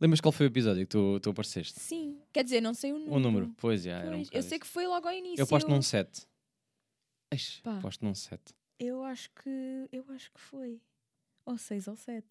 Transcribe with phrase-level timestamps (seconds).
[0.00, 1.78] Lembras qual foi o episódio que tu, tu apareceste?
[1.78, 2.18] Sim.
[2.32, 3.16] Quer dizer, não sei o número.
[3.16, 3.98] O número, pois já.
[3.98, 5.40] Era um Pois, eu sei que foi logo ao início.
[5.40, 6.26] Eu aposto num 7.
[7.32, 7.78] Eish, Pá.
[7.78, 8.54] aposto num 7.
[8.78, 9.86] Eu acho que.
[9.92, 10.80] Eu acho que foi.
[11.44, 12.24] Ou 6 ou 7.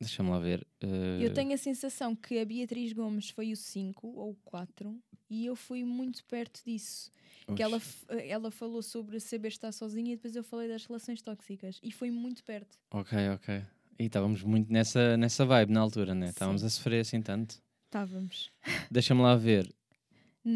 [0.00, 0.66] Deixa-me lá ver.
[0.80, 4.96] eh, Eu tenho a sensação que a Beatriz Gomes foi o 5 ou o 4
[5.28, 7.10] e eu fui muito perto disso.
[7.46, 7.62] Que oxe.
[7.62, 11.80] ela, f- ela falou sobre saber estar sozinha e depois eu falei das relações tóxicas
[11.82, 12.78] e foi muito perto.
[12.92, 13.62] Ok, ok.
[13.98, 16.28] E estávamos muito nessa, nessa vibe na altura, né?
[16.28, 17.60] Estávamos a sofrer assim tanto.
[17.86, 18.50] Estávamos.
[18.90, 19.72] Deixa-me lá ver.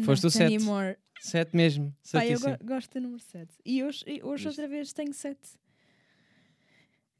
[0.05, 0.55] Foste o Not sete.
[0.55, 0.97] anymore.
[1.19, 1.95] 7 mesmo.
[2.11, 3.53] Pai, eu go- gosto do número 7.
[3.65, 4.47] E hoje, e hoje Viste?
[4.59, 5.39] outra vez tenho 7.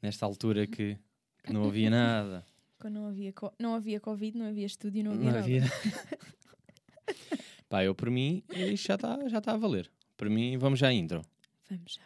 [0.02, 0.98] Nesta altura que,
[1.42, 2.44] que não havia nada.
[2.78, 5.44] Quando não havia, não havia Covid, não havia estúdio, não havia Não nada.
[5.44, 5.62] havia.
[7.68, 9.90] Pá, eu por mim, isto já está já tá a valer.
[10.16, 11.22] Por mim, vamos já à intro.
[11.70, 12.02] Vamos já.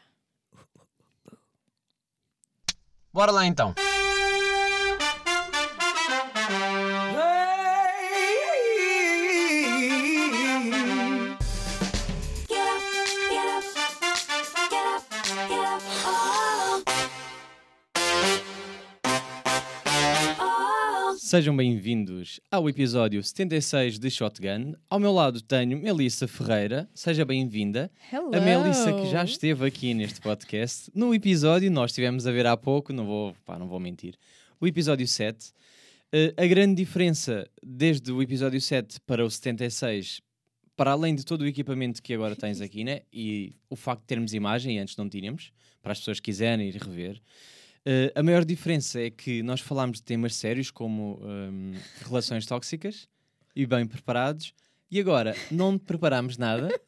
[3.19, 3.75] Bora lá então.
[21.29, 24.73] Sejam bem-vindos ao episódio 76 de Shotgun.
[24.89, 26.89] Ao meu lado tenho Melissa Ferreira.
[26.95, 27.91] Seja bem-vinda.
[28.11, 28.35] Hello!
[28.35, 30.91] A Melissa que já esteve aqui neste podcast.
[30.95, 34.15] No episódio, nós estivemos a ver há pouco, não vou, pá, não vou mentir,
[34.59, 35.53] o episódio 7.
[36.11, 40.23] Eh, a grande diferença desde o episódio 7 para o 76,
[40.75, 43.03] para além de todo o equipamento que agora tens aqui, né?
[43.13, 46.70] E o facto de termos imagem, e antes não tínhamos, para as pessoas que quiserem
[46.70, 47.20] ir rever.
[47.91, 51.72] Eh, a maior diferença é que nós falámos de temas sérios como hum,
[52.03, 53.08] relações tóxicas
[53.56, 54.53] e bem preparados,
[54.91, 56.69] e agora não preparámos nada.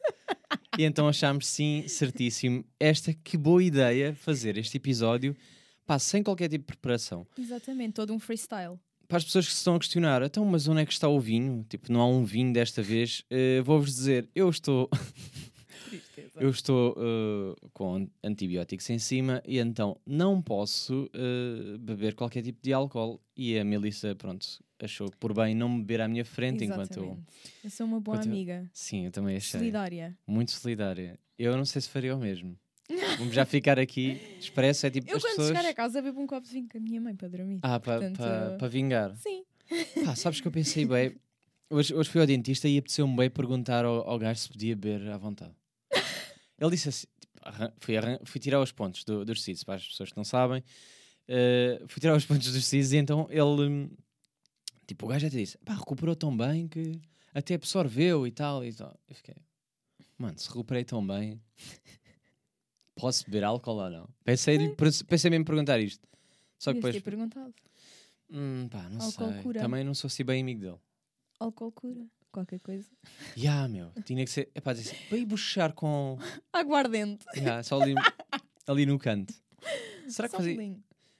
[0.77, 5.35] E então achámos sim, certíssimo, esta que boa ideia fazer este episódio
[5.85, 7.27] pá, sem qualquer tipo de preparação.
[7.37, 8.79] Exatamente, todo um freestyle.
[9.05, 11.19] Para as pessoas que se estão a questionar, então, mas onde é que está o
[11.19, 11.65] vinho?
[11.67, 13.23] Tipo, não há um vinho desta vez.
[13.29, 14.89] Eh, Vou-vos dizer, eu estou,
[16.35, 22.59] eu estou eh, com antibióticos em cima e então não posso eh, beber qualquer tipo
[22.61, 23.21] de álcool.
[23.35, 24.45] E a Melissa, pronto,
[24.81, 27.03] achou por bem não beber à minha frente enquanto eu.
[27.03, 27.25] Exatamente.
[27.63, 28.69] Eu sou uma boa enquanto eu- amiga.
[28.73, 29.59] Sim, eu também achei.
[29.59, 30.17] Solidária.
[30.27, 31.19] Muito solidária.
[31.39, 32.55] Eu não sei se faria o mesmo.
[33.17, 34.85] Vamos já ficar aqui expresso.
[34.85, 35.47] É tipo Eu as quando pessoas.
[35.57, 37.59] chegar a casa bebo um copo de vinho com a minha mãe para dormir.
[37.61, 39.15] Ah, para Portanto, vingar.
[39.15, 39.43] Sim.
[40.05, 41.15] Pá, sabes que eu pensei bem.
[41.73, 45.07] Hoje, hoje fui ao dentista e apeteceu-me bem perguntar ao, ao gajo se podia beber
[45.09, 45.53] à vontade.
[46.61, 47.41] Ele disse assim: tipo,
[47.79, 50.63] fui, fui tirar os pontos do, dos tecidos, para as pessoas que não sabem.
[51.27, 53.89] eh, fui tirar os pontos dos tecidos e então ele.
[54.87, 57.01] Tipo, o gajo até disse: pá, recuperou tão bem que
[57.33, 58.63] até absorveu e tal.
[58.63, 58.95] E tal.
[59.09, 59.35] Eu fiquei:
[60.17, 61.41] mano, se recuperei tão bem,
[62.95, 64.09] posso beber álcool ou não?
[64.23, 64.57] Pensei,
[65.07, 66.07] pensei mesmo em perguntar isto.
[66.59, 66.95] Só que depois.
[66.95, 67.53] ter perguntado.
[68.29, 69.41] Hum, pá, não Álcool sei.
[69.41, 69.59] cura.
[69.59, 70.77] Também não sou assim bem amigo dele.
[71.39, 72.05] Álcool cura.
[72.31, 72.89] Qualquer coisa.
[73.37, 74.49] Ya, meu, tinha que ser.
[74.55, 76.17] É pá, assim, para ir buchar com.
[76.53, 77.25] Aguardente.
[77.35, 77.93] Ya, só ali,
[78.67, 79.33] ali no canto.
[80.07, 80.77] Será que um fazia.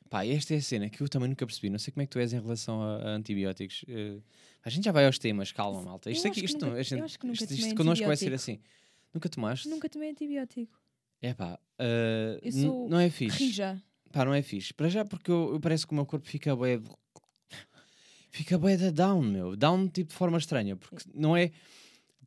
[0.09, 1.69] Pá, esta é a cena que eu também nunca percebi.
[1.69, 3.85] Não sei como é que tu és em relação a, a antibióticos.
[3.87, 4.19] Eh,
[4.63, 6.11] a gente já vai aos temas, calma, malta.
[6.11, 8.59] Isto Eu aqui, isto, nunca- a gente- isto, tomei isto connosco vai ser assim.
[9.13, 9.67] Nunca tomaste?
[9.69, 10.77] Nunca tomei antibiótico.
[11.21, 11.59] É pá,
[12.51, 13.37] sou não é fixe.
[13.37, 13.81] Rija.
[14.11, 14.73] Pá, não é fixe.
[14.73, 16.81] Para já porque eu, eu parece que o meu corpo fica bué...
[18.31, 19.55] Fica bué da down, meu.
[19.57, 20.77] Down tipo de forma estranha.
[20.77, 21.51] Porque não é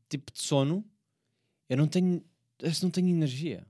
[0.08, 0.84] tipo de sono.
[1.68, 2.22] Eu não tenho...
[2.60, 3.66] Eu não tenho energia.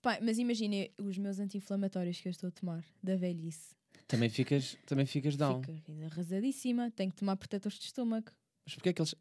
[0.00, 3.74] Pá, mas imagina os meus anti-inflamatórios que eu estou a tomar, da velhice.
[4.06, 5.62] Também ficas, também ficas down.
[5.62, 6.90] Fica arrasadíssima.
[6.92, 8.30] Tenho que tomar protetores de estômago.
[8.64, 9.14] Mas porquê é que eles...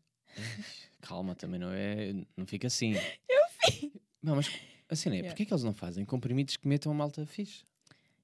[1.02, 2.14] Calma, também não é...
[2.38, 2.94] Não fica assim.
[3.28, 3.42] Eu
[3.72, 3.94] vi.
[4.22, 4.48] Não, mas
[4.88, 5.20] assim não é.
[5.20, 5.32] Yeah.
[5.32, 7.64] Porquê é que eles não fazem comprimidos que metam a malta fixe?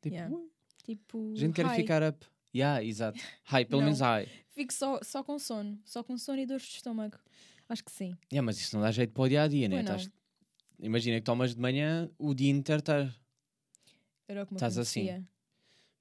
[0.02, 0.36] Tipo, Yeah.
[0.84, 1.34] Tipo.
[1.34, 1.76] a gente quer high.
[1.76, 2.26] ficar up.
[2.56, 3.20] Yeah, exato.
[3.44, 3.86] High, pelo Não.
[3.88, 4.28] menos high.
[4.50, 5.80] Fico só, só com sono.
[5.86, 7.18] Só com sono e dores de estômago.
[7.68, 8.16] Acho que sim.
[8.32, 9.84] Yeah, mas isso não dá jeito para o dia a dia, né?
[9.84, 9.96] Não.
[9.96, 10.12] Estás-
[10.82, 13.14] Imagina que tomas de manhã o dia inteiro estás.
[14.28, 15.26] Era o que me Estás assim.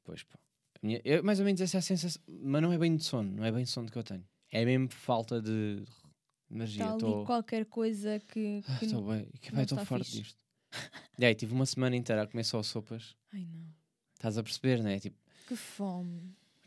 [0.05, 0.39] Pois pá.
[0.83, 2.23] A minha- é mais ou menos essa é a sensação.
[2.27, 4.25] Mas não é bem de sono, não é bem sono que eu tenho.
[4.51, 5.83] É mesmo falta de
[6.51, 6.85] energia.
[6.87, 8.63] Ali Estou qualquer coisa que.
[8.83, 9.29] estou não- bem.
[9.41, 10.23] Que não vai, estou fixe.
[10.23, 10.39] disto.
[11.19, 13.17] E aí, tive uma semana inteira a comer só sopas.
[13.33, 13.67] Ai não.
[14.15, 15.01] Estás a perceber, né?
[15.01, 15.17] Tipo,
[15.49, 16.21] Que fome.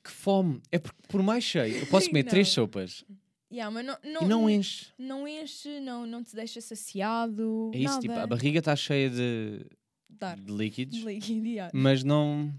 [0.04, 0.62] que fome.
[0.72, 2.54] É porque por mais cheio, eu posso comer três Não.
[2.66, 3.06] sopas
[3.54, 4.88] Yeah, mas não, não, e não enche.
[4.98, 7.70] não enche, não, não te deixa saciado.
[7.74, 8.00] É isso, nada.
[8.02, 9.66] tipo, a barriga está cheia de,
[10.10, 10.38] Dar.
[10.38, 11.70] de líquidos, Líquido, yeah.
[11.74, 12.50] mas não.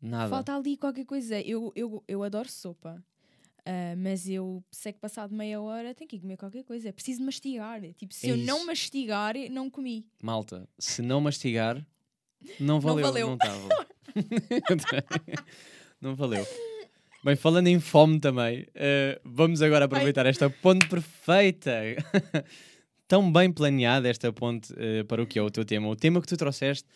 [0.00, 0.30] Nada.
[0.30, 1.40] Falta ali qualquer coisa.
[1.40, 3.02] Eu, eu, eu adoro sopa.
[3.66, 6.88] ah, mas eu sei que passado meia hora tenho que ir comer qualquer coisa.
[6.88, 7.80] É preciso mastigar.
[7.94, 8.66] Tipo, se É eu não isso.
[8.66, 10.06] mastigar, não comi.
[10.22, 11.84] Malta, se não mastigar,
[12.60, 13.04] não valeu.
[13.04, 13.28] valeu.
[13.30, 13.68] Não.
[16.00, 16.46] não valeu.
[17.24, 21.72] Bem, falando em fome também, eh, vamos agora aproveitar esta ponte perfeita.
[23.08, 25.88] Tão bem planeada esta ponte eh, para o que é o teu tema.
[25.88, 26.86] O tema que tu trouxeste,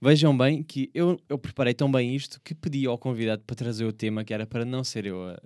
[0.00, 3.84] vejam bem que eu, eu preparei tão bem isto que pedi ao convidado para trazer
[3.84, 5.36] o tema que era para não ser eu a,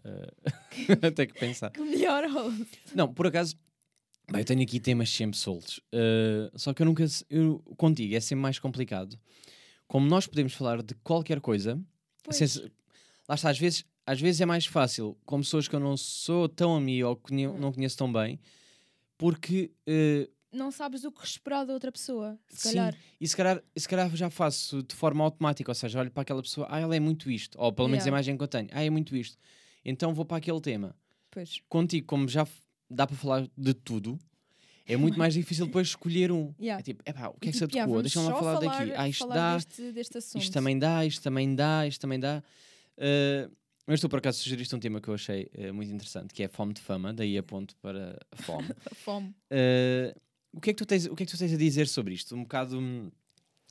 [1.13, 1.71] ter que pensar.
[1.71, 2.67] Que melhor host.
[2.95, 3.57] Não, por acaso,
[4.31, 5.81] bem, eu tenho aqui temas sempre soltos.
[5.93, 7.05] eh, só que eu nunca.
[7.29, 9.19] Eu, contigo é sempre mais complicado.
[9.93, 11.79] Como nós podemos falar de qualquer coisa,
[12.31, 12.63] sem se-
[13.29, 16.49] lá está, às vezes, às vezes é mais fácil com pessoas que eu não sou
[16.49, 17.59] tão amigo ou que Hum.
[17.59, 18.41] não conheço tão bem,
[19.19, 19.71] porque.
[19.87, 22.97] eh, Não sabes o que esperar da outra pessoa, se sim, calhar.
[23.21, 26.41] e se calhar, se calhar já faço de forma automática, ou seja, olho para aquela
[26.43, 28.17] pessoa, ah, ela é muito isto, ou pelo menos a Yeah.
[28.17, 29.37] imagem que eu tenho, ah, é muito isto.
[29.85, 30.97] Então vou para aquele tema.
[31.31, 31.61] Pois.
[31.69, 32.47] contigo, como já
[32.91, 34.19] dá para falar de tudo,
[34.87, 36.53] é muito mais difícil depois escolher um.
[36.61, 36.81] Yeah.
[36.81, 38.03] É tipo, epá, o que é que se tipo, yeah, adequou?
[38.03, 38.93] Deixa-me lá só falar, daqui.
[38.97, 42.43] Ah, isto falar dá, Deste, deste isto também dá, isto também dá, isto também dá.
[42.99, 43.51] Uh,
[43.87, 46.49] mas tu por acaso sugeriste um tema que eu achei uh, muito interessante, que é
[46.49, 48.69] fome de fama, daí a ponto para a fome.
[48.95, 49.35] Fome.
[49.51, 50.19] Uh,
[50.53, 52.15] o, que é que tu tens, o que é que tu tens a dizer sobre
[52.15, 52.35] isto?
[52.35, 53.13] Um bocado.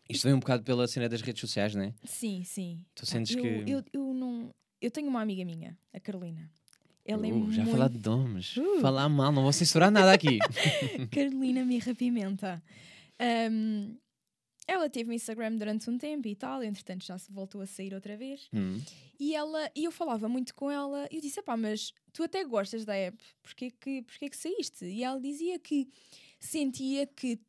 [0.10, 1.94] Isto vem um bocado pela cena das redes sociais, não é?
[2.04, 2.84] Sim, sim.
[2.94, 4.54] Tu sentes eu, que- Eu, eu não...
[4.82, 6.52] Eu tenho uma amiga minha, a Carolina.
[7.18, 7.72] Uh, já muito...
[7.72, 8.82] falar de nomes, Uh.
[8.82, 10.40] falar mal, não vou censurar nada aqui.
[11.12, 12.62] Carolina Mirra Pimenta.
[13.20, 13.96] Ahm,
[14.68, 17.94] ela teve o Instagram durante um tempo e tal, entretanto já se voltou a sair
[17.94, 18.48] outra vez.
[18.54, 18.80] Hum.
[19.20, 22.44] E ela, e eu falava muito com ela, e eu disse: pá, mas tu até
[22.44, 24.86] gostas da app, porquê que, porquê que saíste?
[24.86, 25.90] E ela dizia que
[26.40, 27.40] sentia que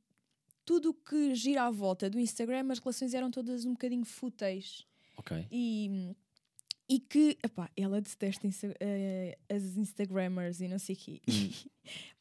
[0.65, 4.87] tudo o que gira à volta do Instagram, as relações eram todas um bocadinho fúteis.
[5.17, 5.47] Ok.
[5.51, 6.15] E,
[6.95, 8.47] e que, epá, ela detesta
[8.81, 11.21] eh, as Instagrammers e não sei o quê.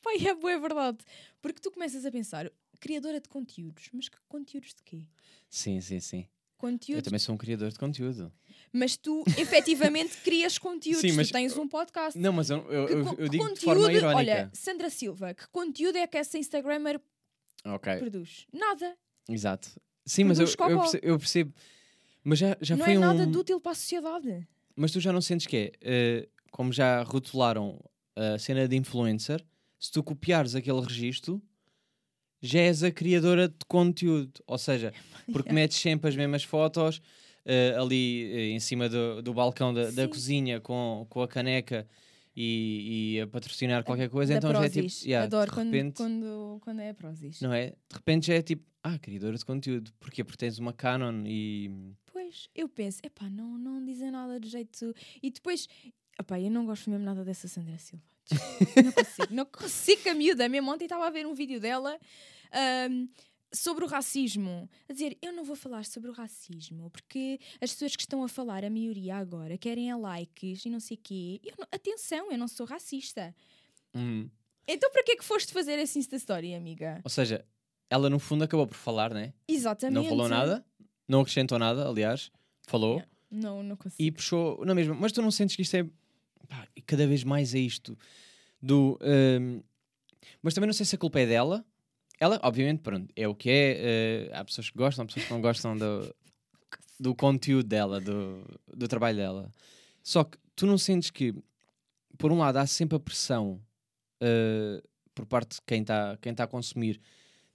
[0.02, 1.00] Pá, é boa verdade.
[1.42, 5.04] Porque tu começas a pensar, criadora de conteúdos, mas que conteúdos de quê?
[5.50, 6.20] Sim, sim, sim.
[6.22, 6.28] Eu
[6.70, 8.32] Conteúdos, também sou um criador de conteúdo.
[8.72, 12.18] mas tu efetivamente crias conteúdos, Sim, mas tu tens um podcast.
[12.20, 14.16] Não, mas eu, eu, Que eu- eu digo de forma irónica.
[14.18, 17.02] olha, Sandra Silva, que conteúdo é que essa Instagrammer
[17.66, 18.46] ok, produz?
[18.54, 18.96] Nada.
[19.28, 19.70] exato.
[20.06, 21.54] Sim, mas eu, Produz eu, percebo, eu percebo.
[22.24, 23.02] Mas já, já não foi é um.
[23.02, 24.48] nada de útil para a sociedade.
[24.76, 27.80] Mas tu já não sentes que é, eh, como já rotularam
[28.16, 29.44] a cena de influencer,
[29.80, 31.42] se tu copiares aquele registro,
[32.42, 34.42] já és a criadora de conteúdo.
[34.46, 34.94] Ou seja,
[35.32, 37.02] porque metes sempre as mesmas fotos
[37.46, 41.88] eh, ali eh, em cima do, do balcão da, da cozinha com, com a caneca
[42.36, 44.82] e, e a patrocinar qualquer coisa, da então já é tipo.
[44.82, 45.04] Prozis.
[45.04, 47.42] yeah, Adoro de quando, repente, quando, quando é a Prozis.
[47.42, 47.68] Não é?
[47.68, 49.92] De repente já é tipo, ah, criadora de conteúdo.
[50.00, 50.24] Porquê?
[50.24, 51.70] Porque tens uma Canon e.
[52.22, 54.94] Pois, eu penso, epá, não, não dizem nada de jeito.
[55.24, 55.68] E depois,
[56.20, 58.04] epá, eu não gosto mesmo nada dessa Sandra Silva.
[58.84, 60.48] Não consigo, não consigo a miúda.
[60.48, 62.00] Mesmo ontem estava a ver um vídeo dela
[62.52, 63.08] ahm,
[63.52, 64.70] sobre o racismo.
[64.88, 68.28] A dizer, eu não vou falar sobre o racismo porque as pessoas que estão a
[68.28, 71.42] falar, a maioria agora, querem a likes e não sei o quê.
[71.44, 73.36] Eu não- atenção, eu não sou racista.
[73.96, 74.30] Hum.
[74.68, 77.02] Então para que é que foste fazer esse Insta Story, amiga?
[77.04, 77.44] Ou seja,
[77.90, 79.34] ela no fundo acabou por falar, né?
[79.48, 79.96] Exatamente.
[80.04, 80.66] Não falou nada,
[81.08, 82.32] não acrescentou nada, aliás,
[82.68, 83.12] falou Yeah.
[83.32, 84.04] Não, não consigo.
[84.04, 84.94] e puxou na mesma.
[84.94, 85.86] Mas tu não sentes que isto é.
[86.50, 87.98] pá, cada vez mais é isto
[88.62, 89.00] do.
[89.02, 89.64] hum,
[90.42, 91.66] mas também não sei se a culpa é dela.
[92.20, 93.78] Ela, obviamente, pronto, é o que é.
[93.80, 96.16] eh, há pessoas que gostam, há pessoas que não gostam do,
[97.00, 99.52] do conteúdo dela, do, do trabalho dela.
[100.04, 101.34] Só que tu não sentes que,
[102.18, 103.60] por um lado, há sempre a pressão
[104.20, 104.84] eh,
[105.16, 107.02] por parte de quem está quem tá a consumir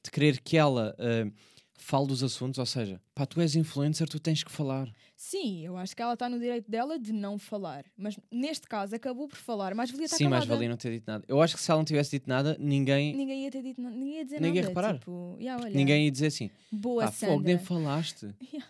[0.03, 1.31] de querer que ela eh,
[1.79, 4.93] fale dos assuntos, ou seja, pá, tu és influencer, tu tens que falar.
[5.17, 7.85] Sim, eu acho que ela está no direito dela de não falar.
[7.97, 9.75] Mas neste caso acabou por falar.
[9.75, 10.55] Mais valia estar Sim, mais calada.
[10.57, 11.25] valia não ter dito nada.
[11.29, 13.91] Eu acho que se ela não tivesse dito nada, ninguém, Ninguém ia ter dito na-
[13.91, 14.69] ninguém ia dizer Ninguém ia nada.
[14.69, 14.99] reparar.
[14.99, 17.67] Tipo, "Ya, olha, ninguém ia dizer assim, boa pá, fogo, nem Sandra.
[17.67, 18.35] falaste.
[18.53, 18.67] Yeah.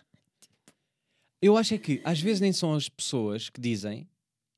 [1.41, 4.07] Eu acho é que às vezes nem são as pessoas que dizem,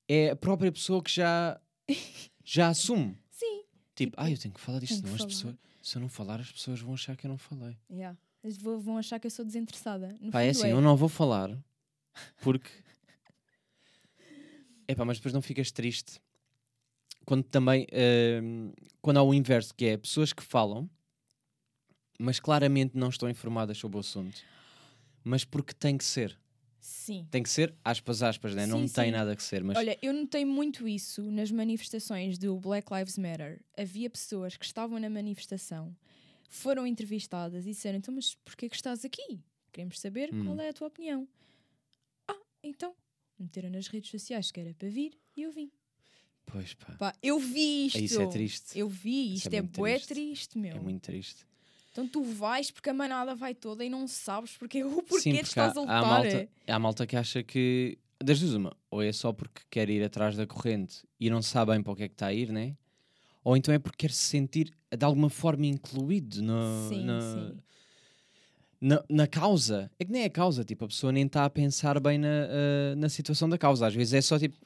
[0.08, 1.60] é a própria pessoa que já,
[2.44, 3.18] já assume.
[3.30, 3.64] Sim.
[3.96, 6.40] Tipo, ah, eu tenho que falar disto, senão as falar." pessoas, se eu não falar,
[6.40, 7.78] as pessoas vão achar que eu não falei.
[7.92, 8.18] Yeah.
[8.44, 10.16] Vão achar que eu sou desinteressada.
[10.22, 11.58] No Pá, é assim, eu não vou falar
[12.42, 12.70] porque.
[14.88, 16.20] Epá, mas depois não ficas triste
[17.30, 17.86] quando também.
[18.42, 18.72] hum,
[19.04, 20.90] quando há o inverso, que é pessoas que falam,
[22.18, 24.42] mas claramente não estão informadas sobre o assunto,
[25.24, 26.36] mas porque tem que ser.
[26.80, 27.28] Sim.
[27.30, 28.66] Tem que ser, aspas, aspas, né?
[28.66, 29.12] não Sim, tem sim.
[29.12, 29.78] nada que ser, mas.
[29.78, 33.62] Olha, eu notei muito isso nas manifestações do Black Lives Matter.
[33.78, 35.96] Havia pessoas que estavam na manifestação,
[36.50, 39.40] foram entrevistadas e disseram: então, mas porquê que estás aqui?
[39.72, 40.46] Queremos saber Hum.
[40.46, 41.28] qual é a tua opinião.
[42.28, 42.94] Ah, então,
[43.40, 45.72] meteram nas redes sociais que era para vir e eu vim.
[46.52, 48.00] Pois pá, Pá, eu vi isto.
[48.00, 48.78] isso é triste.
[48.80, 50.08] Eu vi, Isso isto é é, bué triste.
[50.14, 50.76] triste, meu.
[50.76, 51.46] É muito triste.
[51.92, 55.32] Então tu vais porque a manada vai toda e não sabes porque o porquê Sim,
[55.32, 56.02] porque estás há, a há, lutar.
[56.08, 58.76] malta, há malta que acha que das duas, uma.
[58.90, 61.96] Ou é só porque quer ir atrás da corrente e não sabe bem para o
[61.96, 62.76] que é que está a ir, né?
[63.44, 67.58] Ou então é porque quer se sentir de alguma forma incluído no, Sim, na, sim.
[68.82, 69.92] Na, na causa.
[70.00, 72.96] É que nem é causa, tipo, a pessoa nem está a pensar bem na, ah,
[72.96, 73.88] na situação da causa.
[73.88, 74.58] Às vezes é só tipo,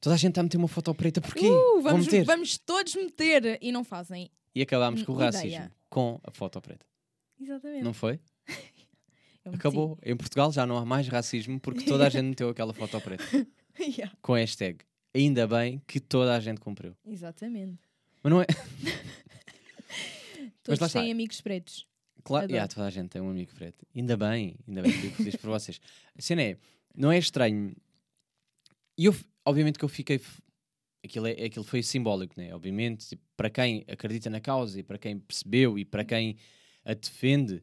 [0.00, 1.46] toda a gente está a meter uma foto preta, porquê?
[1.46, 2.24] Uh, vamos, meter.
[2.24, 4.30] vamos todos meter e não fazem.
[4.54, 5.30] E acabámos com o Ideia.
[5.30, 6.84] racismo, com a foto preta.
[7.40, 7.84] Exatamente.
[7.84, 8.18] Não foi?
[9.44, 9.98] Acabou.
[10.02, 13.24] Em Portugal já não há mais racismo porque toda a gente meteu aquela foto preta.
[13.78, 14.84] Yeah, Com hashtag.
[15.14, 16.94] Ainda bem que toda a gente cumpriu.
[17.06, 17.78] Exatamente.
[18.22, 18.46] Mas não é.
[20.62, 21.86] Todos têm amigos pretos.
[22.22, 22.56] Claro, Adoro.
[22.56, 23.86] yeah, toda a gente tem um amigo preto.
[23.94, 25.80] Ainda bem, ainda bem, fico feliz por vocês.
[26.16, 26.56] A cena é,
[26.94, 27.74] não é estranho.
[28.96, 30.20] E eu, obviamente que eu fiquei.
[31.02, 32.54] Aquilo, é, aquilo foi simbólico, né?
[32.54, 36.36] Obviamente, tipo, para quem acredita na causa e para quem percebeu e para quem
[36.84, 37.62] a defende,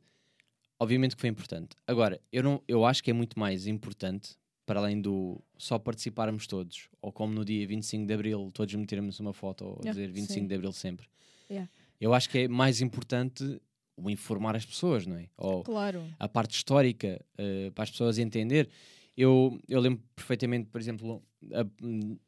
[0.79, 1.75] obviamente que foi importante.
[1.85, 4.35] Agora, eu, não, eu acho que é muito mais importante,
[4.67, 9.19] para além do só participarmos todos, ou como no dia 25 de Abril, todos metermos
[9.19, 10.45] uma foto ou Yeah, dizer 25 sim.
[10.47, 11.07] de Abril sempre.
[11.49, 11.67] Yeah.
[11.99, 13.59] Eu acho que é mais importante
[13.95, 15.29] o informar as pessoas, não é?
[15.37, 16.03] Ou Claro.
[16.19, 18.69] a parte histórica eh, para as pessoas entender.
[19.15, 21.65] Eu, eu lembro perfeitamente, por exemplo, a,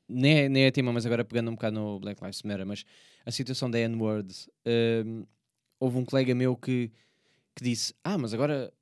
[0.08, 2.84] nem, é, nem é tema, mas agora pegando um bocado no Black Lives Matter, mas
[3.26, 4.34] a situação da N-word.
[5.06, 5.26] hum,
[5.80, 6.90] houve um colega meu que,
[7.56, 8.74] que disse: Ah, mas agora,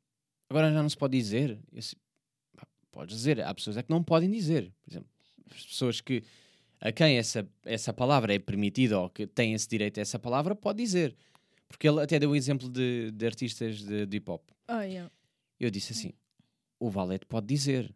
[0.49, 1.49] agora já não se pode dizer.
[1.71, 2.01] Eu disse, "Pá,
[2.97, 4.73] Podes dizer, há pessoas é que não podem dizer.
[4.83, 5.09] Por exemplo,
[5.51, 6.23] as pessoas que
[6.81, 10.55] a quem essa, essa palavra é permitida ou que têm esse direito a essa palavra,
[10.55, 11.15] pode dizer.
[11.67, 14.49] Porque ele até deu um exemplo de, de artistas de, de hip hop.
[14.67, 15.11] Ah, yeah.
[15.59, 16.11] Eu disse assim:
[16.79, 17.93] o Valete pode dizer.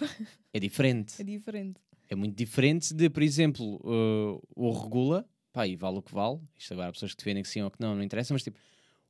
[0.54, 1.20] É diferente.
[1.20, 1.80] É diferente.
[2.08, 6.40] É muito diferente de, por exemplo, uh, o Regula, pá, e vale o que vale.
[6.56, 8.58] Isto agora há pessoas que defendem que sim ou que não, não interessa, mas tipo,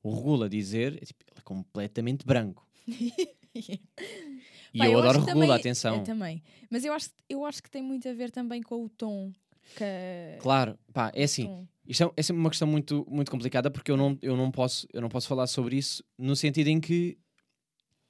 [0.02, 2.66] o Regula dizer, é, tipo, ele é completamente branco.
[4.76, 5.97] E eu, acho adoro Regula, também- atenção.
[5.97, 6.42] Eu também.
[6.71, 9.33] Mas eu acho, eu acho que tem muito a ver também com o tom.
[9.76, 10.38] Que...
[10.40, 11.47] Claro, pá, é assim.
[11.47, 11.66] tom.
[11.88, 14.87] Isto é, é sempre uma questão muito, muito complicada porque eu não, eu, não posso,
[14.92, 17.16] eu não posso falar sobre isso no sentido em que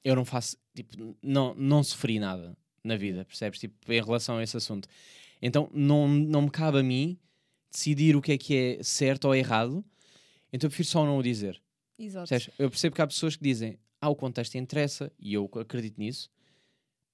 [0.03, 3.61] eu não faço, tipo, não, não sofri nada na vida, percebes?
[3.61, 4.89] Tipo, em relação a esse assunto.
[5.43, 7.19] Então não, não me cabe a mim
[7.71, 9.85] decidir o que é que é certo ou errado,
[10.53, 11.61] então eu prefiro só não o dizer.
[11.99, 12.29] Exato.
[12.29, 12.55] Percebes?
[12.59, 16.31] Eu percebo que há pessoas que dizem, ah, o contexto interessa e eu acredito nisso,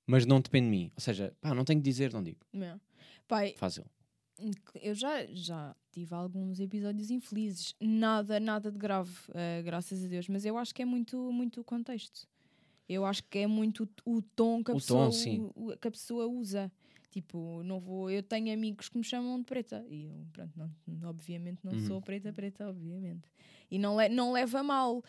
[0.06, 0.90] mas não depende de mim.
[0.94, 2.38] Ou seja, pá, não tenho que dizer, não digo.
[2.54, 2.80] Yeah.
[3.28, 3.84] Pai, Fácil.
[4.80, 7.74] eu já, já tive alguns episódios infelizes.
[7.80, 10.28] Nada, nada de grave, eh, graças a Deus.
[10.28, 12.26] Mas eu acho que é muito, muito o contexto.
[12.88, 15.88] Eu acho que é muito o o tom que a, O pessoa, tom, u- que
[15.88, 16.70] a pessoa usa.
[17.10, 18.10] Tipo, não vou.
[18.10, 19.84] Eu tenho amigos que me chamam de preta.
[19.88, 21.86] E eu, pronto, não, obviamente não Uhum.
[21.86, 23.28] sou preta, preta, obviamente.
[23.70, 25.02] E não, le, não leva mal.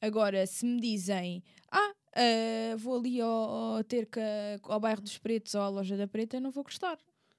[0.00, 3.28] Agora, se me dizem, ah, eh, vou ali ao,
[3.76, 4.20] ao Terca,
[4.64, 6.98] ao bairro dos Pretos ou à loja da Preta, não vou gostar.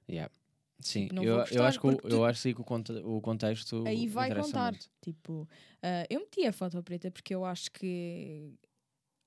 [0.10, 0.32] Yeah.
[0.80, 3.84] Sim, Tipo, não eu, eu acho que, o- eu acho que o, conte- o contexto
[3.88, 4.72] Aí vai contar.
[4.72, 4.90] muito.
[5.00, 5.48] Tipo,
[5.84, 8.52] ah, eu meti a foto preta porque eu acho que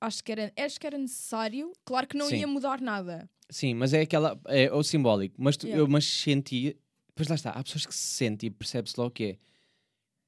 [0.00, 1.72] acho que era, acho que era necessário.
[1.84, 2.38] Claro que não Sim.
[2.38, 3.30] ia mudar nada.
[3.48, 4.38] Sim, mas é aquela.
[4.46, 5.36] É o simbólico.
[5.38, 5.80] Mas tu- Yeah.
[5.80, 6.76] eu mas senti.
[7.14, 9.38] Pois lá está, há pessoas que se sentem e percebe-se logo que é.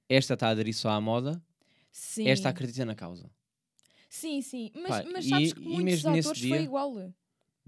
[0.08, 1.42] Esta está a aderir só à moda,
[1.90, 3.28] Sim, esta acredita na causa.
[4.08, 4.70] Sim, sim.
[4.75, 7.12] Mas, Pá, mas e- sabes que e muitos mesmo nesse atores dia- foi igual.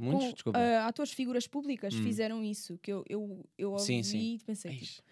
[0.00, 0.58] Muitos, Com, desculpa.
[0.58, 2.02] ah, atores figuras públicas Hum.
[2.04, 2.78] fizeram isso.
[2.78, 4.34] Que eu, eu, eu ouvi Sim, sim.
[4.34, 5.02] e pensei, tipo,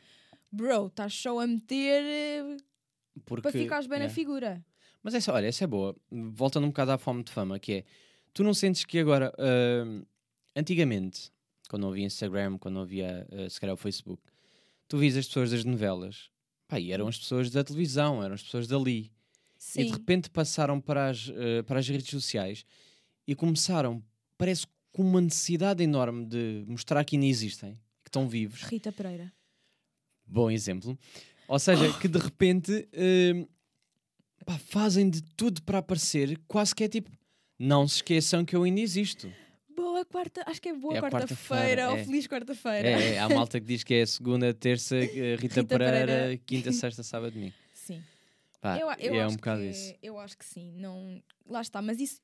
[0.53, 2.57] bro, estás só a meter eh,
[3.25, 4.15] porque, para ficares bem na yeah.
[4.15, 4.65] figura.
[5.03, 5.95] Mas essa, olha, essa é boa.
[6.11, 7.85] Voltando um bocado à fome de fama, que é.
[8.33, 9.33] Tu não sentes que agora.
[9.39, 10.05] ah,
[10.55, 11.33] antigamente,
[11.69, 14.23] quando não havia Instagram, quando não havia ah, se calhar o Facebook,
[14.89, 16.31] tu vias as pessoas das novelas.
[16.69, 19.13] Pá, e eram as pessoas da televisão, eram as pessoas dali.
[19.67, 22.65] Sim, E de repente passaram para as, eh, para as redes sociais
[23.27, 24.01] e começaram,
[24.39, 27.73] parece com uma necessidade enorme de mostrar que ainda existem,
[28.05, 28.63] que estão vivos.
[28.63, 29.33] Rita Pereira.
[30.25, 30.97] Bom exemplo.
[31.49, 33.45] Ou seja, que de repente eh,
[34.45, 37.11] pá, fazem de tudo para aparecer, quase que é tipo,
[37.59, 39.33] não se esqueçam que eu ainda existo.
[39.75, 42.05] Boa quarta, acho que é boa É quarta-feira ou é.
[42.05, 42.89] feliz quarta-feira.
[42.89, 46.41] É, é, há malta que diz que é segunda, terça, eh, Rita, Rita Pereira, Pereira.
[46.47, 47.55] quinta, sexta, sábado, domingo.
[48.61, 49.95] Pá, eu, eu é acho um bocado que, isso.
[50.03, 50.73] Eu acho que sim.
[50.77, 51.81] Não, lá está.
[51.83, 52.21] Mas isso,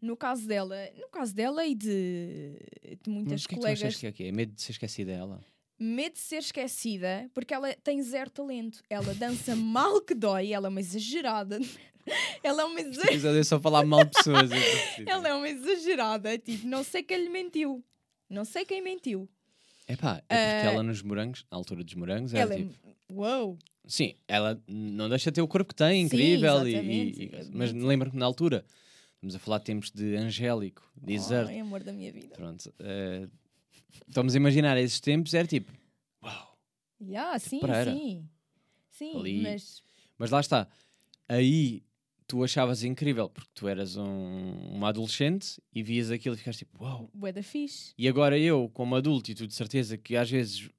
[0.00, 2.58] no caso dela, no caso dela e de,
[3.02, 4.32] de muitas Mas que é que tu colegas, achas que é que é?
[4.32, 5.44] Medo de ser esquecida dela?
[5.78, 8.82] medo de ser esquecida, porque ela tem zero talento.
[8.90, 11.60] Ela dança mal que dói, ela é uma exagerada.
[12.42, 13.38] ela é uma exagerada.
[13.38, 14.50] é só falar mal de pessoas.
[14.50, 15.10] percebo.
[15.10, 16.36] Ela é uma exagerada.
[16.38, 17.84] Tipo, não sei quem lhe mentiu.
[18.28, 19.28] Não sei quem mentiu.
[19.86, 22.74] Epá, é porque Ah, ela nos morangos, na altura dos morangos, era ela tipo.
[22.86, 22.94] é.
[23.10, 23.56] Uou!
[23.88, 27.22] Sim, ela não deixa de ter o corpo que tem, Sim, incrível, exatamente.
[27.22, 28.64] e, e- mas lembro-me que na altura
[29.14, 31.48] Estamos a falar de tempos de Angélico, de Exert.
[31.48, 32.36] Ai, amor da minha vida.
[32.36, 32.72] Pronto.
[32.78, 33.26] eh,
[34.06, 35.72] estamos a imaginar esses tempos, era tipo,
[36.22, 36.56] uau.
[37.02, 37.92] Yeah, sim, Pereira.
[37.92, 38.28] sim.
[38.90, 39.40] Sim, Ali.
[39.42, 39.82] mas
[40.16, 40.68] Mas lá está.
[41.28, 41.82] Aí
[42.28, 46.84] tu achavas incrível, porque tu eras um, uma adolescente e vias aquilo e ficaste tipo,
[46.84, 47.10] uau.
[47.12, 47.92] bué da fixe.
[47.98, 50.70] E agora eu, como adulto, e tu de certeza que às vezes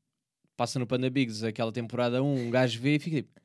[0.59, 3.39] passa no Panda Bigs aquela temporada 1, um gajo vê e fica tipo,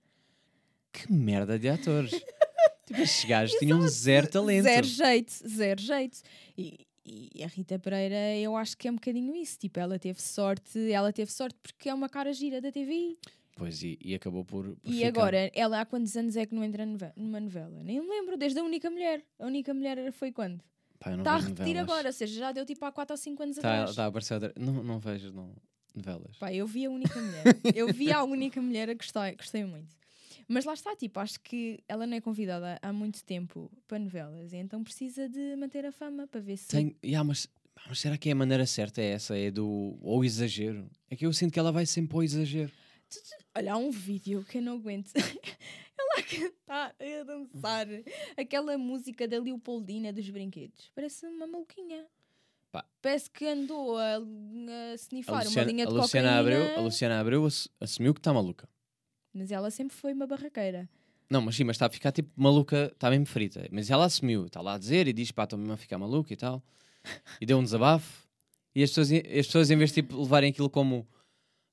[0.93, 2.11] que merda de atores.
[2.87, 4.65] tipo, estes gajos tinham zero talento.
[4.65, 6.19] Zero jeito, zero jeito.
[6.59, 9.57] E, e a Rita Pereira, eu acho que é um bocadinho isso.
[9.61, 13.17] Tipo, ela teve sorte, ela teve sorte porque é uma cara gira da TVI.
[13.57, 15.07] Pois, e, e acabou por, por E ficar.
[15.09, 17.81] agora, ela há quantos anos é que não entra numa novela?
[17.85, 19.23] Nem me lembro, desde a única mulher.
[19.39, 20.61] A única mulher foi quando?
[20.99, 21.79] Está a repetir novelas.
[21.89, 23.95] agora, ou seja, já deu tipo há 4 ou 5 anos Tá, atrás.
[23.95, 25.55] tá a aparecer outra- Não, não vejo não,
[25.95, 26.37] novelas.
[26.39, 27.45] Pá, eu vi a única mulher.
[27.75, 29.95] eu vi a única mulher a gostei, gostei muito.
[30.49, 34.53] Mas lá está, tipo, acho que ela não é convidada há muito tempo para novelas,
[34.53, 36.69] e então precisa de manter a fama para ver se.
[36.69, 37.49] Tem, yeah, mas,
[37.89, 39.01] mas será que é a maneira certa?
[39.01, 39.37] É essa?
[39.39, 40.91] É do ou exagero?
[41.11, 42.73] É que eu sinto que ela vai sempre ao exagero.
[43.55, 45.13] Olha, há um vídeo que eu não aguento.
[45.97, 47.87] ela a cantar, a dançar
[48.37, 50.91] aquela música da Leopoldina dos brinquedos.
[50.95, 52.05] Parece uma maluquinha.
[52.75, 52.85] Pá.
[53.01, 56.41] Parece que andou a, a A snifar uma Luciana, linha a de Luciana cocaína.
[56.65, 58.69] Abreu, a Luciana Abreu ass- assumiu que está maluca.
[59.33, 60.89] Mas ela sempre foi uma barraqueira.
[61.31, 63.69] Não, mas sim, mas está a ficar tipo maluca, está mesmo frita.
[63.71, 66.33] Mas ela assumiu, está lá a dizer e diz: pá, estou mesmo a ficar maluca
[66.33, 66.61] e tal.
[67.41, 68.27] E deu um desabafo.
[68.75, 71.07] E as pessoas, as pessoas em vez de tipo, levarem aquilo como: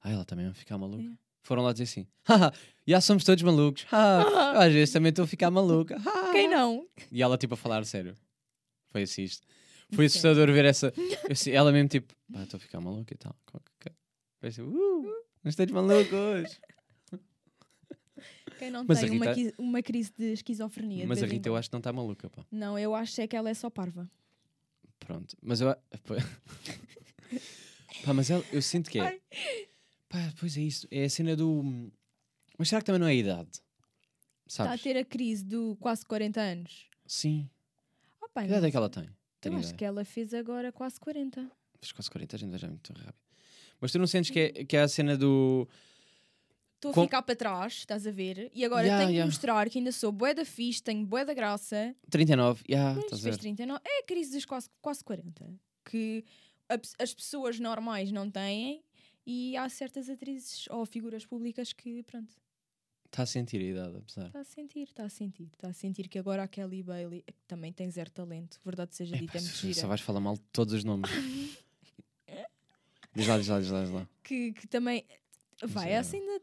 [0.04, 1.02] ah, ela também vai ficar maluca.
[1.04, 1.18] É.
[1.42, 2.54] Foram lá dizer assim: haha,
[2.88, 3.88] já somos todos malucos.
[3.92, 5.98] às vezes também estou a ficar maluca.
[5.98, 6.86] haha." Quem não?
[7.12, 8.16] E ela tipo a falar sério.
[8.92, 9.48] Foi assim isto.
[9.94, 10.94] Foi assustador ver essa.
[11.48, 13.36] eu ela mesmo tipo, pá, estou a ficar maluca e tal.
[14.40, 15.04] Foi assim, uh,
[15.44, 16.60] não estás malucos.
[18.58, 21.02] Quem não Mas tem a uma, Rita- qui- uma crise de esquizofrenia?
[21.04, 22.46] de Mas a vez em Rita eu acho que não está maluca, pá.
[22.52, 24.10] Não, eu acho é que ela é só parva.
[25.00, 25.36] Pronto.
[25.42, 25.70] Mas eu.
[25.70, 25.78] a-
[28.06, 29.02] pá, mas ela- eu sinto que é.
[29.02, 29.22] Ai.
[30.08, 30.88] Pá, pois é isso.
[30.92, 31.92] É a cena do.
[32.58, 33.50] Mas será que também não é a idade?
[34.48, 34.84] Está a Sabes?
[34.84, 36.88] ter a crise do quase 40 anos.
[37.08, 37.50] Sim.
[38.22, 39.10] Ah, pá, Que idade é que ela tem?
[39.48, 39.78] Eu Tenho acho ideia.
[39.78, 41.50] que ela fez agora quase 40.
[41.80, 43.16] Fez quase 40, a gente já é muito rápido.
[43.80, 45.68] Mas tu não sentes que é, que é a cena do.
[46.76, 48.52] Estou a Com- ficar para trás, estás a ver?
[48.54, 49.22] E agora Ya, tenho ya.
[49.24, 51.96] que mostrar que ainda sou bué da fixe, tenho bué da graça.
[52.10, 53.42] 39, já, Mas estás a fez ver?
[53.42, 53.82] 39.
[53.86, 55.48] É a crise dos quase, quase 40.
[55.86, 56.24] Que
[56.70, 58.84] a as pessoas normais não têm
[59.26, 62.32] e há certas atrizes ou figuras públicas que, pronto,
[63.12, 64.28] Está a sentir a idade, apesar.
[64.28, 65.50] está a sentir, está a sentir.
[65.54, 69.18] Está a sentir que agora a Kelly Bailey que também tem zero talento, verdade seja
[69.18, 69.74] dita, é muito só- gira.
[69.82, 71.12] só vais falar mal de todos os nomes.
[73.14, 74.08] diz lá, diz lá, diz lá, diz lá.
[74.24, 75.06] que, que também
[75.64, 76.42] vai é- assim ainda,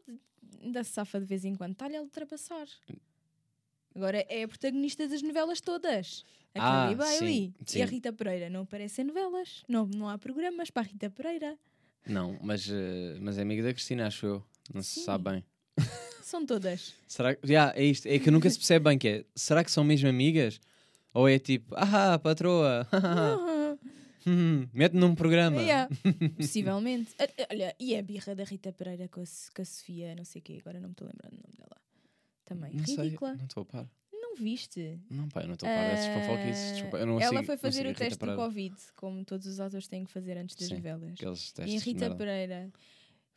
[0.61, 2.67] ainda se safa de vez em quando, está-lhe a ultrapassar.
[3.95, 6.23] Agora é a protagonista das novelas todas.
[6.53, 7.93] A Ah, Kelly Bailey sim, e a sim.
[7.95, 9.63] Rita Pereira não aparecem em novelas.
[9.67, 11.57] Não, não há programas para a Rita Pereira.
[12.05, 14.43] Não, mas, eh, mas é amiga da Cristina, acho eu.
[14.73, 15.03] Não se Sim.
[15.05, 15.45] sabe bem.
[16.29, 16.93] São todas.
[17.07, 17.47] Será que.
[17.47, 18.05] Já, é isto.
[18.07, 19.25] É que nunca se percebe bem que é.
[19.35, 20.59] Será que são mesmo amigas?
[21.13, 22.87] Ou é tipo, ah, patroa,
[24.27, 25.59] hum, mete-me num programa.
[25.61, 25.89] Yeah,
[26.37, 27.13] Possivelmente.
[27.19, 29.23] Ah, ah, Olha, e a birra da Rita Pereira com a,
[29.55, 31.77] com a Sofia, não sei o quê, agora não me estou lembrando o nome dela.
[32.45, 32.73] Também.
[32.73, 33.33] Não sei, Ridícula.
[33.35, 33.89] não estou a par.
[34.13, 34.99] Não viste?
[35.09, 36.71] Não, pá, eu não estou a par dessas Ah, fofoquices.
[36.73, 38.35] Desculpa, eu não Ela sigo- foi fazer o teste do.
[38.35, 41.19] Covid, como todos os atores têm que fazer antes das Sim, novelas.
[41.65, 42.15] E a Rita.
[42.15, 42.71] Pereira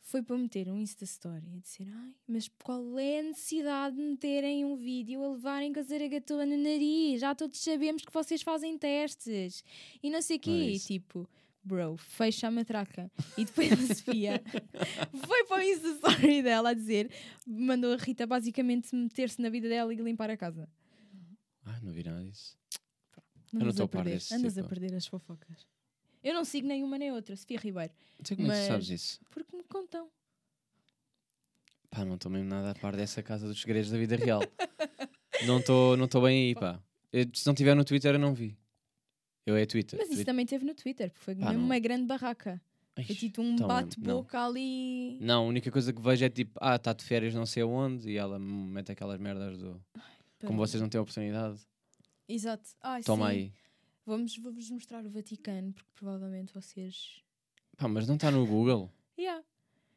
[0.05, 4.01] foi para meter um Insta Story a dizer: Ai, mas qual é a necessidade de
[4.01, 7.21] meterem um vídeo a levarem com a zaragatona no nariz?
[7.21, 9.63] Já todos sabemos que vocês fazem testes
[10.03, 10.71] e não sei o Não é quê.
[10.71, 10.87] isso.
[10.87, 11.29] tipo,
[11.63, 13.09] bro, fecha a matraca.
[13.37, 14.43] E depois a Sofia
[15.25, 17.09] foi para o Insta Story dela a dizer:
[17.47, 20.69] mandou a Rita basicamente meter-se na vida dela e limpar a casa.
[21.65, 22.57] Ai, não vi nada disso.
[23.53, 24.69] Não não andas estou a a par desse andas a tipo.
[24.69, 25.65] perder as fofocas.
[26.23, 28.89] Eu não sigo nenhuma nem outra, Sofia Ribeiro, Não sei como é que tu sabes
[28.89, 29.19] isso.
[29.29, 30.09] porque me contam.
[31.89, 34.41] Pá, não estou mesmo nada a par dessa casa dos segredos da vida real.
[35.45, 36.81] não estou não tô bem aí, pá.
[37.11, 38.57] Eu, se não tiver no Twitter, eu não vi.
[39.45, 39.99] Eu é Twitter.
[39.99, 40.25] Mas isso Twitter.
[40.25, 41.65] também teve no Twitter, porque foi Pá, mesmo não.
[41.65, 42.61] uma grande barraca.
[42.95, 45.17] Ai, Foi tipo um então, bate-boca ali.
[45.19, 48.09] Não, a única coisa que vejo é tipo, ah, está de férias não sei aonde
[48.09, 49.83] e ela me mete aquelas merdas do.
[50.45, 51.59] Como vocês não têm oportunidade,
[52.27, 52.69] Exato.
[52.81, 53.31] Ai, toma sim.
[53.37, 53.53] aí.
[54.05, 57.21] Vamos, vamos mostrar o Vaticano, porque provavelmente vocês.
[57.77, 58.91] Pá, mas não está no Google.
[59.17, 59.43] Yeah.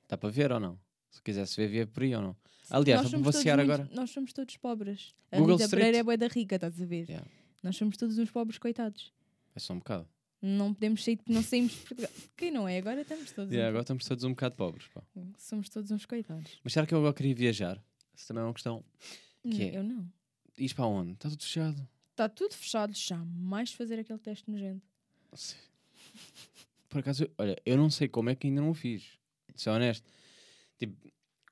[0.08, 0.78] Dá para ver ou não?
[1.10, 2.36] Se quisesse ver, via por aí ou não?
[2.70, 3.84] Aliás, vou passear agora.
[3.84, 5.14] muito- Nós somos todos pobres.
[5.32, 5.68] A Google Rita.
[5.70, 7.08] Pereira é boa da rica, estás a ver?
[7.08, 7.26] Yeah.
[7.62, 9.12] Nós somos todos uns pobres coitados.
[9.54, 10.08] É só um bocado.
[10.42, 12.10] Não podemos sair, não saímos de Portugal.
[12.36, 12.78] Quem não é?
[12.78, 13.50] Agora estamos todos.
[13.50, 14.86] Yeah, um- agora estamos todos um bocado pobres.
[14.88, 15.02] Pá.
[15.38, 16.60] Somos todos uns coitados.
[16.62, 17.82] Mas será que eu agora queria viajar?
[18.14, 18.84] Isso também é uma questão.
[19.42, 19.76] Que Não, é?
[19.78, 20.12] Eu não.
[20.58, 21.12] Ires para onde?
[21.12, 21.88] Está tudo fechado.
[22.16, 24.80] Está tudo fechado, jamais fazer aquele teste nojento.
[26.88, 29.18] Por acaso, olha, eu não sei como é que ainda não o fiz.
[29.54, 30.02] Ser honesto.
[30.78, 30.96] Tipo,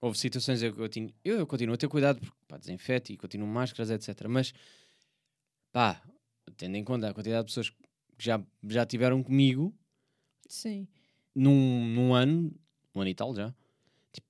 [0.01, 1.13] houve situações em que eu tinha.
[1.23, 4.27] Eu, eu continuo a ter cuidado, porque pá, desinfeto e continuo máscaras, etc.
[4.27, 4.55] Mas,
[5.71, 6.03] pá,
[6.57, 9.75] tendo em conta a quantidade de pessoas que já, já tiveram comigo
[10.49, 10.89] Sim.
[11.35, 12.59] num, num ano,
[12.95, 13.55] um ano e tal já,
[14.11, 14.27] tipo,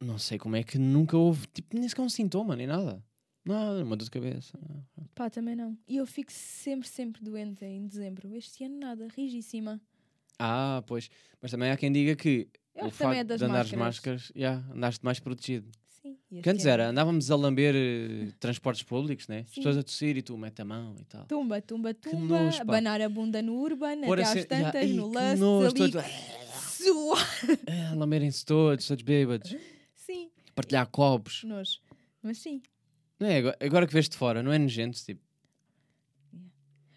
[0.00, 3.04] não sei como é que nunca houve, tipo, nem sequer um sintoma, nem nada.
[3.44, 4.58] Nada, uma dor de cabeça.
[5.14, 5.76] Pá, também não.
[5.88, 8.34] E eu fico sempre, sempre doente em dezembro.
[8.34, 9.80] Este ano nada, rigíssima.
[10.38, 11.08] Ah, pois.
[11.40, 13.72] Mas também há quem diga que Eu o que também é facto das de andares
[13.72, 14.20] máscaras.
[14.22, 15.70] máscaras, yeah, andaste mais protegido.
[16.02, 16.16] Sim.
[16.42, 19.40] Que antes ano- era, andávamos a lamber eh, transportes públicos, né?
[19.40, 19.56] As Sim.
[19.56, 21.26] pessoas a tossir e tu mete a mão e tal.
[21.26, 22.62] Tumba, tumba, tumba, nojo, pá.
[22.62, 25.38] abanar a bunda no Urban, Pôr até a às yeah, tantas, ai, no que lust,
[25.40, 26.10] nojo, ali, todos-
[26.76, 27.28] suar.
[27.66, 29.54] Ah, lamberem-se todos, todos bêbados.
[29.94, 31.42] Sim, Partilhar copos.
[31.44, 31.80] nojo.
[32.22, 32.62] Mas sim.
[33.20, 33.38] Não é?
[33.38, 34.98] Agora, agora que vês de fora, não é nojento?
[35.04, 35.20] Tipo,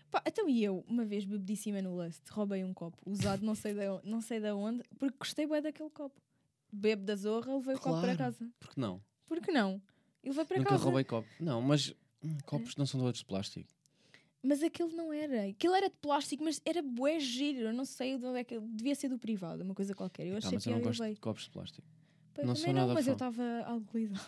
[0.09, 3.73] Pá, então e eu, uma vez bebedíssima no Lust, roubei um copo, usado não sei
[3.73, 6.21] da, não sei da onde, porque gostei bem daquele copo.
[6.71, 8.17] Bebo da zorra, levei o copo para Claro.
[8.33, 8.49] casa.
[8.59, 9.01] porque não?
[9.27, 9.81] Por que não?
[10.23, 10.83] E levei para Nunca casa.
[10.83, 11.27] roubei copo.
[11.39, 13.67] Não, mas hum, copos não são todos de plástico.
[14.41, 15.47] Mas aquele não era.
[15.47, 17.67] Aquele era de plástico, mas era bué giro.
[17.67, 18.59] Eu não sei de onde é que...
[18.59, 20.27] Devia ser do privado, uma coisa qualquer.
[20.27, 21.15] Eu Pá, achei mas que eu não gosto levei.
[21.15, 21.87] de copos de plástico.
[22.43, 23.25] Não sou não, nada mas eu fã.
[23.31, 24.21] estava alcoolizada.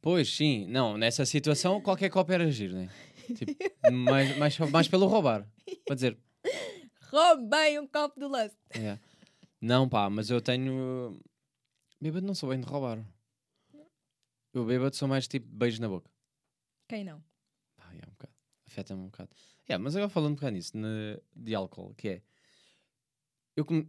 [0.00, 0.66] Pois, sim.
[0.66, 2.88] Não, nessa situação qualquer copo era giro, né?
[3.34, 3.52] Tipo,
[3.92, 5.46] mais, mais, mais pelo roubar.
[5.84, 6.18] Para dizer,
[7.10, 8.56] Roubei um copo do Lust.
[8.70, 8.98] É.
[9.60, 11.20] Não, pá, mas eu tenho.
[12.00, 13.04] Bêbado não sou bem de roubar.
[14.54, 16.10] Eu bêbado sou mais tipo beijos na boca.
[16.88, 17.22] Quem não?
[17.76, 18.32] Pá, é um bocado.
[18.66, 19.30] Afeta-me um bocado.
[19.68, 22.22] É, mas agora falando um bocado nisso, ne- de álcool, que é.
[23.56, 23.88] Eu como.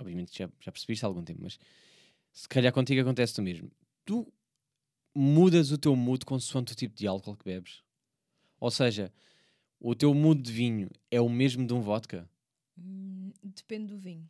[0.00, 1.58] Obviamente já, já percebiste há algum tempo, mas
[2.32, 3.70] se calhar contigo acontece o mesmo.
[4.04, 4.26] Tu
[5.14, 7.82] mudas o teu mood consoante o tipo de álcool que bebes.
[8.58, 9.12] Ou seja,
[9.80, 12.28] o teu mood de vinho é o mesmo de um vodka.
[12.78, 14.28] Hum, depende do vinho.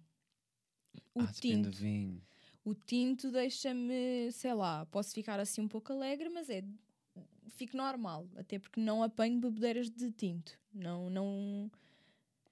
[1.14, 1.70] O ah, depende tinto.
[1.70, 2.22] do vinho.
[2.64, 6.64] O tinto deixa-me, sei lá, posso ficar assim um pouco alegre, mas é.
[7.50, 8.26] Fico normal.
[8.36, 10.58] Até porque não apanho bebedeiras de tinto.
[10.72, 11.70] Não, não.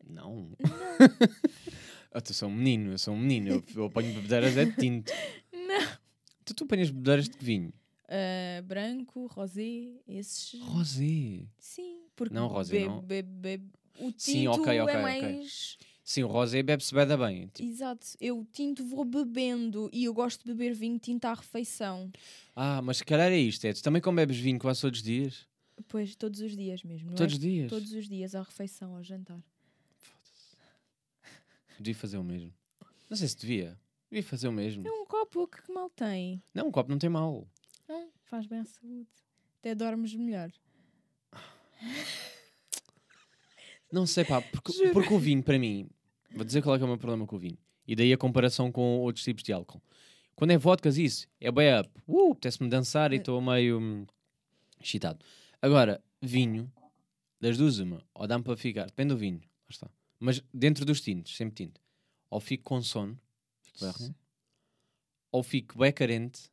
[0.05, 0.51] Não.
[2.15, 3.49] Ah, tu sou um menino, eu sou um menino.
[3.49, 5.11] Eu, eu apanho bebedeiras é de tinto.
[5.51, 5.99] Não.
[6.45, 7.73] Tu, tu apanhas bebedeiras de vinho?
[8.15, 10.61] Ah, branco, rosé, esses.
[10.61, 11.47] Rosé.
[11.59, 13.01] Sim, porque Não, rosé bebe, não.
[13.01, 13.71] bebe, bebe.
[13.99, 15.01] O tinto Sim, ok, ok, é ok.
[15.01, 15.79] mais.
[16.05, 17.47] Sim, o rosé bebe-se bem bem.
[17.47, 22.11] Tipo, Exato, eu tinto vou bebendo e eu gosto de beber vinho tinto à refeição.
[22.55, 23.65] ah, mas se calhar é isto.
[23.65, 25.47] É, tu também como bebes vinho quase todos os dias?
[25.89, 27.37] Pois, todos os dias mesmo, não todos é?
[27.37, 27.71] os dias?
[27.71, 29.43] Todos os dias, à refeição, ao jantar.
[31.79, 32.53] Devia fazer o mesmo.
[33.09, 33.79] Não sei se devia.
[34.11, 34.87] Devia fazer o mesmo.
[34.87, 36.43] É um copo que mal tem.
[36.53, 37.49] Não, um copo não tem mal.
[38.25, 39.09] Faz bem à saúde.
[39.59, 40.51] Até dormes melhor.
[43.93, 44.93] Não sei, pá, porque, Juro.
[44.93, 45.89] porque o vinho, para mim,
[46.35, 47.59] vou dizer qual é que é o meu problema com o vinho.
[47.87, 49.83] E daí a comparação com outros tipos de álcool.
[50.35, 51.91] Quando é vodkas, isso, é bem up.
[52.09, 54.07] Uh, apetece-me dançar e estou meio hum,
[54.81, 55.25] excitado.
[55.61, 56.73] Agora, vinho,
[57.41, 59.91] das duas, uma, ou dá-me para ficar, depende do vinho, está.
[60.19, 61.81] Mas dentro dos tintos, sempre tinto,
[62.31, 63.21] ou fico com sono,
[63.61, 64.15] fico bem
[65.31, 66.51] ou fico bem carente,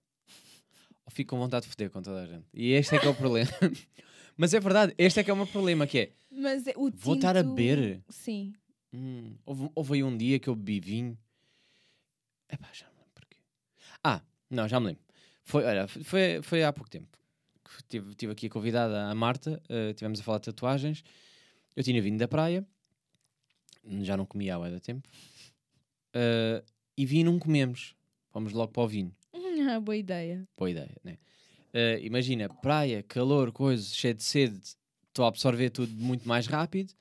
[1.09, 2.45] fico com vontade de foder com toda a gente.
[2.53, 3.49] E este é que é o problema.
[4.37, 6.89] Mas é verdade, este é que é o meu problema, que é, Mas é- o
[6.95, 8.01] Vou estar a beber?
[8.09, 8.53] Sim.
[8.93, 11.17] Hum, houve, houve aí um dia que eu bebi vinho.
[12.49, 13.37] Epá, já me lembro porquê.
[14.03, 15.03] Ah, não, já me lembro.
[15.43, 17.17] Foi, olha, foi, foi há pouco tempo.
[17.63, 21.03] que Tive, tive aqui a convidada, a Marta, uh, tivemos a falar de tatuagens.
[21.75, 22.65] Eu tinha vindo da praia,
[24.01, 25.07] já não comia há da tempo.
[26.15, 26.63] Uh,
[26.97, 27.95] e vinho não comemos.
[28.29, 29.15] Fomos logo para o vinho.
[29.67, 30.47] Ah, boa ideia.
[30.57, 31.17] Boa ideia, né?
[31.73, 34.59] Uh, imagina, praia, calor, coisa, cheio de sede,
[35.07, 36.93] estou a absorver tudo muito mais rápido.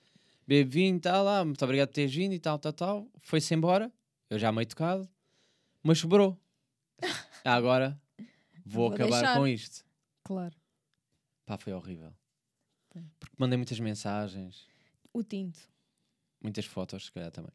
[0.47, 3.09] Bebo vinho, tal, lá, muito obrigado por teres vindo e tal, tal, tal.
[3.19, 3.93] Foi-se embora,
[4.31, 5.09] eu já meio tocado,
[5.83, 6.39] mas sobrou.
[7.45, 8.01] Agora
[8.65, 9.37] vou, Vou acabar deixar.
[9.39, 9.85] com isto.
[10.25, 10.57] Claro.
[11.47, 12.13] Pá, foi horrível.
[13.21, 14.67] Porque mandei muitas mensagens,
[15.13, 15.61] O tinto.
[16.43, 17.53] muitas fotos, se calhar também.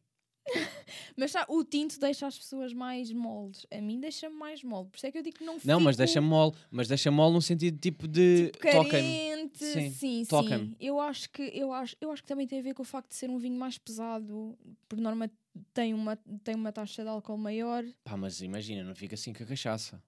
[1.16, 3.64] Mas sabe, o tinto deixa as pessoas mais moles.
[3.70, 4.88] A mim deixa-me mais mole.
[4.88, 7.10] Por isso é que eu digo que não Não, mas fico deixa mole, mas deixa
[7.10, 8.90] mole no sentido tipo de toca-me.
[8.90, 9.64] carente.
[9.64, 10.24] Sim, Sim, sim.
[10.24, 10.76] toca-me.
[10.80, 13.10] Eu acho que eu acho, eu acho que também tem a ver com o facto
[13.10, 14.58] de ser um vinho mais pesado.
[14.88, 15.30] Por norma
[15.72, 17.84] tem uma tem uma taxa de álcool maior.
[18.02, 20.02] Pá, mas imagina, não fica assim com a cachaça.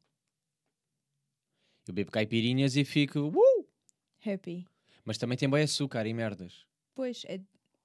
[1.86, 3.20] Eu bebo caipirinhas e fico.
[3.20, 3.66] Uh!
[4.28, 4.66] Happy.
[5.04, 6.66] Mas também tem bem açúcar e merdas.
[6.96, 7.38] Pois, é,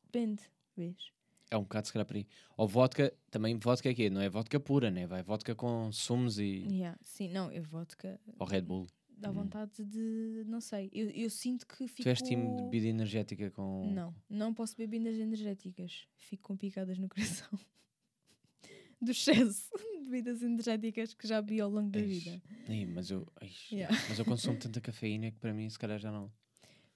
[0.05, 0.41] depende,
[0.75, 1.11] vês?
[1.51, 2.25] É um bocado se calhar por aí.
[2.55, 4.09] Ou vodka, também vodka é quê?
[4.09, 5.05] Não é vodka pura, né?
[5.05, 6.65] Vai vodka com sumos e.
[6.69, 8.87] Yeah, sim, não, eu vodka Ou Red Bull.
[9.09, 9.33] dá Hum.
[9.33, 10.43] vontade de.
[10.47, 10.89] Não sei.
[10.93, 12.03] Eu, eu sinto que fico.
[12.03, 13.91] Tu és time de bebida energética com.
[13.93, 16.07] Não, não posso beber bebidas energéticas.
[16.15, 17.49] Fico com picadas no coração.
[19.01, 22.23] Do excesso de bebidas energéticas que já bebi ao longo da Eish.
[22.23, 22.41] vida.
[22.69, 23.97] Ei, mas, eu, eish, Yeah.
[24.07, 26.31] mas eu consumo tanta cafeína que para mim se calhar já não.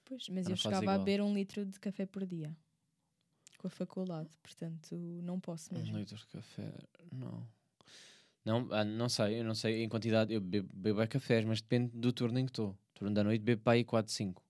[0.04, 0.98] Pois, mas eu chegava a igual.
[1.00, 2.56] beber um litro de café por dia.
[3.58, 4.28] Com a faculdade.
[4.42, 5.96] Portanto, não posso Um mesmo.
[5.98, 6.72] litro de café,
[7.12, 7.46] não.
[8.44, 10.32] Não, ah, não sei, eu não sei em quantidade.
[10.32, 12.76] Eu bebo, bebo é cafés, mas depende do turno em que estou.
[12.94, 14.42] Turno da noite bebo para aí 4, 5.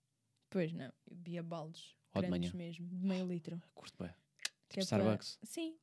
[0.50, 1.94] Pois não, eu bebia baldes.
[2.14, 2.50] Ou de manhã.
[2.54, 3.60] mesmo, de meio litro.
[3.74, 4.12] Curto bem.
[4.38, 5.38] Que Tipo é para- Starbucks.
[5.44, 5.76] Sim,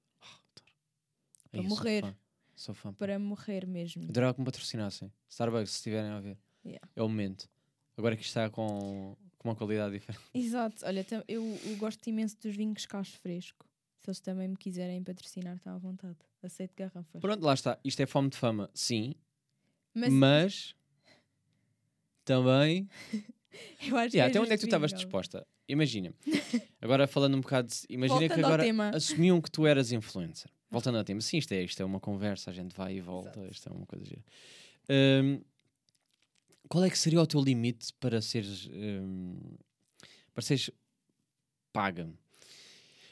[1.51, 2.01] Ei, para sou morrer.
[2.01, 2.15] fã,
[2.55, 2.93] Sou fã.
[2.93, 4.03] para morrer mesmo.
[4.09, 5.11] Adorava que me patrocinassem.
[5.29, 6.37] Starbucks, se estiverem a ver.
[6.65, 6.87] Yeah.
[6.95, 7.49] É o momento.
[7.97, 10.23] Agora que está com, com uma qualidade diferente.
[10.33, 13.65] Exato, olha, eu, eu gosto imenso dos vinhos cacho fresco.
[13.99, 16.17] Se eles também me quiserem patrocinar, está à vontade.
[16.41, 17.21] Aceito garrafas.
[17.21, 17.77] Pronto, lá está.
[17.85, 19.13] Isto é fome de fama, sim.
[19.93, 20.75] Mas, Mas,
[22.25, 22.87] também.
[23.87, 25.45] eu acho Yeah, que até onde é que tu estavas disposta?
[25.67, 26.13] Imagina.
[26.81, 27.67] Agora falando um bocado.
[27.69, 30.51] de- Imagina que Voltando agora assumiam que tu eras influencer.
[30.69, 31.21] Voltando ao tema.
[31.21, 33.39] Sim, isto é, isto é uma conversa, a gente vai e volta.
[33.39, 33.51] Exato.
[33.53, 34.23] Isto é uma coisa gira.
[34.89, 35.41] Hum,
[36.73, 38.67] qual é que seria o teu limite para seres.
[38.71, 39.37] hum,
[40.33, 40.71] para seres
[41.71, 42.11] paga?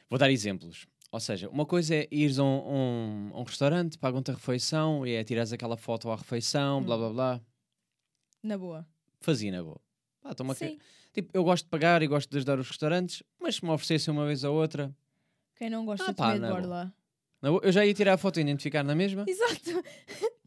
[0.10, 0.88] Vou dar exemplos.
[1.12, 5.06] Ou seja, uma coisa é ires a um, um- a um restaurante, pagam-te a refeição
[5.06, 7.00] e é tirares aquela foto à refeição, blá Hum.
[7.00, 7.41] blá blá.
[8.41, 8.88] Na boa.
[9.19, 9.80] Fazia na boa.
[10.21, 10.80] Pá, toma Sim.
[11.13, 14.12] Tipo, eu gosto de pagar e gosto de ajudar os restaurantes, mas se me oferecessem
[14.13, 14.95] uma vez ou outra,
[15.56, 16.95] Quem não gosta Ah, de pá, comer de borla?
[17.63, 19.84] eu já ia tirar a foto e identificar na mesma, Exato.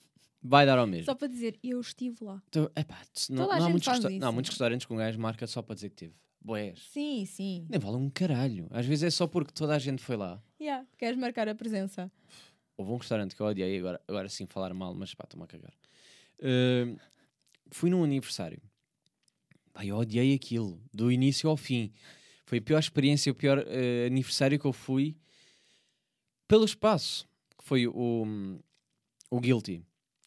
[0.45, 1.07] vai dar ao mesmo.
[1.07, 2.43] Só para dizer, eu estive lá.
[2.49, 5.47] Então, epá, não, não há muitos resta- não há muitos restaurantes com um gajo marca
[5.47, 6.15] só para dizer que teve.
[6.41, 6.79] Boés.
[6.93, 7.67] Sim, sim.
[7.71, 8.67] Nem vale um caralho.
[8.71, 10.43] Às vezes é só porque toda a gente foi lá.
[10.61, 10.87] Yeah.
[10.99, 12.13] Queres marcar a presença?
[12.77, 15.47] Houve um restaurante que eu odiei, agora, agora sim falar mal, mas pá, estou-me a
[15.47, 15.73] cagar.
[16.41, 16.99] Uh,
[17.71, 18.61] fui num aniversário.
[19.73, 21.91] Pá, eu odiei aquilo, do início ao fim.
[22.45, 25.17] Foi a pior experiência, o pior uh, aniversário que eu fui
[26.47, 27.27] pelo espaço,
[27.57, 28.59] que foi o,
[29.31, 29.83] o Guilty.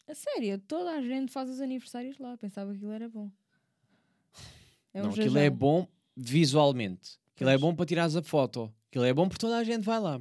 [0.08, 2.38] A sério, toda a gente faz os aniversários lá.
[2.38, 3.30] Pensava que aquilo era bom.
[4.94, 5.42] É um Não, aquilo jajão.
[5.42, 7.20] é bom visualmente.
[7.36, 8.74] Aquilo é bom para tirares a foto.
[8.90, 10.20] Aquilo é bom porque toda a gente vai lá.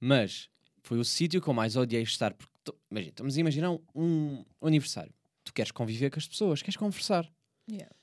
[0.00, 0.50] Mas
[0.82, 2.34] foi o sítio que eu mais odiei estar.
[2.34, 5.14] Porque, to- imagina, estamos a imaginar um, um aniversário.
[5.44, 7.30] Tu queres conviver com as pessoas, queres conversar.
[7.70, 7.94] Yeah.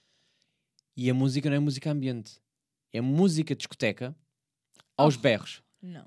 [0.95, 2.39] E a música não é música ambiente.
[2.93, 4.15] É música discoteca
[4.97, 5.19] aos Oh.
[5.19, 5.61] berros.
[5.81, 6.05] Não.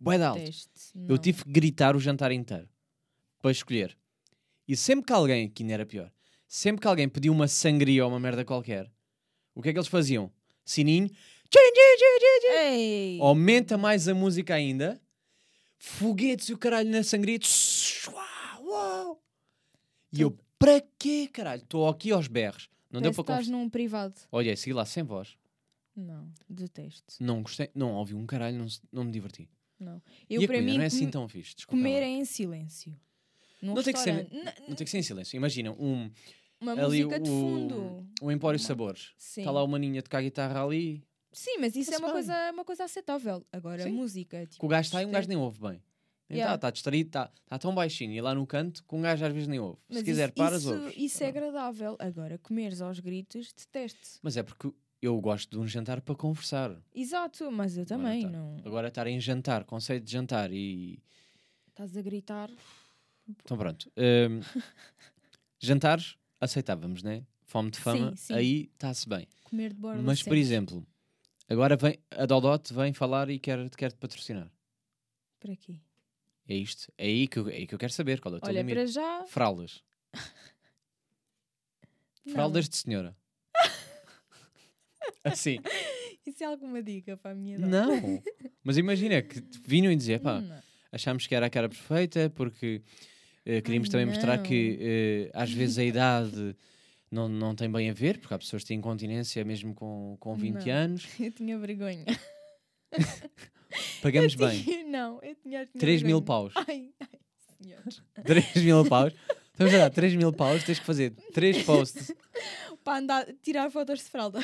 [0.00, 0.40] De alto.
[1.08, 2.68] Eu tive que gritar o jantar inteiro
[3.40, 3.96] para escolher.
[4.66, 6.12] E sempre que alguém, aqui não era pior,
[6.46, 8.90] sempre que alguém pediu uma sangria ou uma merda qualquer,
[9.54, 10.30] o que é que eles faziam?
[10.64, 11.10] Sininho.
[12.50, 13.18] Ei!
[13.20, 15.00] aumenta mais a música ainda,
[15.78, 17.38] foguetes e o caralho na sangria,
[18.60, 19.22] uau,
[20.12, 21.62] e eu, para quê, caralho?
[21.62, 22.68] Estou aqui aos berros.
[22.90, 24.14] Não deu Parece para que estás num privado.
[24.32, 25.36] Olha, segui lá sem voz.
[25.94, 27.14] Não, detesto.
[27.20, 29.50] Não gostei, não ouvi um caralho, não, não me diverti.
[29.78, 30.02] Não.
[30.28, 31.54] e Eu, a para mim, não é assim tão fixe.
[31.56, 32.06] desculpa comer lá.
[32.06, 32.98] é em silêncio.
[33.62, 34.28] Num Não tem que ser-
[34.68, 35.36] Não tem que ser em silêncio.
[35.36, 36.10] Imagina um,
[36.60, 38.06] Uma ali música de o, fundo.
[38.22, 39.12] o Empório Sabores.
[39.18, 41.02] Está lá uma maninha a tocar guitarra ali.
[41.32, 42.12] Sim, mas isso é uma bem.
[42.14, 43.44] coisa, uma coisa aceitável.
[43.52, 43.90] Agora, Sim.
[43.92, 44.46] música.
[44.46, 45.82] Tipo, o gajo está e um gajo é- nem ouve bem.
[46.30, 46.58] Está Yeah.
[46.58, 48.12] tá distraído, está tá tão baixinho.
[48.12, 49.78] E lá no canto, que um gajo às vezes nem ouve.
[49.88, 50.94] Se Mas quiser, isso, paras, isso, ouves.
[50.96, 51.96] isso é agradável.
[51.98, 54.18] Agora, comeres aos gritos, detesto.
[54.22, 56.76] Mas é porque eu gosto de um jantar para conversar.
[56.94, 58.22] Exato, mas eu Agora também.
[58.24, 58.28] tá.
[58.30, 58.60] Não...
[58.64, 61.02] Agora estar em jantar, conceito de jantar e.
[61.68, 62.50] Estás a gritar.
[63.28, 63.90] Então pronto.
[63.96, 64.40] Hum,
[65.60, 67.24] jantares, aceitávamos, né?
[67.46, 68.34] Fome de fama, Sim, sim.
[68.34, 69.26] aí está-se bem.
[69.44, 70.40] Comer de borda Mas, por sempre.
[70.40, 70.86] exemplo,
[71.48, 74.50] agora vem, a Dodot vem falar e quer, quer te patrocinar.
[75.40, 75.80] Para quê?
[76.46, 76.92] É isto.
[76.98, 78.60] É aí que eu, é aí que eu quero saber qual é o teu Olha,
[78.60, 78.74] limite.
[78.74, 79.24] para já.
[79.26, 79.82] Fraldas.
[82.26, 83.16] Fraldas de senhora.
[85.24, 85.58] assim.
[86.26, 87.70] Isso é alguma dica para a minha idade?
[87.70, 88.22] Não.
[88.62, 90.42] Mas imagina que vinham e dizer, pá,
[90.92, 92.82] achámos que era a cara perfeita porque
[93.48, 94.42] eh, queríamos também mostrar não.
[94.44, 96.54] que eh, às vezes a idade
[97.10, 100.34] não, não tem bem a ver, porque há pessoas que têm incontinência mesmo com, com
[100.36, 100.72] 20 Não.
[100.72, 101.06] anos.
[101.18, 102.04] Eu tinha vergonha.
[104.02, 104.62] Pagamos Eu bem.
[104.62, 106.52] tinha- Não, eu tinha, tinha 3 mil paus.
[106.68, 107.08] Ai, ai,
[107.62, 107.82] senhor.
[108.24, 109.12] 3 mil paus.
[109.52, 112.12] Estamos a dar 3 mil paus, tens que fazer 3 posts.
[112.84, 114.40] Para andar, tirar fotos de fralda.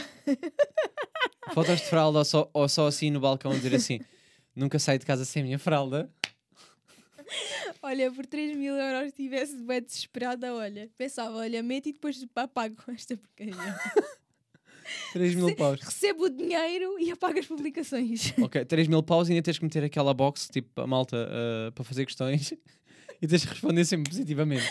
[1.54, 4.00] Fotos de fralda ou só, ou só assim no balcão dizer assim:
[4.56, 6.10] nunca saio de casa sem a minha fralda.
[7.82, 10.90] Olha, por 3 mil euros estivesse bem desesperada, olha.
[10.96, 13.54] Pensava, olha, mete e depois apago esta porcaria.
[15.12, 15.80] 3 mil paus.
[15.80, 18.32] Recebo o dinheiro e apago as publicações.
[18.40, 21.72] Ok, 3 mil paus e ainda tens que meter aquela box, tipo, a malta ah,
[21.72, 22.52] para fazer questões
[23.20, 24.64] e tens que responder sempre positivamente.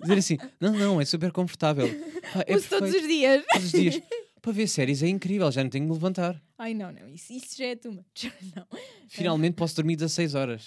[0.00, 1.88] Dizer assim, não, não, é super confortável.
[2.32, 3.44] Pá, é Uso todos os dias.
[3.52, 4.02] Todos os dias.
[4.42, 6.42] Para ver séries é incrível, já não tenho que me levantar.
[6.58, 8.30] Ai, não, não, isso, isso já é too much.
[8.54, 8.66] Não.
[9.08, 10.66] Finalmente posso dormir 16 horas.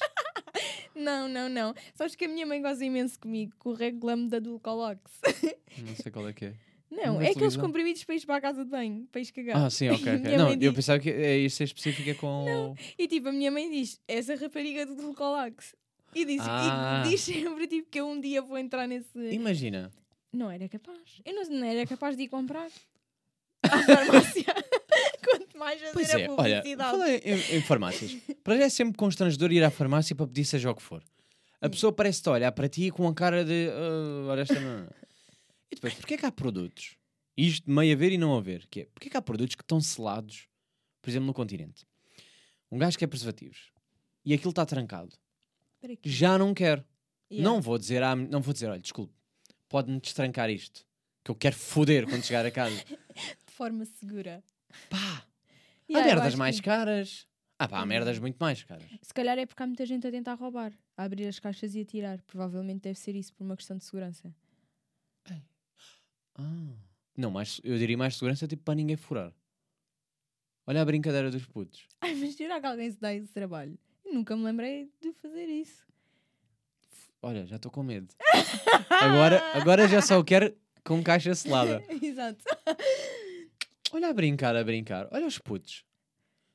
[0.98, 1.74] Não, não, não.
[1.94, 5.00] Sabes que a minha mãe goza imenso comigo com o reclame da Dulcolox.
[5.86, 6.54] Não sei qual é que é.
[6.90, 9.58] Não, Não é aqueles comprimidos para ir para a casa de banho, para escagar.
[9.58, 10.10] Ah, sim, ok.
[10.10, 10.20] A ok.
[10.26, 12.76] minha Não, mãe eu diz- pensava que é, isto é específico com.
[12.98, 15.76] E tipo, a minha mãe diz, essa rapariga do Dulcolox.
[16.16, 17.04] E diz, Ah.
[17.06, 19.20] e diz sempre tipo, que eu um dia vou entrar nesse.
[19.32, 19.92] Imagina.
[20.32, 21.22] Não era capaz.
[21.26, 22.70] Eu não, não era capaz de ir comprar.
[23.64, 24.46] À farmácia.
[25.58, 26.91] Mais fazer Pois a é, olha, publicidade.
[26.98, 28.17] falei em, em farmácias.
[28.43, 31.04] Para já é sempre constrangedor ir à farmácia para pedir seja o que for.
[31.60, 33.70] A pessoa parece-te olhar para ti com a cara de.
[33.70, 34.60] "Ah, olha esta.
[34.60, 34.88] não."
[35.72, 36.96] E depois, porquê é que há produtos?
[37.36, 38.65] Isto meio a ver e não a ver.
[38.70, 40.48] Que é, porquê é que há produtos que estão selados,
[41.02, 41.86] por exemplo, no continente?
[42.72, 43.72] Um gajo que é preservativos
[44.26, 45.13] e aquilo está trancado.
[46.04, 46.84] Já não quero.
[47.32, 47.50] Yeah.
[47.50, 49.13] Não vou dizer, não vou dizer, olha, desculpe,
[49.70, 50.86] pode-me destrancar isto.
[51.24, 52.76] Que eu quero foder quando chegar a casa.
[53.46, 54.43] De forma segura.
[54.89, 55.26] Pá,
[55.89, 57.28] Yeah, há eu merdas acho mais que- caras.
[57.60, 57.88] Ah pá, há Hum.
[57.88, 58.86] merdas muito mais caras.
[59.02, 61.82] Se calhar é porque há muita gente a tentar roubar, a abrir as caixas e
[61.82, 62.21] a tirar.
[62.23, 64.34] Provavelmente deve ser isso por uma questão de segurança.
[66.36, 66.73] Ah.
[67.17, 69.34] Não, mais, eu diria mais segurança tipo para ninguém furar.
[70.67, 71.88] Olha a brincadeira dos putos.
[72.02, 73.78] Ai, mas será que alguém se dá esse trabalho?
[74.06, 75.84] Eu nunca me lembrei de fazer isso.
[77.23, 78.13] Olha, já estou com medo.
[79.02, 81.84] agora, agora já só quero com caixa selada.
[82.02, 82.43] Exato.
[83.93, 85.08] Olha a brincar, a brincar.
[85.12, 85.84] Olha os putos.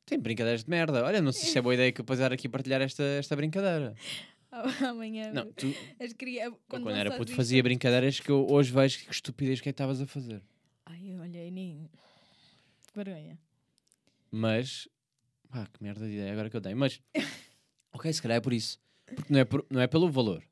[0.05, 1.05] Tem brincadeiras de merda.
[1.05, 3.35] Olha, não sei se é boa ideia que eu passar aqui a partilhar esta, esta
[3.37, 3.95] brincadeira.
[4.87, 5.33] Amanhã.
[5.33, 6.51] Não, tu, As cria...
[6.68, 9.73] quando, quando era puto isto- fazia brincadeiras que eu hoje vejo que estupidez que é
[9.73, 10.42] que estavas a fazer.
[10.85, 11.88] Ai, olha, nem.
[12.88, 13.38] Que vergonha.
[14.31, 14.88] Mas,
[15.49, 16.77] pá, que merda de ideia agora que eu tenho.
[16.77, 17.01] Mas,
[17.92, 18.79] ok, se calhar é por isso.
[19.14, 20.42] Porque não é, por- não é pelo valor.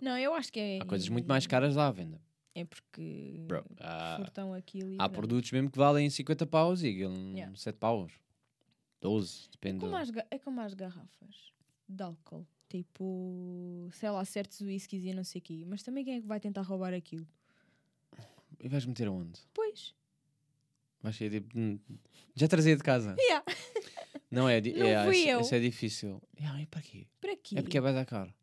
[0.00, 0.78] Não, eu acho que é.
[0.80, 2.20] Há coisas muito mais caras lá à venda.
[2.60, 3.44] É porque.
[3.46, 4.96] Bro, há, furtam aquilo e.
[4.98, 7.54] há produtos mesmo que valem 50 paus e aquilo Yeah.
[7.56, 8.12] 7 paus.
[9.00, 9.78] 12, depende.
[9.80, 11.52] Como do- as ga- É como as garrafas
[11.88, 12.46] de álcool.
[12.68, 15.64] Tipo, sei lá, certos whiskies e não sei o quê.
[15.66, 17.26] Mas também quem é que vai tentar roubar aquilo?
[18.60, 19.40] E vais meter aonde?
[19.54, 19.94] Pois.
[21.00, 21.56] Vais ser tipo.
[21.58, 21.78] hum,
[22.34, 23.14] Já trazia de casa.
[23.18, 23.44] Yeah.
[24.30, 24.60] Não é?
[24.60, 25.40] di- Não é fui isso, eu.
[25.40, 26.22] isso é difícil.
[26.38, 27.06] Yeah, e para quê?
[27.20, 27.56] Para quê?
[27.58, 28.34] É porque é bem da caro.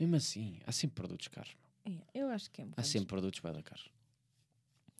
[0.00, 1.54] Mesmo assim, há sempre produtos caros.
[1.86, 3.90] Yeah, Eu acho que é um Há sempre produtos bem da caros.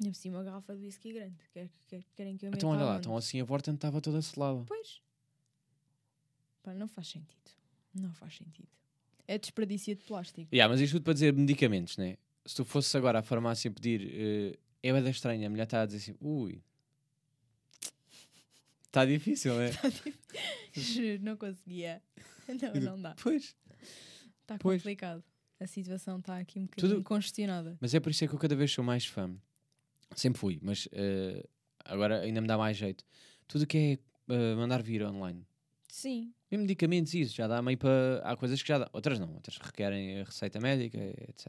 [0.00, 1.36] Ainda por cima uma garrafa de whisky grande.
[1.52, 4.64] Quer, quer- querem que eu Então olha lá, então assim a Vorten estava toda selada.
[4.66, 5.00] Pois.
[6.62, 7.50] Pá, não faz sentido.
[7.94, 8.68] Não faz sentido.
[9.28, 10.48] É desperdício de plástico.
[10.52, 12.16] Yeah, mas isto tudo para dizer medicamentos, né?
[12.44, 15.86] Se tu fosses agora à farmácia pedir, eh, é bem estranha, a mulher está a
[15.86, 16.60] dizer assim, ui,
[18.86, 19.70] está difícil, né?
[20.72, 22.02] Juro, não conseguia.
[22.60, 23.14] Não, não dá.
[23.22, 23.56] pois.
[24.42, 25.22] Está complicado.
[25.62, 27.76] A situação está aqui um bocadinho Tudo- congestionada.
[27.80, 29.30] Mas é por isso é que eu cada vez sou mais fã.
[30.16, 31.46] Sempre fui, mas eh,
[31.84, 33.04] agora ainda me dá mais jeito.
[33.46, 33.78] Tudo que
[34.28, 35.46] é eh, mandar vir online.
[35.88, 36.32] Sim.
[36.50, 38.20] Mesmo medicamentos, isso já dá meio para.
[38.24, 40.98] Há coisas que já dá, outras não, outras requerem a receita médica,
[41.28, 41.46] etc.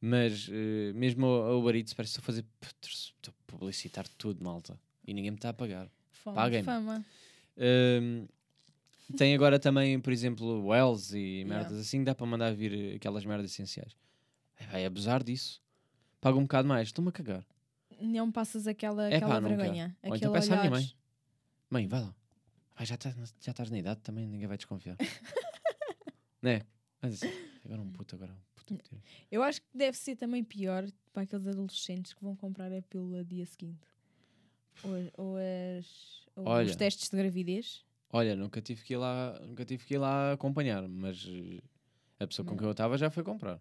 [0.00, 2.44] Mas eh, mesmo a Uber Eats parece que estou a fazer.
[2.82, 4.78] Estou a publicitar tudo, malta.
[5.06, 5.90] E ninguém me está a pagar.
[6.12, 6.36] Fama.
[6.36, 6.64] Paguem-me.
[6.64, 7.04] Fama.
[7.56, 8.26] Hum,
[9.16, 11.54] tem agora também, por exemplo, Wells e Yeah.
[11.54, 13.96] merdas assim, dá para mandar vir aquelas merdas essenciais.
[14.70, 15.62] Vai abusar disso.
[16.20, 17.46] Paga um bocado mais, estou-me a cagar.
[18.00, 19.96] Não passas aquela, É aquela pá, vergonha.
[20.04, 20.90] Ou então peça à minha mãe.
[21.70, 22.14] Mãe, vai lá.
[22.76, 24.96] Vai, já, estás, na- já estás na idade também, ninguém vai desconfiar.
[26.42, 26.62] né?
[27.00, 27.32] Mas assim,
[27.64, 29.02] agora um puto, agora um puto.
[29.30, 33.24] Eu acho que deve ser também pior para aqueles adolescentes que vão comprar a pílula
[33.24, 33.86] dia seguinte.
[34.84, 34.92] Ou,
[35.26, 36.66] ou as, ou Olha.
[36.66, 37.84] os testes de gravidez.
[38.10, 41.60] Olha, nunca tive que ir lá, nunca tive que ir lá acompanhar, mas eh,
[42.18, 42.58] a pessoa com Não.
[42.58, 43.60] quem eu estava já foi comprar.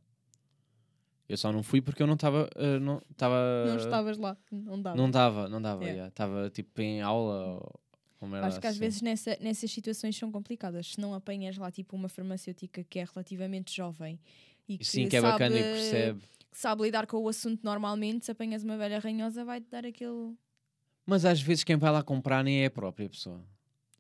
[1.28, 2.50] Eu só não fui porque eu não estava.
[2.56, 3.66] eh, não estava.
[3.68, 4.38] não estavas lá.
[4.50, 4.98] Não dava.
[4.98, 5.82] Não dava, não dava.
[5.82, 5.96] Yeah.
[5.96, 6.08] yeah.
[6.08, 7.80] Estava tipo em aula ou,
[8.22, 8.80] ou Acho que às assim.
[8.80, 10.94] vezes nessa, nessas situações são complicadas.
[10.94, 14.18] Se não apanhas lá tipo uma farmacêutica que é relativamente jovem
[14.68, 16.22] e que, Sim, que é sabe, bacana e percebe.
[16.50, 20.34] que sabe lidar com o assunto normalmente, se apanhas uma velha ranhosa vai-te dar aquele...
[21.06, 23.42] Mas às vezes quem vai lá comprar nem é a própria pessoa.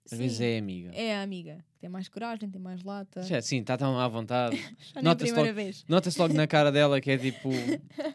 [0.09, 0.91] Às Sim, vezes é a amiga.
[0.93, 1.65] é a amiga.
[1.79, 3.21] Tem mais coragem, tem mais lata.
[3.23, 4.55] Já, sim, está tão à vontade.
[4.95, 5.49] É nota-se logo-.
[5.89, 7.49] Nota-se logo na cara dela que é tipo.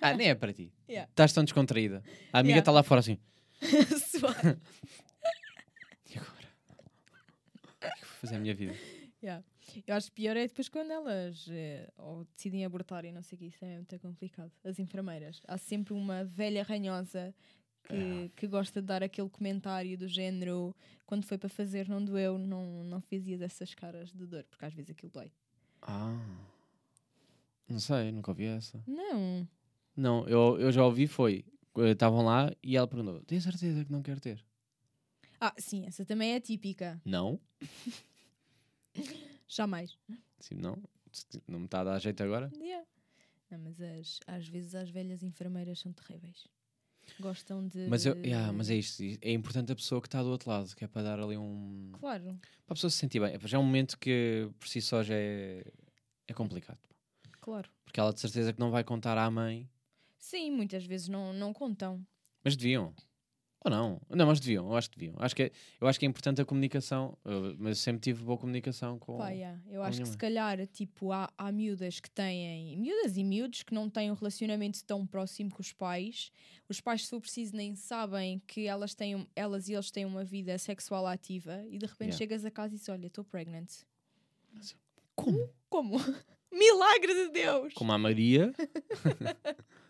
[0.00, 0.72] Ah, nem é para ti.
[0.88, 1.08] Yeah.
[1.10, 2.02] Estás tão descontraída.
[2.32, 2.60] A amiga Yeah.
[2.60, 3.18] está lá fora assim.
[6.10, 6.48] E agora?
[7.64, 8.74] O que é que vou fazer a minha vida?
[9.22, 9.44] Yeah.
[9.86, 13.38] Eu acho pior é depois quando elas eh, ou decidem abortar e não sei o
[13.38, 14.50] que, isso é muito complicado.
[14.64, 15.40] As enfermeiras.
[15.48, 17.34] Há sempre uma velha ranhosa
[17.84, 20.74] que, que gosta de dar aquele comentário do género
[21.06, 24.72] quando foi para fazer não doeu, não, não fazias essas caras de dor, porque às
[24.72, 25.30] vezes aquilo dói.
[25.82, 26.16] Ah.
[27.68, 28.82] Não sei, nunca ouvi essa.
[28.86, 29.48] Não.
[29.96, 31.44] Não, eu, eu já ouvi foi.
[31.78, 34.44] eh, Estavam lá e ela perguntou: Tem certeza que não quer ter?
[35.40, 37.00] Ah, sim, essa também é típica.
[37.04, 37.40] Não.
[39.48, 39.96] Jamais.
[40.40, 40.78] Sim, não.
[41.46, 42.50] Não me está a dar jeito agora?
[42.58, 42.86] Yeah.
[43.50, 46.46] Não, mas as- às vezes as velhas enfermeiras são terríveis.
[47.20, 47.86] Gostam de.
[47.88, 49.02] Mas, eu, yeah, mas é isto.
[49.20, 51.92] É importante a pessoa que está do outro lado, que é para dar ali um.
[51.98, 52.38] Claro.
[52.66, 53.38] Para a pessoa se sentir bem.
[53.44, 55.64] Já é um momento que por si só já é,
[56.26, 56.78] é complicado.
[57.40, 57.68] Claro.
[57.84, 59.68] Porque ela de certeza que não vai contar à mãe.
[60.18, 62.04] Sim, muitas vezes não, não contam.
[62.44, 62.94] Mas deviam.
[63.64, 64.00] Ou não?
[64.10, 64.66] Não, mas deviam.
[64.66, 65.14] Eu acho que deviam.
[65.20, 65.50] Acho que é,
[65.80, 67.16] eu acho que é importante a comunicação.
[67.24, 69.16] eu- mas sempre tive boa comunicação com.
[69.18, 69.60] Pá, yeah.
[69.70, 73.62] Eu com acho que se calhar, tipo, há, há miúdas que têm, miúdas e miúdos
[73.62, 76.32] que não têm um relacionamento tão próximo com os pais.
[76.68, 80.24] Os pais, se for preciso, nem sabem que elas, têm, elas e eles têm uma
[80.24, 82.18] vida sexual ativa e de repente Yeah.
[82.18, 83.70] chegas a casa e dizes: Olha, estou pregnant.
[85.14, 85.48] Como?
[85.68, 85.96] Como?
[86.52, 87.72] Milagre de Deus!
[87.74, 88.52] Como a Maria.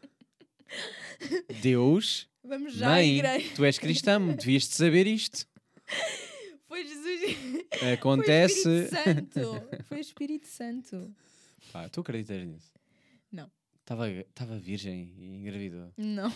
[1.60, 2.28] Deus.
[2.44, 3.54] Vamos já mãe, igreja.
[3.54, 5.46] tu és cristã, devias de saber isto.
[6.66, 7.36] Foi Jesus.
[7.94, 8.88] Acontece.
[8.88, 9.84] Foi o Espírito Santo.
[9.84, 11.14] Foi o Espírito Santo.
[11.72, 12.72] Pá, tu acreditas nisso?
[13.30, 13.50] Não.
[13.80, 15.92] Estava virgem e engravidou.
[15.96, 16.32] Não.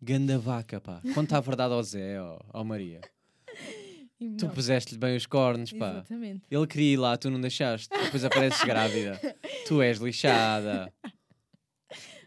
[0.00, 1.02] Ganda vaca, pá.
[1.14, 3.00] Conta a verdade ao Zé, ó, ó Maria.
[4.38, 5.90] Tu puseste-lhe bem os cornos, pá.
[5.90, 6.46] Exatamente.
[6.50, 7.88] Ele queria ir lá, tu não deixaste.
[7.88, 9.20] Depois apareces grávida.
[9.66, 10.92] Tu és lixada.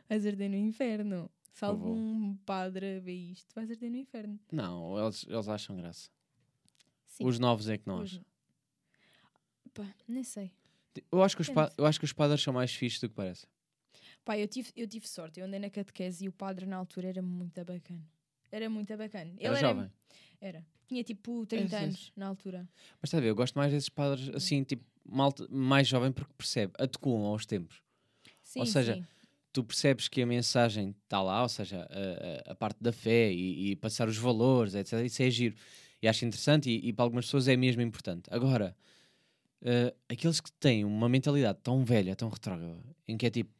[0.09, 1.29] Vais arder no inferno.
[1.53, 1.89] Se Eu vou.
[1.89, 4.39] algum padre vê isto, vais arder no inferno.
[4.51, 6.09] Não, eles, eles acham graça.
[7.05, 7.25] Sim.
[7.25, 8.17] Os novos é que não Hoje.
[8.17, 8.25] acham.
[9.73, 10.51] Pá, nem sei.
[11.11, 13.15] Eu acho, que os pa- eu acho que os padres são mais fixos do que
[13.15, 13.45] parece.
[14.25, 15.39] Pá, eu tive, eu tive sorte.
[15.39, 18.03] Eu andei na catequese e o padre na altura era muito bacana.
[18.51, 19.31] Era muito bacana.
[19.37, 19.91] Ele Era jovem.
[20.41, 20.65] Era.
[20.87, 22.67] Tinha tipo 30 sim, anos na altura.
[23.01, 26.33] Mas está a ver, eu gosto mais desses padres assim, tipo, malta, mais jovem, porque
[26.33, 27.83] percebe, adequam aos tempos.
[28.41, 29.05] Sim, Ou seja, sim.
[29.51, 33.31] Tu percebes que a mensagem está lá, ou seja, a, a- a parte da fé
[33.33, 35.03] e, e passar os valores, etc.
[35.05, 35.55] Isso é giro.
[36.01, 38.23] E acho interessante e, e para algumas pessoas é mesmo importante.
[38.31, 38.75] Agora,
[39.61, 42.77] eh, aqueles que têm uma mentalidade tão velha, tão retrógrada,
[43.07, 43.51] em que é tipo,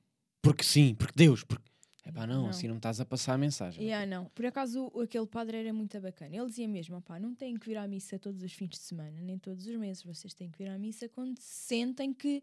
[0.42, 1.68] porque sim, porque Deus, porque.
[2.06, 2.50] É pá, não, Não.
[2.50, 3.84] assim não estás a passar a mensagem.
[3.84, 4.26] Yeah, não.
[4.30, 6.36] Por acaso, aquele padre era muito bacana.
[6.36, 9.20] Ele dizia mesmo: pá, não têm que vir à missa todos os fins de semana,
[9.22, 10.02] nem todos os meses.
[10.04, 12.42] Vocês têm que vir à missa quando sentem que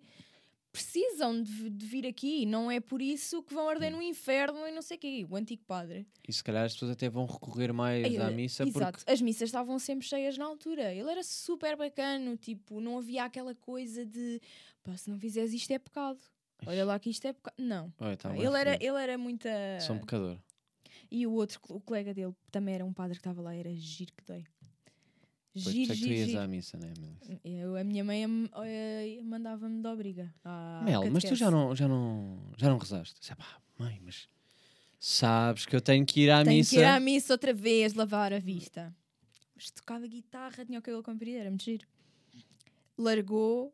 [0.77, 2.45] precisam de, de vir aqui.
[2.45, 5.27] Não é por isso que vão arder no inferno e não sei o quê.
[5.29, 6.07] O antigo padre.
[6.29, 8.99] E se calhar as pessoas até vão recorrer mais Ai, à missa Exato.
[8.99, 9.11] porque.
[9.11, 10.93] As missas estavam sempre cheias na altura.
[10.93, 14.41] Ele era super bacano, tipo, não havia aquela coisa de
[14.83, 16.19] pá, se não fizeres isto é pecado.
[16.67, 17.55] Olha lá que isto é pecado.
[17.59, 17.93] Não.
[17.99, 19.49] Olha, tá ele, era, ele era muita.
[19.81, 20.39] Sou um pecador.
[21.11, 24.13] E o outro, o colega dele, também era um padre que estava lá, era giro
[24.13, 24.45] que dei.
[25.63, 27.41] Pois, por Giro, é que tu ias à missa, não é, Melissa?
[27.45, 28.25] Eu, a minha mãe
[28.65, 30.35] eh, mandava-me de obriga.
[30.85, 33.19] Mel, mas tu já não, já não, já não rezaste?
[33.21, 34.29] Disse, pá, mãe, mas
[34.99, 36.75] sabes que eu tenho que ir à Tenho missa.
[36.75, 38.95] que ir à missa outra vez, lavar a vista.
[39.55, 41.87] Mas tocava guitarra, tinha o cabelo comprido, era muito giro.
[42.99, 43.73] Largou,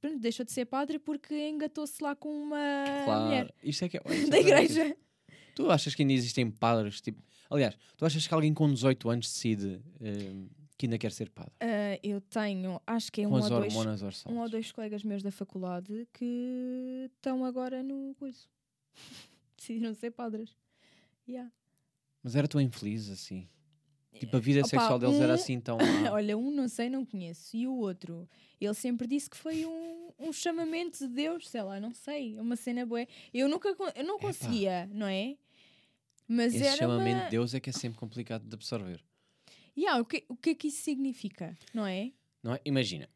[0.00, 3.96] pronto, deixou de ser padre porque engatou-se lá com uma Claro, mulher isto é que
[3.98, 4.96] é, é da que é- igreja.
[5.54, 7.00] Tu achas que ainda existem padres?
[7.00, 11.30] Tipo, aliás, tu achas que alguém com 18 anos decide eh, que ainda quer ser
[11.30, 11.52] padre?
[11.60, 13.74] Eh, eu tenho, acho que é um ou, dois,
[14.26, 18.40] um ou dois colegas meus da faculdade que estão agora no coisa.
[19.56, 20.56] Decidiram ser padres.
[21.28, 21.50] Yeah.
[22.22, 23.48] Mas era tão infeliz assim.
[24.18, 25.78] Tipo, a vida Opa, sexual deles era um- assim tão.
[26.12, 27.56] Olha, um não sei, não conheço.
[27.56, 28.28] E o outro,
[28.60, 32.38] ele sempre disse que foi um, um chamamento de Deus, sei lá, não sei.
[32.38, 33.06] Uma cena boa.
[33.32, 35.36] Eu nunca eu não conseguia, não é?
[36.26, 37.24] Mas Esse chamamento uma...
[37.24, 39.04] de Deus é que é sempre complicado de absorver.
[39.76, 42.12] Yeah, o, que, o que é que isso significa, não é?
[42.42, 42.60] Não é?
[42.64, 43.08] Imagina,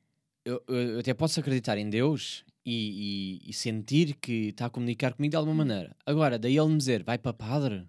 [0.44, 5.14] eu, eu- até posso acreditar em Deus e, e- e sentir que está a comunicar
[5.14, 5.96] comigo de alguma maneira.
[6.04, 7.88] Agora, daí ele me dizer, vai para padre,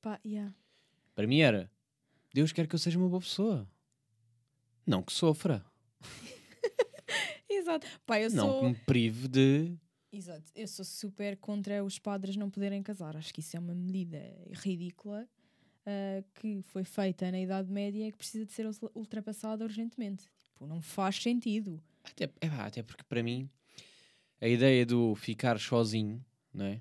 [0.00, 0.54] Pá, yeah.
[1.14, 1.70] para mim era,
[2.32, 3.68] Deus quer que eu seja uma boa pessoa.
[4.86, 5.64] Não que sofra.
[7.48, 7.86] Exato.
[8.06, 8.60] Pá, eu não sou...
[8.60, 9.72] que me prive de.
[10.12, 10.50] Exato.
[10.54, 13.16] Eu sou super contra os padres não poderem casar.
[13.16, 14.18] Acho que isso é uma medida
[14.52, 15.28] ridícula
[15.84, 20.24] ah, que foi feita na Idade Média e que precisa de ser ul- ultrapassada urgentemente.
[20.44, 21.82] Tipo, não faz sentido.
[22.04, 23.50] Até, é até porque para mim
[24.40, 26.80] a ideia do ficar sozinho, não é?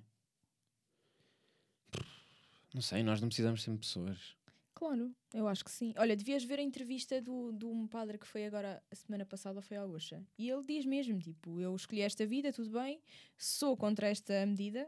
[2.73, 4.36] Não sei, nós não precisamos ser pessoas.
[4.77, 5.91] Claro, eu acho que sim.
[5.97, 9.59] Olha, devias ver a entrevista do, de um padre que foi agora, a semana passada,
[9.59, 10.23] foi ao Oxa.
[10.37, 13.01] E ele diz mesmo, tipo, eu escolhi esta vida, tudo bem,
[13.35, 14.87] sou contra esta medida.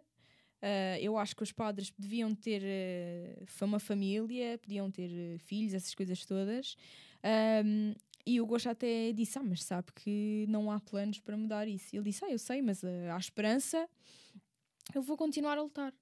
[0.62, 2.62] Ah, eu acho que os padres deviam ter
[3.48, 6.76] fa- uma família, podiam ter eh, filhos, essas coisas todas.
[7.24, 7.94] Ahm,
[8.26, 11.96] E o Gosto até disse: Ah, mas sabe que não há planos para mudar isso.
[11.96, 13.90] Ele disse: Ah, eu sei, mas ah, há esperança,
[14.94, 15.94] eu vou continuar a lutar.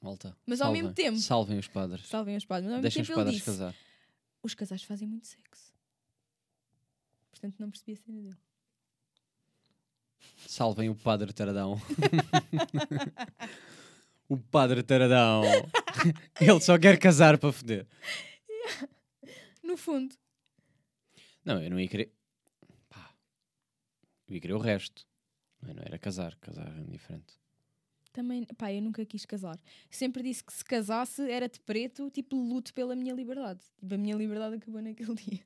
[0.00, 0.36] Malta.
[0.46, 0.82] Mas ao salvem.
[0.82, 2.06] mesmo tempo- Salvem os padres.
[2.06, 2.66] Salvem os padres.
[2.68, 3.74] Mas ao Deixem os tempo ele padres disse: casar.
[4.42, 5.70] Os casais fazem muito sexo.
[7.30, 8.36] Portanto, não percebi a cena dele.
[10.46, 11.78] Salvem o padre Taradão.
[14.28, 15.42] o padre Taradão.
[16.40, 17.86] Ele só quer casar para foder.
[19.62, 20.14] No fundo,
[21.44, 22.12] Não, eu não ia querer.
[22.88, 23.14] Pá.
[24.28, 25.06] Eu ia querer o resto.
[25.62, 26.34] Não, não era casar.
[26.36, 27.34] Casar era diferente.
[28.12, 29.58] Também, pá, eu nunca quis casar.
[29.88, 33.60] Sempre disse que se casasse era de preto, tipo luto pela minha liberdade.
[33.78, 35.40] Tipo, a minha liberdade acabou naquele dia.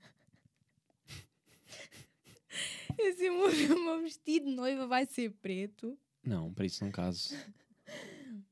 [2.99, 5.99] Esse o meu, meu vestido de noiva vai ser preto.
[6.25, 7.35] Não, para isso não caso.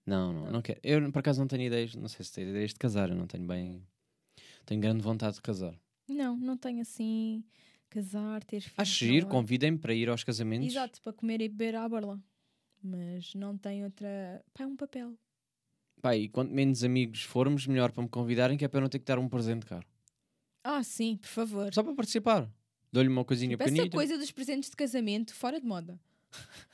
[0.05, 0.81] Não, não, não quero.
[0.83, 3.27] Eu por acaso não tenho ideias, não sei se tenho ideias de casar, eu não
[3.27, 3.83] tenho bem.
[4.67, 5.75] Tenho grande vontade de casar.
[6.09, 7.45] Não, não tenho assim
[7.89, 8.79] casar, ter filhos.
[8.79, 10.67] Acho giro, convidem-me para ir aos casamentos.
[10.67, 12.21] Exato, para comer e beber à borla.
[12.83, 14.45] Mas não tem outra.
[14.53, 15.15] Pá, é um papel.
[16.01, 18.89] Pá, e quanto menos amigos formos, melhor para me convidarem, que é para eu não
[18.89, 19.87] ter que dar um presente caro.
[20.65, 21.73] Ah, sim, por favor.
[21.73, 22.51] Só para participar.
[22.93, 25.99] Dou-lhe uma coisinha Tipo, essa coisa dos presentes de casamento, fora de moda.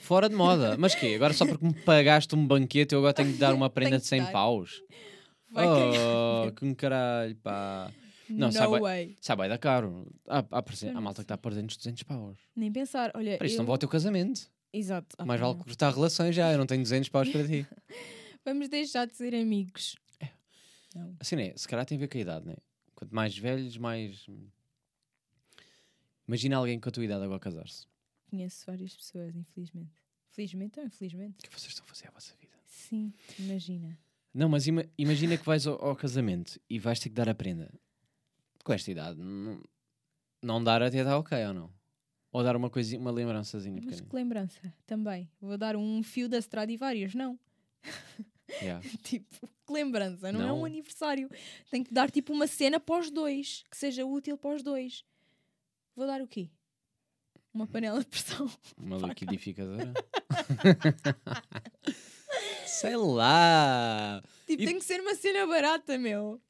[0.00, 0.78] Fora de moda.
[0.78, 1.12] Mas quê?
[1.14, 4.02] Agora só porque me pagaste um banquete, eu agora tenho de dar uma prenda de
[4.02, 4.32] que 100 dar.
[4.32, 4.82] paus.
[5.52, 7.92] Vai oh, que um caralho, pá.
[8.28, 9.16] Não, no sabe- way.
[9.20, 10.06] Sabe, dar caro.
[10.26, 12.38] Há, há, há malta que está a perder uns 200 paus.
[12.56, 13.10] Nem pensar.
[13.14, 13.58] Olha, Para isso eu...
[13.58, 14.48] não vou ao teu casamento.
[14.72, 15.16] Exato.
[15.18, 16.52] Ah, Mais vale cortar relações já.
[16.52, 17.66] Eu não tenho 200 paus para ti.
[18.44, 19.96] Vamos deixar de ser amigos.
[21.18, 22.56] Assim é, se calhar tem a ver com a idade, né?
[22.94, 24.26] Quanto mais velhos, mais.
[26.26, 27.86] Imagina alguém com a tua idade agora casar-se.
[28.28, 29.90] Conheço várias pessoas, infelizmente.
[30.30, 31.38] Felizmente ou infelizmente?
[31.40, 32.56] O que vocês estão a fazer à vossa vida?
[32.66, 33.98] Sim, imagina.
[34.32, 37.34] Não, mas ima- imagina que vais ao, ao casamento e vais ter que dar a
[37.34, 37.72] prenda.
[38.62, 39.60] Com esta idade, não,
[40.42, 41.72] não dar até dá ok ou não?
[42.32, 44.08] Ou dar uma coisinha, uma lembrançazinha Mas pequenina.
[44.08, 45.28] que lembrança, também.
[45.40, 47.38] Vou dar um fio da Stradivarius, não.
[48.62, 48.84] Yeah.
[49.02, 50.60] Tipo, que lembrança, não, é Não.
[50.60, 51.28] um aniversário.
[51.70, 55.04] Tem que dar tipo uma cena para os dois, que seja útil para os dois.
[55.96, 56.50] Vou dar o quê?
[57.52, 58.48] Uma panela de pressão.
[58.78, 59.92] Uma liquidificadora.
[62.66, 64.22] Sei lá.
[64.46, 66.40] Tipo, E- tem que ser uma cena barata, meu.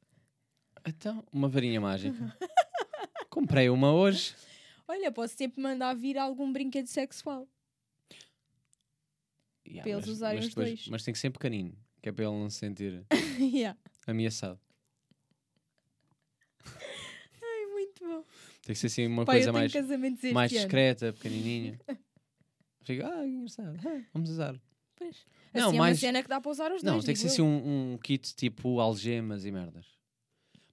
[0.85, 2.37] Então, uma varinha mágica.
[3.29, 4.35] Comprei uma hoje.
[4.91, 7.47] Olha, posso sempre mandar vir algum brinquedo sexual.
[9.65, 10.87] Yeah, Para eles mas- usarem mas os depois- dois.
[10.89, 13.05] Mas tem que ser pequenino, que é para ele não se sentir
[13.39, 13.79] yeah.
[14.05, 14.59] ameaçado.
[17.41, 18.23] Ai, muito bom.
[18.63, 20.59] Tem que ser assim uma Pai, coisa mais, mais ano.
[20.61, 21.79] discreta, pequenininha.
[22.83, 23.79] Fica, ah, engraçado.
[23.87, 24.59] ah, vamos usar.
[24.95, 25.25] Pois.
[25.53, 27.05] Não, assim, é mais- uma cena que dá para usar os Não, dois.
[27.05, 29.85] tem que ser assim um, um kit tipo algemas e merdas.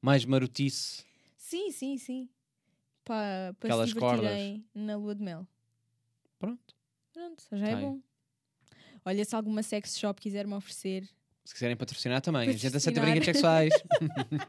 [0.02, 1.04] Mais marotice.
[1.36, 2.28] Sim, sim, sim.
[3.08, 5.46] Para, para Aquelas se divertirem na lua de mel.
[6.38, 6.74] Pronto.
[7.12, 7.98] Pronto, já é Tá bom.
[9.04, 11.08] Olha, se alguma sex shop quiser me oferecer,
[11.44, 12.42] Se quiserem patrocinar também.
[12.50, 13.10] A gente aceita Patrocinar.
[13.10, 13.72] brinquedos sexuais.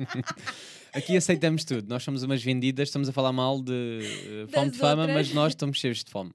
[0.93, 1.87] Aqui aceitamos tudo.
[1.87, 5.27] Nós somos umas vendidas, estamos a falar mal de eh, fome Das de fama, outras.
[5.27, 6.33] mas nós estamos cheios de fome.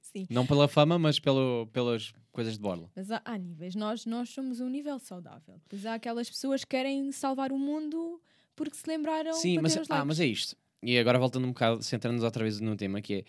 [0.00, 0.26] sim.
[0.28, 2.90] Não pela fama, mas pelo, pelas coisas de borla.
[2.96, 3.74] Mas há, há níveis.
[3.76, 5.60] Nós, nós somos um nível saudável.
[5.68, 8.20] Pois há aquelas pessoas que querem salvar o mundo
[8.56, 10.56] porque se lembraram Sim, mas, ah, mas é isto.
[10.82, 13.24] E agora voltando um bocado, centrando-nos outra vez no tema, que é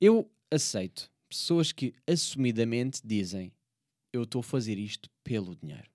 [0.00, 3.52] eu aceito pessoas que assumidamente dizem
[4.12, 5.90] eu estou a fazer isto pelo dinheiro.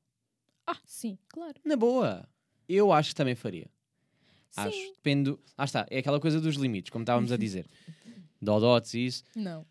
[0.68, 1.56] Ah, sim, claro.
[1.66, 2.28] Na boa,
[2.70, 3.68] eu acho que também faria.
[4.56, 4.91] Acho, Sim.
[4.93, 5.32] depende.
[5.32, 7.66] do- Ah, está, é aquela coisa dos limites, como estávamos a dizer.
[8.41, 9.24] Dodotes e isso.
[9.36, 9.66] Não.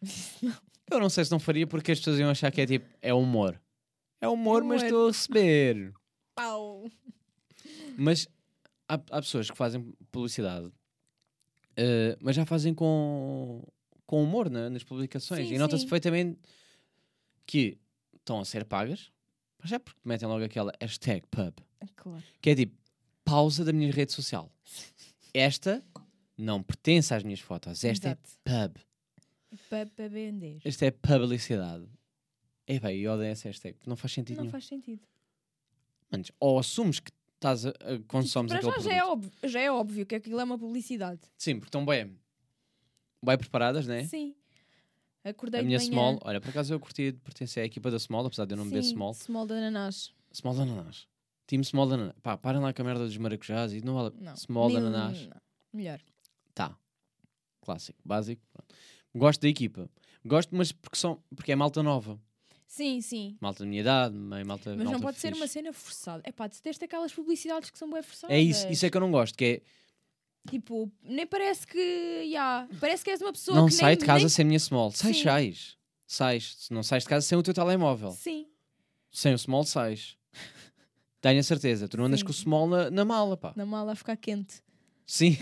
[0.91, 3.15] Eu não sei se não faria porque as pessoas iam achar que é tipo, é
[3.15, 3.61] humor.
[4.21, 4.85] É humor, mas Humor.
[4.87, 5.93] estou a receber.
[6.35, 6.91] Pau.
[7.97, 8.27] Mas
[8.89, 10.73] há, há pessoas que fazem publicidade,
[11.77, 13.63] eh, mas já fazem com,
[14.07, 15.49] com humor na- nas publicações.
[15.49, 16.39] Sim, e nota-se perfeitamente
[17.47, 17.79] que
[18.17, 19.11] estão a ser pagas,
[19.59, 21.55] mas já porque metem logo aquela hashtag pub,
[21.97, 22.23] Claro.
[22.41, 22.77] que é tipo,
[23.25, 24.51] pausa da minha rede social.
[25.33, 25.85] Esta
[26.37, 28.31] não pertence às minhas fotos, esta Exato.
[28.45, 28.77] é pub.
[29.69, 30.61] Para pa vender.
[30.65, 31.85] Esta é publicidade.
[32.67, 34.53] É bem, eu odeio essa hashtag, não faz sentido Não nenhum.
[34.53, 35.03] faz sentido.
[36.11, 37.11] Manos, ou assumes que
[37.41, 40.39] estás a, a consomes Para aquele já já é, óbvio, já é óbvio que aquilo
[40.39, 41.21] é uma publicidade.
[41.39, 42.15] Sim, porque estão bem,
[43.25, 44.05] bem preparadas, né?
[44.05, 44.35] Sim.
[45.25, 45.79] Acordei A minha.
[45.81, 48.57] Small, olha, por acaso eu curti de pertencer à equipa da Small, apesar de eu
[48.59, 49.15] não beber Sim, Small.
[49.15, 50.13] Small de ananás.
[50.33, 51.07] Small de ananás.
[51.47, 52.15] Time Small de ananás.
[52.23, 54.15] Pá, parem lá com a merda dos maracujás e não vale.
[54.21, 54.37] Não.
[54.37, 55.27] Small de Nem- ananás.
[55.27, 55.37] não.
[55.73, 56.01] Melhor.
[56.55, 56.77] Tá.
[57.63, 58.43] Clássico, básico.
[58.53, 58.75] pronto.
[59.15, 59.91] Gosto da equipa.
[60.25, 62.19] Gosto, mas porque, são, porque é malta nova.
[62.71, 63.37] Sim, sim.
[63.41, 64.71] Malta da minha idade, meio malta.
[64.71, 65.41] Mas não malta pode ser fixe.
[65.41, 66.23] uma cena forçada.
[66.25, 68.35] É pá, deteste aquelas publicidades que são bem forçadas.
[68.35, 69.63] É isso, isso é que eu não gosto, que é
[70.49, 71.79] Tipo, nem parece que.
[71.79, 74.47] Yeah, parece que és uma pessoa não que sai nem, de casa nem- sem a
[74.47, 74.93] minha small.
[74.93, 75.23] Sais, Sim.
[75.25, 75.77] sais.
[76.07, 76.69] Sais.
[76.71, 78.13] Não sais de casa sem o teu telemóvel.
[78.13, 78.47] Sim.
[79.11, 80.17] Sem o small, sais.
[81.21, 81.89] Tenho a certeza.
[81.89, 82.27] Tu não andas Sim.
[82.27, 83.53] com o small na, na mala, pá.
[83.57, 84.63] Na mala a ficar quente.
[85.05, 85.37] Sim.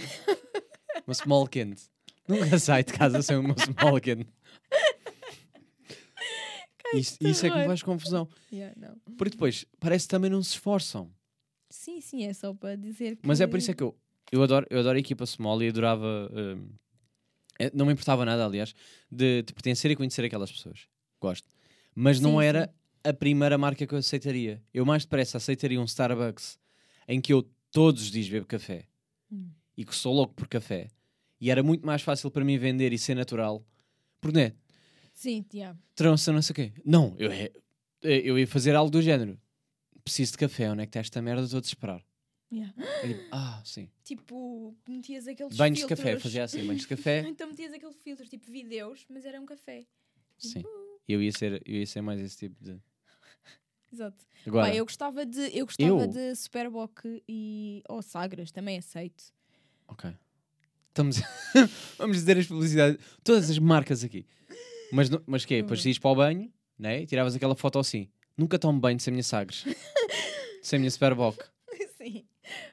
[1.07, 1.83] uma small quente.
[2.27, 4.27] Nunca sai de casa sem uma small quente.
[6.95, 8.29] Isso, isso é que me faz confusão.
[8.53, 8.97] Yeah, não.
[9.17, 11.11] Porque depois, parece que também não se esforçam.
[11.71, 13.27] Sim, sim, é só para dizer que.
[13.27, 13.95] Mas é por isso é que eu,
[14.33, 16.31] eu, adoro, eu adoro a equipa small e adorava.
[17.59, 18.75] eh, não me importava nada, aliás,
[19.11, 20.87] de, de pertencer e conhecer aquelas pessoas.
[21.21, 21.49] Gosto.
[21.95, 22.73] Mas não Sim, era
[23.05, 24.63] a primeira marca que eu aceitaria.
[24.73, 26.59] Eu mais depressa aceitaria um Starbucks
[27.09, 28.85] em que eu todos os dias bebo café
[29.31, 29.51] Hum.
[29.77, 30.89] e que sou louco por café.
[31.41, 33.63] E era muito mais fácil para mim vender e ser natural.
[34.21, 34.55] Porque não é?
[35.19, 35.77] Sim, yeah.
[35.97, 36.73] Trança, não sei o quê.
[36.85, 37.51] Não, eu, é-
[38.03, 39.37] eu ia fazer algo do género.
[40.05, 41.43] Preciso de café, onde é que está esta merda?
[41.43, 42.05] Estou a desesperar.
[42.53, 42.73] yeah.
[43.33, 43.91] Ah, sim.
[44.05, 45.99] Tipo, metias aqueles Banhos de filtros.
[46.05, 47.23] café, fazia assim, banhos de café.
[47.29, 49.85] Então metias aqueles filtros, tipo vídeos, mas era um café.
[50.39, 50.63] Sim.
[51.09, 52.79] Eu ia ser, eu ia ser mais esse tipo de.
[53.93, 54.25] Exato.
[54.47, 56.07] Agora, Pá, eu gostava de, eu gostava Eu?
[56.07, 59.25] de Superboc e ou Sagres, também aceito.
[59.89, 60.15] ok.
[60.91, 61.17] Estamos...
[61.99, 64.25] Vamos dizer as publicidades, todas as marcas aqui.
[64.93, 65.63] Mas, não- mas quê?
[65.63, 65.89] Depois Uhum.
[65.89, 67.03] ias para o banho, né?
[67.03, 68.09] e tiravas aquela foto assim.
[68.37, 69.65] Nunca tomo banho sem a minha Sagres.
[70.63, 71.39] sem a minha Superboc.
[71.97, 72.25] Sim.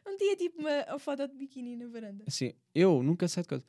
[0.07, 2.23] Um dia tipo uma, a foto de biquíni na varanda.
[2.27, 3.65] Assim, eu nunca sei de coisa.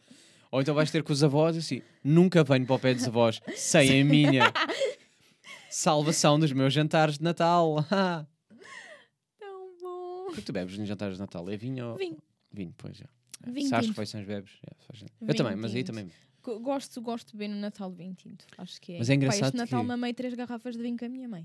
[0.52, 3.40] Ou então vais ter com os avós assim, nunca venho para o pé dos avós
[3.56, 4.52] sem a minha
[5.70, 7.84] salvação dos meus jantares de Natal.
[7.90, 8.24] Ah.
[9.40, 10.26] Tão bom.
[10.28, 11.48] O que é que tu bebes nos jantares de Natal?
[11.50, 11.96] É vinho ou...
[11.96, 12.18] Vinho.
[12.52, 13.06] Vinho, pois já.
[13.46, 13.50] É.
[13.50, 13.90] Vinho Se às tinto.
[13.92, 14.52] refeições bebes.
[14.64, 15.16] é, faz sentido.
[15.20, 15.86] eu Vinho também, mas aí tinto.
[15.94, 16.10] também.
[16.46, 18.46] Go- Gosto, gosto bem no Natal de vinho tinto.
[18.56, 18.98] Acho que é.
[18.98, 21.28] Mas é Pá, engraçado este Natal que- mamei três garrafas de vinho com a minha
[21.28, 21.44] mãe.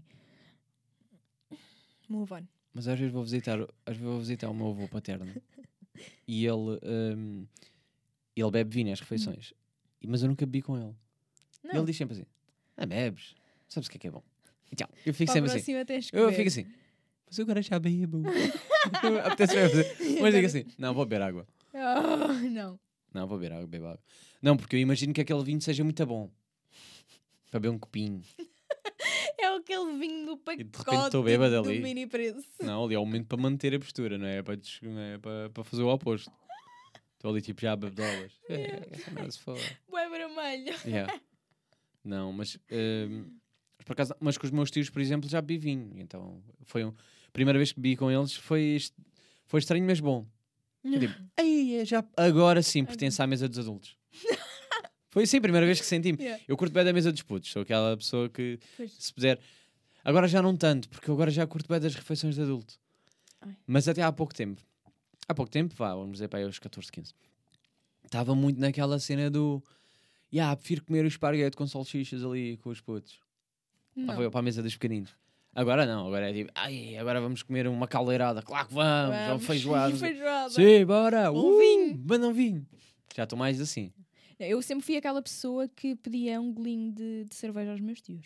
[2.07, 2.43] Move on.
[2.73, 5.25] Mas às vezes vou visitar, às vezes vou visitar o meu avô paterno
[6.27, 7.45] e ele, hum,
[8.35, 9.53] ele bebe vinho às refeições.
[10.01, 10.95] E- Mas eu nunca bebi com ele.
[11.63, 12.25] Não, ele diz sempre assim:
[12.77, 13.35] Ah, bebes?
[13.67, 14.23] Sabes o que é que é bom?
[14.71, 14.89] E tchau.
[15.05, 15.71] Eu fico para sempre assim.
[16.13, 16.35] Eu beber.
[16.35, 16.65] fico assim,
[17.27, 18.23] mas eu agora já bebo.
[19.25, 20.21] Apetece beber.
[20.21, 21.47] Mas digo assim: Não, vou beber água.
[21.73, 22.77] Oh, não.
[23.13, 24.03] Não, vou beber água, bebo água.
[24.41, 26.29] Não, porque eu imagino que aquele vinho seja muito bom.
[27.49, 28.21] Para beber um copinho.
[29.37, 31.79] É aquele vinho do pacote repente estou bêbada do ali.
[31.81, 32.45] mini preço.
[32.61, 34.41] Não, ali é o momento para manter a postura, não é?
[34.43, 35.17] Para, des- não é?
[35.17, 36.31] para, para fazer o oposto.
[37.15, 38.33] Estou ali tipo já a beber dólares.
[38.49, 39.57] É, for.
[39.89, 40.75] Bué vermelho.
[40.85, 41.19] Yeah.
[42.03, 42.57] Não, mas,
[43.77, 45.91] mas por acaso, mas com os meus tios, por exemplo, já bebi vinho.
[45.99, 48.77] Então foi um, a primeira vez que bebi com eles foi,
[49.47, 50.25] foi estranho, mas bom.
[50.83, 53.95] Eu tipo, "Ei, é já, agora sim pertence à mesa dos adultos.
[55.09, 56.21] foi assim a primeira vez que senti-me.
[56.21, 56.43] Yeah.
[56.47, 58.91] Eu curto bem da mesa dos putos, sou aquela pessoa que Pois.
[58.93, 59.39] se puder.
[60.03, 62.79] Agora já não tanto, porque eu agora já curto bem das refeições de adulto.
[63.41, 63.55] Ai.
[63.67, 64.61] Mas até há pouco tempo.
[65.27, 67.13] Há pouco tempo, vá, vamos dizer para aí aos 14, 15.
[68.03, 69.63] Estava muito naquela cena do.
[70.33, 73.19] Ya, prefiro comer o esparguete com salsichas ali com os putos.
[73.95, 74.15] Não.
[74.15, 75.11] vou eu para a mesa dos pequeninos.
[75.53, 78.41] Agora não, agora é tipo, ai, agora vamos comer uma caldeirada.
[78.41, 79.45] Claro que vamos, ou Vamos.
[79.47, 79.95] feijoada.
[79.97, 80.49] Feijoada.
[80.49, 81.31] Sim, bora!
[81.31, 81.97] Um uh, vinho.
[81.97, 82.65] Banda um vinho.
[83.15, 83.91] Já estou mais assim.
[84.39, 88.25] Eu sempre fui aquela pessoa que pedia um golinho de, de cerveja aos meus tios.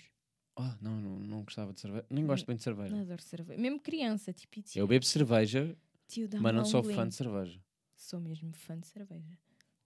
[0.58, 2.06] Oh, não, não, não gostava de cerveja.
[2.10, 2.96] Nem gosto bem de cerveja.
[2.96, 3.60] Adoro cerveja.
[3.60, 5.76] Mesmo criança, tipo, tio, Eu bebo cerveja,
[6.08, 7.02] tio mas não um sou golinho.
[7.02, 7.60] fã de cerveja.
[7.98, 9.38] Sou mesmo fã de cerveja.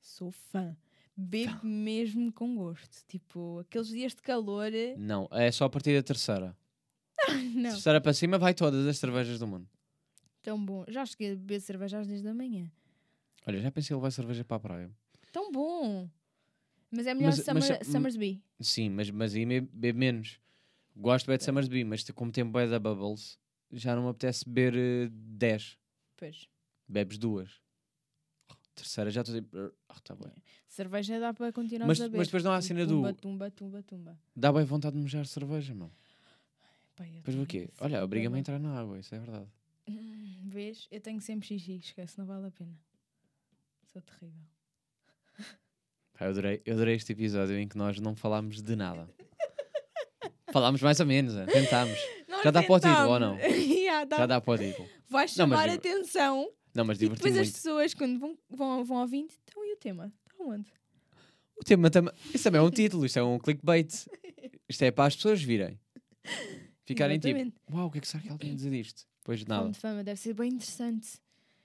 [0.01, 0.75] Sou fã.
[1.15, 3.03] Bebo mesmo com gosto.
[3.07, 4.71] Tipo, aqueles dias de calor.
[4.73, 6.55] eh, Não, é só a partir da terceira.
[7.55, 9.67] Não, Terceira para cima vai todas as cervejas do mundo.
[10.41, 10.85] tão bom.
[10.87, 12.71] Já cheguei a beber cerveja às 10 da manhã.
[13.47, 14.91] Olha, já pensei em levar cerveja para a praia.
[15.31, 16.09] Tão bom.
[16.91, 18.43] Mas é melhor Mas- mas- Summer, hum, Summersby.
[18.59, 20.39] Sim, mas, mas aí bebo menos.
[20.95, 23.37] Gosto bem de Summersby, mas como tem bué da Bubbles,
[23.71, 25.77] já não me apetece beber eh, 10.
[26.17, 26.47] Pois.
[26.87, 27.61] Bebes duas.
[28.75, 29.55] Terceira já estou tipo...
[29.89, 30.31] Ah, tá bem.
[30.67, 32.17] Cerveja dá para continuar Mas- a beber.
[32.19, 34.19] mas depois não há a cena do- Tumba, tumba, tumba, tumba.
[34.35, 35.91] Dá bem vontade de mejar cerveja, meu.
[36.99, 37.69] Pá, eu Depois o quê?
[37.79, 39.47] Olha, obriga-me a entrar na água, isso é verdade.
[39.87, 40.85] Hum, Vês?
[40.91, 42.77] Eu tenho sempre xixi, esquece, não vale a pena.
[43.93, 44.43] Sou terrível.
[46.11, 49.09] Pá, eu, adorei, eu adorei este episódio em que nós não falámos de nada.
[50.51, 51.45] falámos mais ou menos, é?
[51.45, 51.97] tentámos.
[52.27, 53.37] Nós Já dá para o título, ou não?
[53.85, 54.17] Já dá.
[54.17, 54.89] Já dá para o título.
[55.07, 56.51] Vai Não, mas chamar atenção.
[56.75, 57.53] Não, mas E depois as muito.
[57.53, 60.11] pessoas, quando vão, vão, vão ouvindo, então e o tema?
[60.29, 60.67] Está onde?
[61.55, 62.13] O tema também.
[62.33, 63.87] Isso também é um título, isto é um clickbait.
[64.67, 65.79] Isto é para as pessoas virem.
[66.89, 67.51] Ficarem Exatamente.
[67.51, 69.05] tipo, uau, o que é que será que ela tem a dizer disto?
[69.19, 69.63] Depois de nada.
[69.63, 71.19] Fonte de fama, deve ser bem interessante.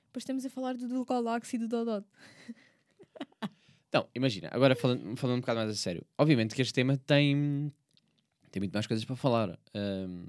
[0.06, 2.06] Depois estamos a falar do Dulcolax e do Dodot.
[3.88, 6.04] Então, imagina, agora falando, falando um bocado mais a sério.
[6.18, 7.72] Obviamente que este tema tem,
[8.50, 9.56] tem muito mais coisas para falar.
[9.72, 10.26] Ahm,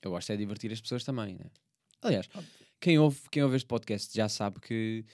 [0.00, 1.44] eu gosto é de divertir as pessoas também, né?
[2.00, 2.26] Aliás,
[2.80, 5.04] quem ouve, quem ouve este podcast já sabe que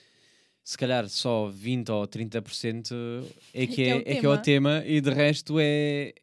[0.62, 2.94] se calhar só 20 ou 30%
[3.52, 4.80] é que Que é, é o é que é o tema.
[4.80, 6.14] tema e de resto é,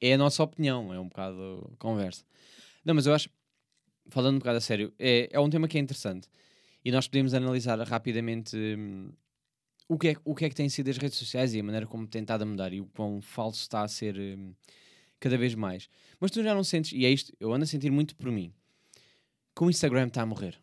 [0.00, 2.24] é a nossa opinião, é um bocado conversa.
[2.86, 3.28] Não, mas eu acho,
[4.08, 6.28] falando um bocado a sério, é, é um tema que é interessante
[6.84, 9.10] e nós podemos analisar rapidamente hum,
[9.88, 11.84] o, que é, o que é que têm sido as redes sociais e a maneira
[11.84, 14.54] como tem estado a mudar e o quão falso está a ser hum,
[15.18, 15.88] cada vez mais.
[16.20, 18.54] Mas tu já não sentes, e é isto, eu ando a sentir muito por mim,
[19.56, 20.56] que o Instagram está a morrer.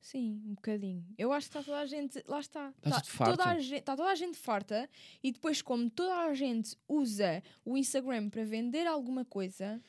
[0.00, 1.04] Sim, um bocadinho.
[1.18, 2.22] Eu acho que está toda a gente.
[2.26, 2.72] Lá está.
[2.84, 4.88] Está Tá- toda a gente, está toda a gente farta
[5.22, 9.80] e depois, como toda a gente usa o Instagram para vender alguma coisa,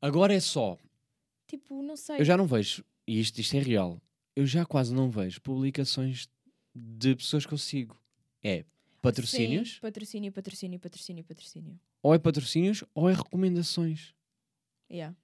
[0.00, 0.78] Agora é só,
[1.46, 2.20] tipo, não sei.
[2.20, 4.00] eu já não vejo, e isto, isto é real,
[4.34, 6.28] eu já quase não vejo publicações
[6.74, 8.00] de pessoas que eu sigo.
[8.42, 8.64] É
[9.02, 11.80] patrocínios, Sim, patrocínio, patrocínio, patrocínio, patrocínio.
[12.02, 14.14] ou é patrocínios, ou é recomendações.
[14.90, 15.16] Yeah.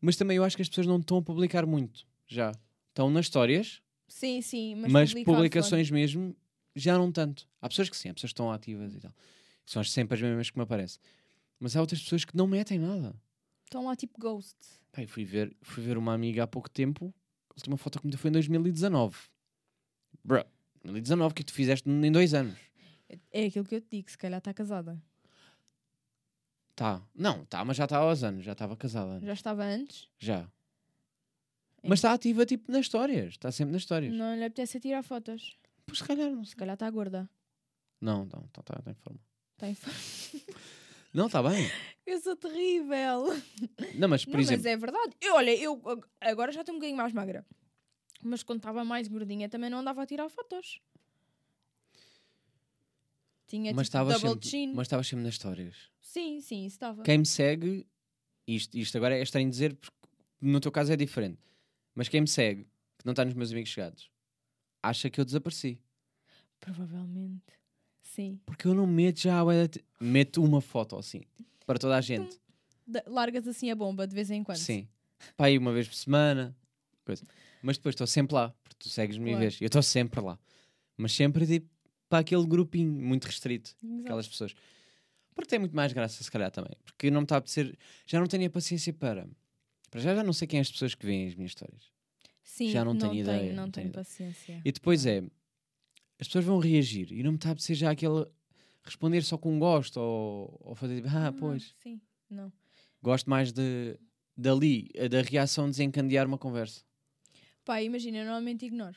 [0.00, 2.52] Mas também eu acho que as pessoas não estão a publicar muito, já.
[2.90, 6.36] Estão nas histórias, Sim, sim, mas, mas, publicações mesmo,
[6.76, 7.48] já não tanto.
[7.60, 9.12] Há pessoas que sim, há pessoas que estão ativas e tal.
[9.64, 11.00] São sempre as mesmas que me aparecem.
[11.58, 13.14] Mas há outras pessoas que não metem nada.
[13.74, 14.56] Estão lá tipo ghost.
[14.92, 17.12] Pai, fui ver, fui ver uma amiga há pouco tempo.
[17.50, 19.18] A última foto que me deu foi em 2019.
[20.22, 20.44] Bro,
[20.84, 22.56] 2019, o que é que tu fizeste em dois anos?
[23.32, 25.02] É aquilo que eu te digo, se calhar está casada.
[26.76, 27.02] Tá.
[27.12, 28.44] Não, tá, mas já está há uns anos.
[28.44, 29.18] Já estava casada.
[29.26, 30.48] Já estava antes, Já.
[31.82, 31.88] É.
[31.88, 33.30] Mas está ativa, tipo, nas histórias.
[33.30, 34.14] Está sempre nas histórias.
[34.14, 35.58] não lhe apetece tirar fotos.
[35.84, 37.28] Pois, se calhar, não Se calhar está gorda.
[38.00, 39.18] Não, não, está tá, tá em forma.
[39.56, 39.76] Está em...
[41.14, 41.70] Não, está bem.
[42.04, 43.26] Eu sou terrível.
[43.94, 44.64] Não, mas, por não, exemplo...
[44.64, 45.16] mas é verdade.
[45.20, 47.46] Eu, olha, eu ag- agora já estou um bocadinho mais magra.
[48.22, 50.80] Mas quando estava mais gordinha também não andava a tirar fotos.
[53.46, 54.72] Tinha mas tipo double sempre, chin.
[54.74, 55.76] mas estavas sempre nas histórias.
[56.00, 57.02] Sim, sim, isso estava.
[57.02, 57.86] Quem me segue,
[58.46, 59.96] isto, isto agora é estranho dizer, porque
[60.40, 61.40] no teu caso é diferente,
[61.94, 62.64] mas quem me segue,
[62.98, 64.10] que não está nos meus amigos chegados,
[64.82, 65.78] acha que eu desapareci.
[66.58, 67.42] Provavelmente.
[68.14, 68.38] Sim.
[68.46, 69.42] Porque eu não meto já
[70.00, 71.22] Meto uma foto assim,
[71.66, 72.38] para toda a gente.
[72.86, 74.58] Da- largas assim a bomba de vez em quando.
[74.58, 74.86] Sim.
[75.36, 76.54] Pá, aí uma vez por semana.
[77.04, 77.24] Coisa.
[77.62, 79.40] Mas depois estou sempre lá, porque tu segues-me e Claro.
[79.40, 79.60] vês.
[79.60, 80.38] Eu estou sempre lá.
[80.96, 81.68] Mas sempre tipo
[82.08, 84.00] para aquele grupinho muito restrito, Exato.
[84.02, 84.54] aquelas pessoas.
[85.34, 86.72] Porque tem muito mais graça, se calhar também.
[86.84, 87.76] Porque não me está a apetecer.
[88.06, 89.26] Já não tenho a paciência para.
[89.90, 91.82] Para já já não sei quem é as pessoas que veem as minhas histórias.
[92.44, 94.60] Sim, Já não não tenho tenho, ideia, não não tenho tenho paciência.
[94.64, 95.24] E depois é.
[96.24, 98.24] As pessoas vão reagir e não me está a apetecer já aquele.
[98.82, 101.74] Responder só com gosto ou, ou fazer tipo, ah, pois.
[101.82, 102.00] Sim,
[102.30, 102.50] não.
[103.02, 103.98] Gosto mais de.
[104.34, 106.82] Dali, da reação desencandear uma conversa.
[107.62, 108.96] Pá, imagina, eu normalmente ignoro.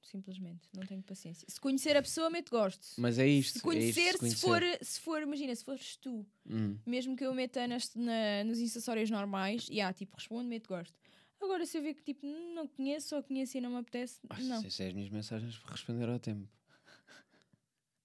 [0.00, 1.44] Simplesmente, não tenho paciência.
[1.50, 2.86] Se conhecer a pessoa, mete gosto.
[2.96, 3.58] Mas é isto.
[3.58, 6.78] se conhecer, é isto, se, for, se for, imagina, se fores tu, Hum.
[6.86, 10.94] mesmo que eu meta nas, na, nos acessórios normais, e ah, tipo, responde, mete gosto.
[11.42, 12.24] Agora, se eu ver que tipo,
[12.54, 14.62] não conheço ou conheço e não me apetece, Ah, não.
[14.70, 16.48] Se é as minhas mensagens para responder ao tempo.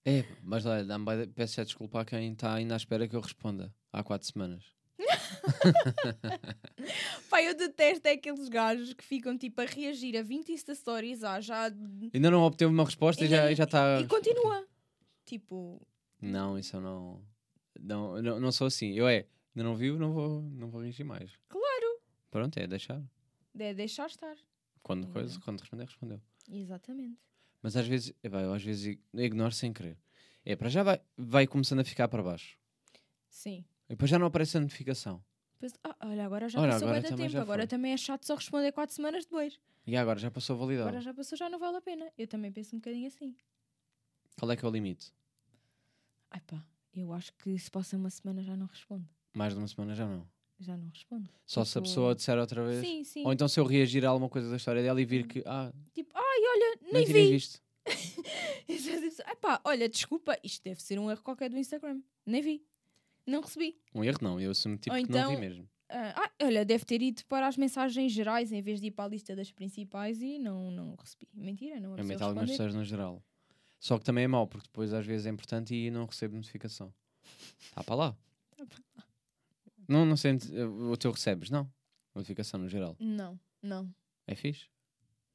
[0.05, 3.21] É, mas olha, dá-me peço já desculpa a quem está ainda à espera que eu
[3.21, 4.63] responda há quatro semanas.
[7.29, 11.23] Pá, eu detesto é aqueles gajos que ficam tipo a reagir a 20 Insta Stories,
[11.23, 11.71] ah, já.
[12.13, 14.01] Ainda não obteve uma resposta e já Ainda- já está.
[14.01, 14.65] E continua.
[15.25, 15.81] Tipo,
[16.21, 17.23] Não, isso eu não.
[17.79, 18.91] Não, não, não sou assim.
[18.93, 19.25] Eu é,
[19.55, 21.31] ainda não viu, não vou, não vou reagir mais.
[21.47, 22.01] Claro.
[22.29, 23.01] Pronto, é deixar.
[23.57, 24.35] é deixar estar.
[24.81, 26.21] Quando, Ainda coisa, quando responder, respondeu.
[26.51, 27.17] Exatamente.
[27.63, 29.97] Mas às vezes, vai, eu às vezes ig- ignoro sem querer.
[30.45, 32.57] É, para já vai, vai começando a ficar para baixo.
[33.29, 33.63] Sim.
[33.89, 35.23] E depois já não aparece a notificação.
[35.53, 37.29] Depois, ah, olha, agora já Olha, passou agora tempo.
[37.29, 37.67] já Agora foi.
[37.67, 39.57] também é chato só responder quatro semanas depois.
[39.87, 40.89] E agora já passou a validade.
[40.89, 42.11] Agora já passou, já não vale a pena.
[42.17, 43.33] Eu também penso um bocadinho assim.
[44.37, 45.13] Qual é que é o limite?
[46.31, 46.61] Ai pá,
[46.93, 49.07] eu acho que se passa uma semana já não respondo.
[49.33, 50.27] Mais de uma semana já não.
[50.63, 51.29] Já não respondo.
[51.45, 52.79] Só se a Tipo, pessoa disser outra vez.
[52.85, 53.25] Sim, sim.
[53.25, 55.71] Ou então se eu reagir a alguma coisa da história dela e vir que, ah,
[55.93, 57.31] Tipo, ai, olha, nem nem vi.
[57.31, 57.61] visto.
[59.25, 62.01] Ai pá, olha, desculpa, isto deve ser um erro qualquer do Instagram.
[62.25, 62.65] Nem vi.
[63.27, 63.77] Não recebi.
[63.93, 65.69] Um erro não, eu assumo tipo Ou que não vi então- mesmo.
[65.89, 69.07] Ah, olha, deve ter ido para as mensagens gerais em vez de ir para a
[69.07, 71.27] lista das principais e não, não recebi.
[71.33, 72.07] Mentira, não Eu recebi.
[72.13, 73.21] meto algumas pessoas no geral.
[73.79, 76.91] Só que também é mau, porque depois às vezes é importante e não recebo notificação.
[77.59, 78.17] Está para lá.
[78.57, 79.02] Tá para
[79.87, 80.47] Não, não sente.
[80.55, 81.71] O teu recebes, não?
[82.15, 82.95] Notificação no geral.
[82.99, 83.93] Não, não.
[84.27, 84.67] É fixe?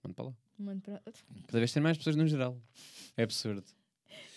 [0.02, 0.34] Manda para lá.
[0.58, 1.02] Mando para...
[1.46, 2.60] Cada vez tem mais pessoas no geral.
[3.16, 3.64] É absurdo.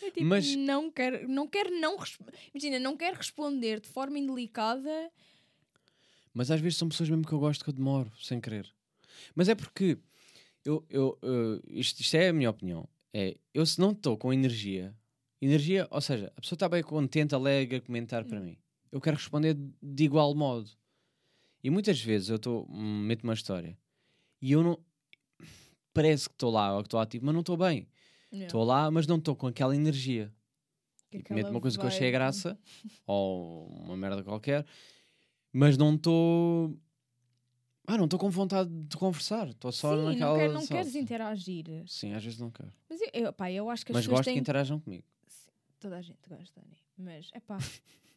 [0.02, 1.98] Eu, tipo, Mas- não quero, não quero não
[2.54, 5.12] Imagina, não quero responder de forma indelicada.
[6.34, 8.72] Mas às vezes são pessoas mesmo que eu gosto que eu demoro, sem querer.
[9.36, 9.98] Mas é porque
[10.64, 12.88] eu, eu, eu- isto, isto é a minha opinião.
[13.14, 14.96] É, eu se não estou com energia,
[15.42, 18.58] energia, ou seja, a pessoa está bem contente, alegre a comentar para mim.
[18.92, 20.70] Eu quero responder de igual modo.
[21.64, 23.78] E muitas vezes eu estou, meto uma história
[24.42, 24.80] e eu não
[25.94, 27.88] parece que estou lá ou que estou ativo, mas não estou bem.
[28.32, 30.34] Estou lá, mas não estou com aquela energia.
[31.12, 32.12] Que Tipo, meto uma coisa que eu achei vibe.
[32.14, 32.58] graça,
[33.06, 34.66] ou uma merda qualquer,
[35.52, 36.80] mas não estou.
[37.86, 39.50] Ah, não estou com vontade de conversar.
[39.50, 40.32] Estou só Sim, naquela.
[40.32, 41.66] não, quer, não queres interagir.
[41.88, 42.72] Sim, às vezes não quero.
[42.90, 44.36] Mas eu, eu, pá, eu acho que as Mas pessoas gosto têm...
[44.36, 45.04] que interajam comigo.
[45.80, 46.78] Toda a gente gosta, né?
[46.98, 47.58] Mas, é pá.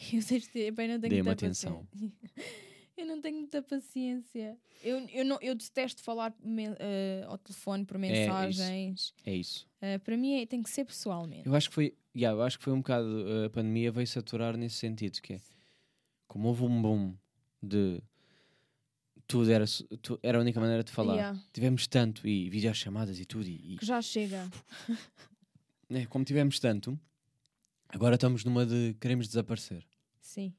[0.14, 1.86] eu sei que epá, eu não tenho Dê-me atenção.
[1.86, 2.12] paciência.
[2.96, 4.58] eu não tenho muita paciência.
[4.82, 6.34] Eu, eu, não, eu detesto falar
[6.78, 8.12] eh, ao telefone por isso.
[8.12, 9.14] mensagens.
[9.24, 9.66] É isso.
[9.80, 11.46] Eh, para mim é- tem que ser pessoalmente.
[11.46, 14.06] Eu acho que foi, yeah, eu acho que foi um bocado uh, a pandemia veio
[14.06, 15.40] saturar nesse sentido, que é
[16.26, 17.16] como houve um boom
[17.62, 18.00] de
[19.26, 19.64] tudo era,
[20.02, 21.14] tu- era a única maneira de falar.
[21.16, 24.48] Yeah, Tivemos tanto e videochamadas e tudo e, que já chega.
[24.88, 24.92] e
[25.92, 26.98] né, como tivemos tanto,
[27.88, 29.86] agora estamos numa de queremos desaparecer.
[30.20, 30.52] Sim.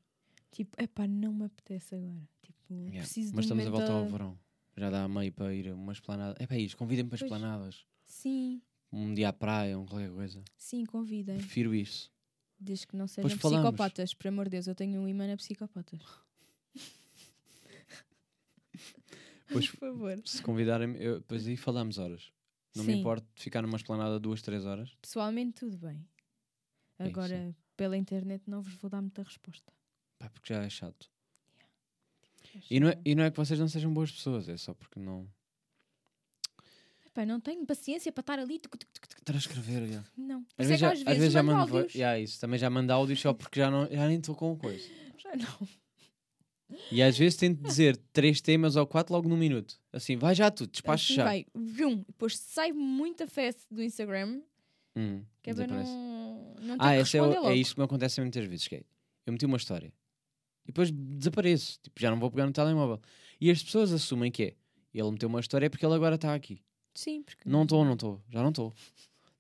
[0.52, 2.28] Tipo, é pá, não me apetece agora.
[2.42, 4.40] Tipo, Yeah, preciso Mas de um estamos a voltar ao verão.
[4.76, 6.36] Já dá meio para ir a uma esplanada.
[6.40, 7.32] É para isso, convidem-me para Pois.
[7.32, 7.86] esplanadas.
[8.06, 8.62] Sim,
[8.92, 10.44] Um dia à praia, ou qualquer coisa.
[10.58, 11.38] sim, convidem.
[11.38, 12.12] Prefiro isso.
[12.60, 13.64] Desde que não sejam falamos.
[13.66, 14.14] psicopatas.
[14.14, 16.02] Por amor de Deus, eu tenho um imã a psicopatas.
[19.52, 20.22] Pois- Por favor.
[20.26, 22.32] Se convidarem, eu, depois aí falamos horas.
[22.76, 23.00] Não me Sim.
[23.00, 24.96] importo de ficar numa esplanada duas, três horas.
[25.02, 26.06] Pessoalmente, tudo bem.
[27.00, 27.06] É.
[27.08, 29.72] Agora, pela internet, não vos vou dar muita resposta.
[30.18, 31.10] Pá, porque já é chato.
[32.70, 35.00] E não, é, e não é que vocês não sejam boas pessoas, é só porque
[35.00, 35.28] não.
[37.06, 38.60] Epá, não tenho paciência para estar ali.
[38.60, 39.36] tuc, tuc, tuc, tuc.
[39.36, 40.04] Escrever, já.
[40.18, 40.46] Não.
[40.58, 41.78] Às é vezes, já, às às vezes, vezes já mando mando.
[41.78, 41.94] áudios.
[41.94, 42.40] Já, isso.
[42.40, 44.88] Também já mando áudios só porque já, não, já nem estou com coisa.
[45.20, 45.68] Já não.
[46.92, 49.78] E às vezes tento dizer três temas ou quatro logo num minuto.
[49.92, 51.24] Assim, vai já tudo, despacho Assim já.
[51.26, 51.46] vai.
[51.54, 52.04] Vum.
[52.08, 54.42] Depois sai muita festa do Instagram.
[54.96, 55.84] Hum, Que é para não,
[56.62, 57.50] não Ah, esse é, o- logo.
[57.50, 58.68] é isto que me acontece muitas vezes.
[58.68, 58.84] Que é,
[59.26, 59.94] eu meti uma história
[60.66, 61.80] e depois desapareço.
[61.82, 63.00] Tipo, já não vou pegar no telemóvel.
[63.42, 64.56] E as pessoas assumem que é
[64.94, 66.62] ele meteu uma história porque ele agora está aqui.
[66.94, 67.48] Sim, porque...
[67.48, 68.74] Não estou, não estou, já não estou.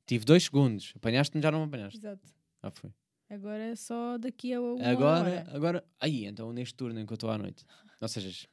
[0.05, 0.93] Tive dois segundos.
[0.95, 1.97] Apanhaste-me, já não me apanhaste.
[1.99, 2.21] Exato.
[2.61, 2.91] Ah, foi.
[3.29, 5.47] Agora é só daqui a uma Agora, hora.
[5.55, 5.83] agora.
[5.99, 7.63] Aí, então neste turno em que eu estou à noite.
[8.01, 8.47] Ou seja, estou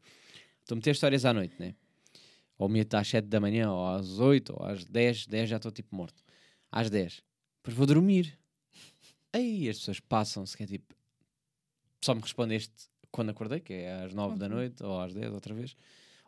[0.72, 1.74] a meter histórias à noite, né?
[2.58, 5.26] Ou meto às 7 da manhã, ou às 8, ou às 10.
[5.26, 6.22] 10 já estou tipo morto.
[6.72, 7.22] Às 10.
[7.62, 8.38] Depois vou dormir.
[9.36, 10.94] Aí as pessoas passam-se, que é tipo.
[12.02, 12.72] Só me respondeste
[13.10, 14.52] quando acordei, que é às 9 da Uhum.
[14.52, 15.76] noite, ou às 10 outra vez.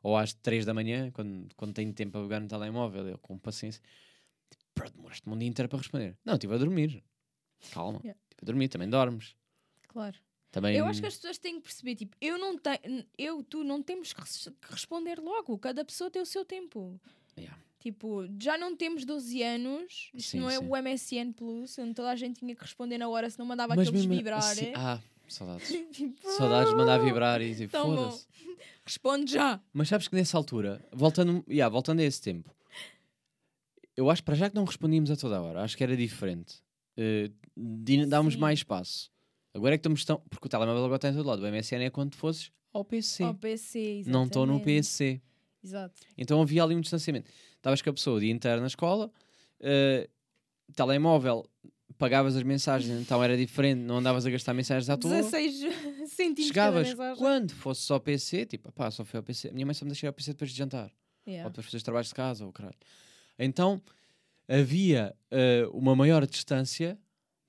[0.02, 3.38] Ou às 3 da manhã, quando, quando tenho tempo para pegar no telemóvel, eu com
[3.38, 3.82] paciência.
[4.50, 6.16] Tipo, "Bro, demoraste-me um dia inteiro para responder.
[6.24, 7.02] Não, estive a dormir.
[7.72, 7.98] Calma.
[8.04, 8.18] Yeah.
[8.30, 9.34] Estive a dormir, também dormes.
[9.88, 10.16] Claro.
[10.50, 10.76] Também...
[10.76, 13.82] Eu acho que as pessoas têm que perceber, tipo, eu não tenho, eu, tu não
[13.82, 14.20] temos que
[14.70, 15.58] responder logo.
[15.58, 16.98] Cada pessoa tem o seu tempo.
[17.36, 17.58] Yeah.
[17.80, 20.66] Tipo, já não temos 12 anos, isto Sim, não é sim.
[20.68, 23.76] o MSN Plus, onde toda a gente tinha que responder na hora, se não mandava
[23.76, 24.38] Mas aqueles mesmo vibrar.
[24.40, 25.68] assim- ah, saudades.
[25.92, 28.26] tipo, saudades de mandar vibrar e tipo, foda-se.
[28.84, 29.60] responde já.
[29.72, 32.52] Mas sabes que nessa altura, voltando, yeah, voltando a esse tempo,
[33.96, 36.56] eu acho para já que não respondíamos a toda a hora, acho que era diferente.
[36.96, 38.40] Eh, di- dávamos Sim.
[38.40, 39.10] mais espaço.
[39.54, 40.20] Agora é que estamos tão.
[40.28, 41.42] Porque o telemóvel agora está em todo lado.
[41.42, 43.22] O MSN é quando fosses ao PC.
[43.24, 44.76] Ao PC, não estou no exatamente.
[44.82, 45.22] PC.
[45.64, 46.00] Exato.
[46.16, 47.28] Então havia ali um distanciamento.
[47.58, 49.10] Estavas com a pessoa o dia inteiro na escola,
[49.60, 50.08] eh,
[50.74, 51.48] telemóvel,
[51.98, 55.10] pagavas as mensagens, então era diferente, não andavas a gastar mensagens à toa.
[55.10, 55.54] 16
[56.10, 59.50] centímetros Chegavas quando fosse só PC, tipo, pá, só foi ao PC.
[59.50, 60.86] Minha mãe só me deixou ao PC depois de jantar,
[61.26, 61.48] ou Yeah.
[61.50, 62.76] depois de fazer os trabalhos de casa, ou caralho.
[63.38, 63.82] Então
[64.48, 66.98] havia eh, uma maior distância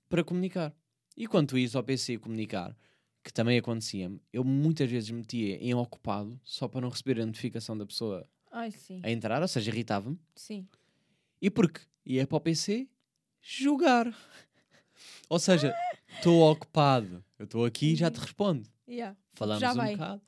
[0.10, 0.74] para comunicar.
[1.16, 2.76] E quando tu ias ao PC comunicar,
[3.24, 7.78] que também acontecia-me, eu muitas vezes metia em ocupado só para não receber a notificação
[7.78, 9.00] da pessoa Ai, sim.
[9.04, 10.20] a entrar, ou seja, irritava-me.
[10.36, 10.68] Sim.
[11.41, 12.88] E porque ia para o PC
[13.41, 14.14] jogar.
[15.30, 15.74] Ou seja,
[16.18, 18.68] estou ocupado, eu estou aqui e já te respondo.
[18.88, 19.16] Yeah.
[19.34, 19.91] Falamos Já um vai.
[19.95, 20.22] bocado.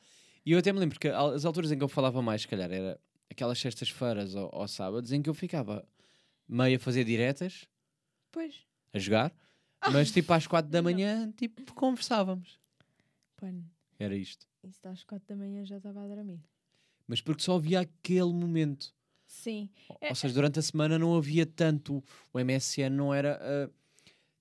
[0.45, 2.47] E eu até me lembro que al- as alturas em que eu falava mais, se
[2.47, 2.99] calhar, era
[3.30, 5.86] aquelas sextas-feiras ou, ou sábados em que eu ficava
[6.47, 7.67] meio a fazer diretas,
[8.32, 8.55] Pois.
[8.93, 9.34] a jogar,
[9.91, 12.57] mas tipo às quatro da manhã, tipo, conversávamos.
[13.36, 13.67] Pano.
[13.99, 14.47] Era isto.
[14.63, 16.39] Isso às 4 da manhã já estava a dormir.
[17.08, 18.93] Mas porque só havia aquele momento.
[19.26, 19.70] Sim.
[19.89, 22.04] Ou- É- Ou seja, durante a semana não havia tanto.
[22.34, 23.70] O MSN não era ah,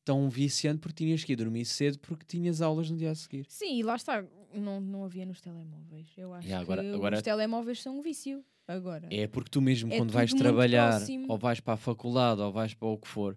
[0.04, 3.46] tão viciante porque tinhas que ir dormir cedo porque tinhas aulas no dia a seguir.
[3.48, 4.24] Sim, e lá está.
[4.52, 6.08] Não, não havia nos telemóveis.
[6.16, 8.44] Eu acho agora- que agora- os telemóveis são um vício.
[8.66, 9.08] Agora.
[9.10, 11.26] É porque tu mesmo, É quando vais trabalhar, próximo.
[11.28, 13.36] ou vais para a faculdade, ou vais para o que for,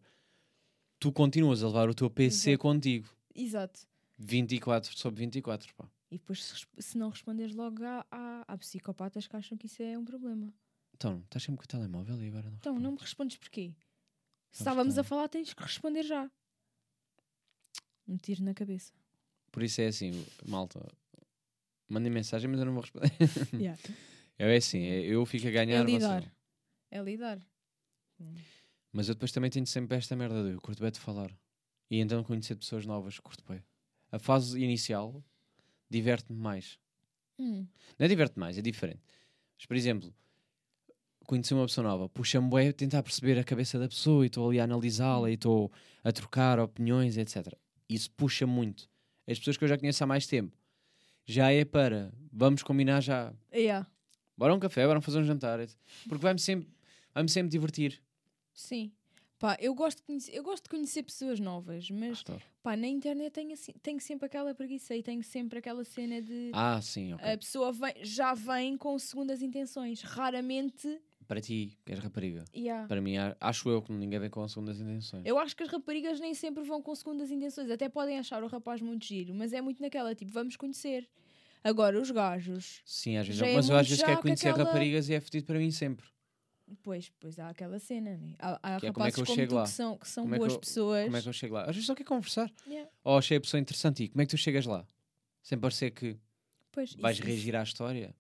[1.00, 2.62] tu continuas a levar o teu PC Exato.
[2.62, 3.10] contigo.
[3.34, 3.80] Exato.
[4.18, 5.86] 24 sobre 24, pá.
[6.14, 9.98] E depois, se, não responderes logo, há, há, há psicopatas que acham que isso é
[9.98, 10.54] um problema.
[10.94, 13.34] Então, estás sempre com o telemóvel e agora não Então, não me respondes?
[13.34, 13.74] respondes porquê?
[14.52, 16.30] Se estávamos a falar, tens que responder já.
[18.08, 18.94] Um tiro na cabeça.
[19.52, 20.12] Por isso é assim,
[20.46, 20.86] malta.
[21.90, 23.10] Mandem mensagem, mas eu não vou responder.
[24.38, 25.82] É assim, é- eu fico a ganhar.
[25.82, 26.22] É lidar.
[26.22, 26.34] vocês-
[26.92, 27.40] É lidar.
[28.92, 31.32] Mas eu depois também tenho sempre esta merda de eu curto bem de falar.
[31.90, 33.64] E então conhecer pessoas novas, curto bem.
[34.12, 35.24] A fase inicial
[35.94, 36.78] diverte-me mais.
[37.40, 37.66] Hum,
[37.98, 39.02] Não é diverte mais, é diferente.
[39.58, 40.14] Mas, por exemplo,
[41.26, 44.60] conhecer uma pessoa nova, puxa-me bem tentar perceber a cabeça da pessoa e estou ali
[44.60, 45.72] a analisá-la e estou
[46.04, 47.54] a trocar opiniões, etc.
[47.90, 48.90] Isso puxa muito.
[49.28, 50.58] As pessoas que eu já conheço há mais tempo
[51.26, 53.88] já é para vamos combinar já, yeah,
[54.38, 55.60] bora um café, bora fazer um jantar,
[56.10, 56.70] porque vai-me sempre,
[57.14, 58.02] vai sempre divertir.
[58.54, 58.92] sim.
[59.44, 62.42] Pá, eu gosto, de conhecer, eu gosto de conhecer pessoas novas, mas Adoro.
[62.64, 66.50] pá, na internet tenho, assim, tenho sempre aquela preguiça e tenho sempre aquela cena de
[66.54, 67.30] Ah, sim, ok.
[67.30, 70.02] a pessoa vem- já vem com segundas intenções.
[70.02, 70.98] Raramente.
[71.28, 72.46] Para ti, que és rapariga.
[72.56, 72.88] yeah.
[72.88, 75.24] Para mim, acho eu que ninguém vem com segundas intenções.
[75.26, 77.70] Eu acho que as raparigas nem sempre vão com segundas intenções.
[77.70, 81.06] Até podem achar o rapaz muito giro, mas é muito naquela, tipo, vamos conhecer.
[81.62, 83.42] Agora, os gajos, Sim, às vezes.
[83.42, 85.60] Já é Mas eu muito às vezes quero conhecer aquela- raparigas e é fedido para
[85.60, 86.06] mim sempre.
[86.82, 88.36] Pois, pois há aquela cena, né?
[88.40, 89.64] Há, há Que é como é rapazes que como tu lá?
[89.64, 91.04] que são, que são Como é que boas eu- pessoas.
[91.06, 91.62] Como é que eu chego lá?
[91.62, 92.52] Às vezes só quero conversar.
[92.68, 92.90] Yeah.
[93.04, 94.86] Ou achei a pessoa interessante e como é que tu chegas lá?
[95.42, 96.18] Sem parecer que
[96.72, 98.16] Pois, vais isso- reagir à história.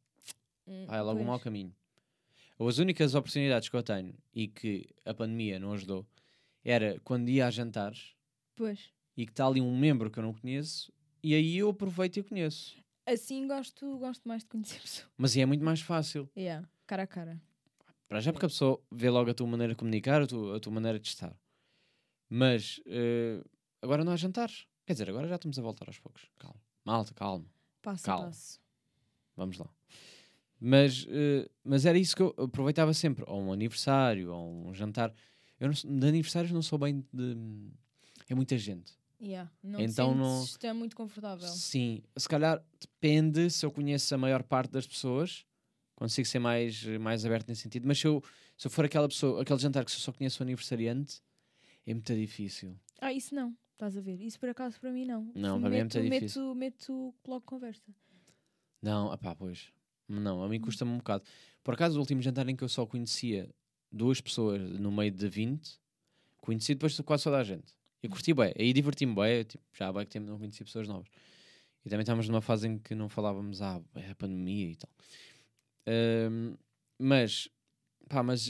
[0.67, 1.27] Hum, Ah, é logo um pois.
[1.27, 1.75] mau caminho.
[2.59, 6.05] As únicas oportunidades que eu tenho e que a pandemia não ajudou
[6.63, 8.15] era quando ia a jantares
[8.55, 8.89] Pois.
[9.17, 12.23] e que está ali um membro que eu não conheço e aí eu aproveito e
[12.23, 12.77] conheço.
[13.05, 15.09] Assim gosto, gosto mais de conhecer pessoas.
[15.17, 16.29] Mas é muito mais fácil.
[16.37, 17.41] Yeah, cara a cara.
[18.13, 20.59] Para já porque a pessoa vê logo a tua maneira de comunicar, a tua, a
[20.59, 21.35] tua maneira de estar.
[22.29, 23.43] Mas eh,
[23.81, 24.67] agora não há jantares.
[24.85, 26.29] Quer dizer, agora já estamos a voltar aos poucos.
[26.37, 26.61] Calma.
[26.85, 27.45] Malta, calma.
[27.81, 28.25] Passo Calma.
[28.25, 28.59] a passo.
[29.35, 29.67] Vamos lá.
[30.59, 33.25] Mas, eh, mas era isso que eu aproveitava sempre.
[33.27, 35.11] Ou um aniversário, ou um jantar.
[35.59, 37.35] Eu não, sou- de aniversários não sou bem de...
[38.29, 38.93] É muita gente.
[39.19, 39.51] Yeah.
[39.63, 41.47] Não Então não- sentes, está muito confortável.
[41.47, 42.03] Sim.
[42.15, 45.47] Se calhar depende se eu conheço a maior parte das pessoas.
[45.95, 47.87] Consigo ser mais, mais aberto nesse sentido.
[47.87, 48.23] Mas se eu,
[48.57, 51.21] se eu for aquela pessoa, aquele jantar que só conheço o aniversariante,
[51.85, 52.75] é muito difícil.
[52.99, 53.55] Ah, isso não.
[53.73, 54.21] Estás a ver?
[54.21, 55.31] Isso por acaso para mim não.
[55.35, 56.55] Não, para mim é meto, muito meto, difícil.
[56.55, 57.93] meto logo conversa.
[58.81, 59.71] Não, apá, pois.
[60.07, 61.23] Não, a mim custa-me um bocado.
[61.63, 63.49] Por acaso, o último jantar em que eu só conhecia
[63.91, 65.79] duas pessoas no meio de 20,
[66.37, 67.73] conheci depois de quase toda a gente.
[68.01, 70.87] E curti bem, aí diverti-me bem, tipo, já há bem que tempo não conheci pessoas
[70.87, 71.07] novas.
[71.85, 74.89] E também estávamos numa fase em que não falávamos, ah, é a pandemia e tal.
[76.99, 77.47] Mas,
[78.09, 78.49] pá, mas,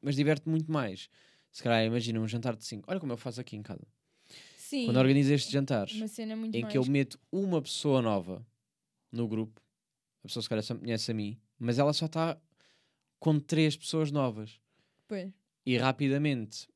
[0.00, 1.08] mas diverte muito mais.
[1.50, 2.90] Se calhar, imagina um jantar de 5.
[2.90, 3.86] Olha como eu faço aqui em casa.
[4.56, 4.86] Sim.
[4.86, 6.72] Quando organizo estes jantares, Uma cena muito em mais...
[6.72, 8.46] que eu meto uma pessoa nova
[9.10, 9.60] no grupo,
[10.24, 12.40] a pessoa se calhar só me conhece a mim, mas ela só está
[13.18, 14.58] com três pessoas novas.
[15.06, 15.30] Pois.
[15.66, 16.66] E rapidamente,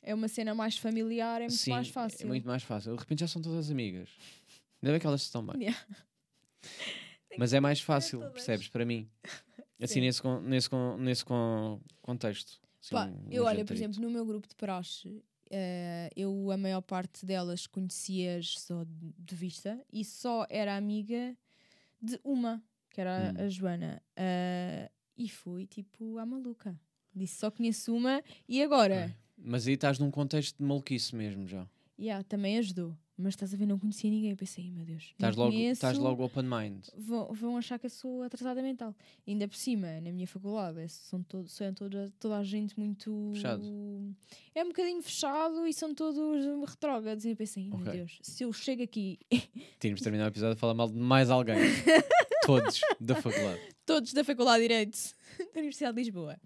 [0.00, 2.24] É uma cena mais familiar, é muito sim, mais fácil.
[2.24, 2.94] é muito mais fácil.
[2.94, 4.08] De repente já são todas amigas.
[4.82, 5.56] Ainda bem que elas se estão bem.
[5.68, 5.86] Yeah.
[7.38, 8.68] Mas é mais fácil, percebes?
[8.68, 9.08] Para mim.
[9.80, 10.00] Assim, Sim.
[10.02, 10.68] nesse, nesse,
[10.98, 12.60] nesse con- contexto.
[12.80, 16.56] Assim, Pá, um- eu olha, por exemplo, no meu grupo de praxe, eh, eu a
[16.56, 21.36] maior parte delas conhecias só de, vista e só era amiga
[22.00, 23.44] de uma, que era Hum.
[23.44, 24.02] a Joana.
[24.16, 26.78] Eh, e fui tipo à maluca.
[27.14, 29.14] Disse só conheço uma e agora?
[29.36, 31.68] Mas aí estás num contexto de maluquice mesmo já.
[31.98, 32.96] Yeah, também ajudou.
[33.16, 34.30] Mas estás a ver, não conhecia ninguém.
[34.30, 35.04] Eu pensei, "Ai, meu Deus.
[35.04, 36.84] não Estás logo, conheço, estás logo open mind.
[36.96, 38.92] Vão, vão achar que eu sou atrasada mental.
[39.26, 43.30] Ainda por cima, na minha faculdade, é- são, todo, são toda, toda a gente muito.
[43.34, 43.62] Fechado.
[44.54, 46.18] É um bocadinho fechado e são todos
[46.68, 47.24] retrógrados.
[47.24, 47.92] E eu pensei, "Ai, meu Ok.
[47.92, 49.18] Deus, se eu chego aqui,
[49.78, 51.54] Tínhamos de terminar o episódio a falar mal de mais alguém.
[52.44, 53.60] Todos da faculdade.
[53.86, 54.98] todos da Faculdade de Direito
[55.54, 56.36] da Universidade de Lisboa,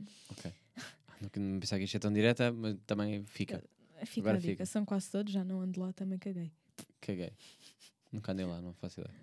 [1.21, 3.65] Nunca me pensava que isto é tão direta, mas também fica.
[4.07, 4.53] Fica Agora a dica.
[4.53, 4.67] fica.
[4.67, 6.53] São quase todos, já não ando lá, também caguei.
[7.01, 7.33] Caguei.
[8.13, 9.15] Nunca andei lá, não faço ideia.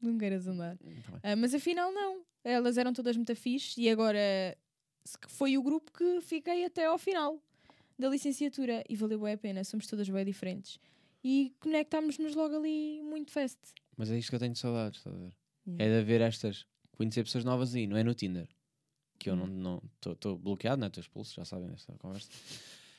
[0.00, 0.76] Não queiras andar.
[0.78, 1.20] Tá.
[1.22, 2.24] Ah, mas afinal, não.
[2.44, 4.18] Elas eram todas muito fixe e agora
[5.28, 7.40] foi o grupo que fiquei até ao final
[7.98, 9.62] da licenciatura e valeu bem a pena.
[9.62, 10.78] Somos todas bem diferentes
[11.22, 13.58] e conectámos-nos logo ali muito fast.
[13.96, 15.32] Mas é isto que eu tenho saudades, estás a ver?
[15.68, 15.84] Yeah.
[15.84, 18.48] É de haver estas, conhecer pessoas novas aí, não é no Tinder.
[19.20, 19.46] Que eu Hum.
[19.46, 20.88] não estou bloqueado, não é?
[20.88, 22.28] Estou expulso, já sabem desta conversa.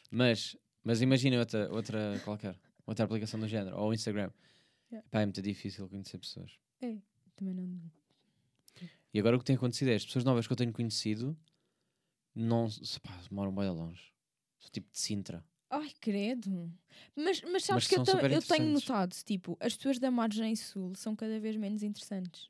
[0.09, 2.55] Mas, mas imagina outra, outra qualquer,
[2.85, 4.31] outra aplicação do género, ou o Instagram.
[4.91, 5.07] Yeah.
[5.09, 6.51] Pá, é muito difícil conhecer pessoas.
[7.35, 7.91] Também não.
[9.13, 11.37] E agora o que tem acontecido é as pessoas novas que eu tenho conhecido
[12.35, 12.67] não
[13.01, 14.11] pá, moram bem longe.
[14.59, 15.43] Sou tipo de Sintra.
[15.69, 16.71] Ai, credo.
[17.15, 20.93] Mas, mas sabes Mas que eu, eu tenho notado, tipo, as pessoas da margem sul
[20.95, 22.49] são cada vez menos interessantes.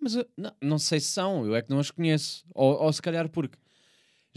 [0.00, 2.46] Mas eu- não, não sei se são, eu é que não as conheço.
[2.54, 3.58] Ou, ou se calhar porque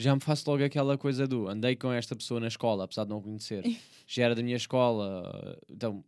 [0.02, 3.10] já me faço logo aquela coisa do andei com esta pessoa na escola, apesar de
[3.10, 3.64] não conhecer.
[4.08, 6.04] já era da minha escola, então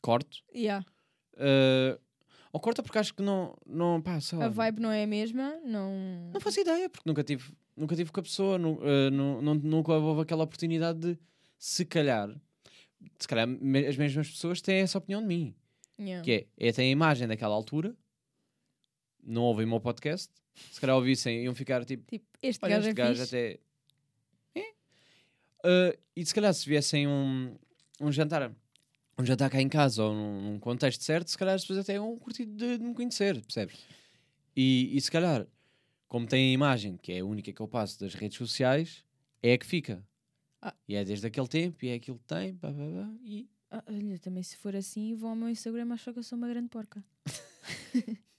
[0.00, 0.38] corto.
[0.54, 0.84] Yeah.
[1.34, 1.98] Uh,
[2.52, 5.06] ou corta porque acho que não, não pá, sei lá, A vibe não é a
[5.06, 6.30] mesma, não.
[6.32, 9.54] não faço ideia, porque nunca tive, nunca tive com a pessoa, nu- eh, nu- nu-
[9.54, 11.18] nunca houve aquela oportunidade de,
[11.56, 12.28] se calhar,
[13.18, 15.54] se calhar me- as mesmas pessoas têm essa opinião de mim.
[15.98, 16.24] Yeah.
[16.24, 17.94] Que é, é tem a imagem daquela altura,
[19.22, 20.32] não ouvem o meu podcast,
[20.70, 23.60] se calhar ouvissem, iam ficar tipo, Tipo, este olha, gajo este é gajo até.
[24.54, 24.72] É.
[25.64, 27.56] Ah, e se calhar se viessem um,
[28.00, 28.54] um jantar,
[29.18, 31.94] um jantar cá em casa ou num, num contexto certo, se calhar as pessoas até
[31.94, 33.78] iam curtir de, de me conhecer, percebes?
[34.56, 35.46] E, e se calhar,
[36.08, 39.04] como tem a imagem, que é a única que eu passo das redes sociais,
[39.42, 40.04] é a que fica.
[40.60, 40.74] Ah.
[40.86, 43.84] E é desde aquele tempo, e é aquilo que tem, pá, pá, pá, e Ah,
[43.86, 46.68] olha, também se for assim, vão ao meu Instagram acham que eu sou uma grande
[46.68, 47.02] porca.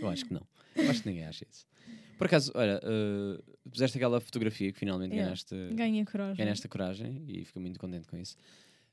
[0.00, 0.46] eu acho que não.
[0.74, 1.66] Eu acho que ninguém acha isso.
[2.18, 5.26] Por acaso, olha, uh, puseste aquela fotografia que finalmente Yeah.
[5.26, 5.54] ganhaste.
[5.74, 6.36] Ganha coragem.
[6.36, 8.36] ganhaste coragem e fico muito contente com isso.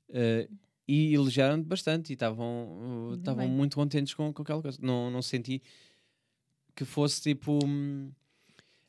[0.10, 0.52] Uh,
[0.88, 4.78] e elogiaram-te bastante e estavam uh, muito contentes com, com aquela coisa.
[4.82, 5.62] Não, não senti
[6.76, 8.12] que fosse tipo hum,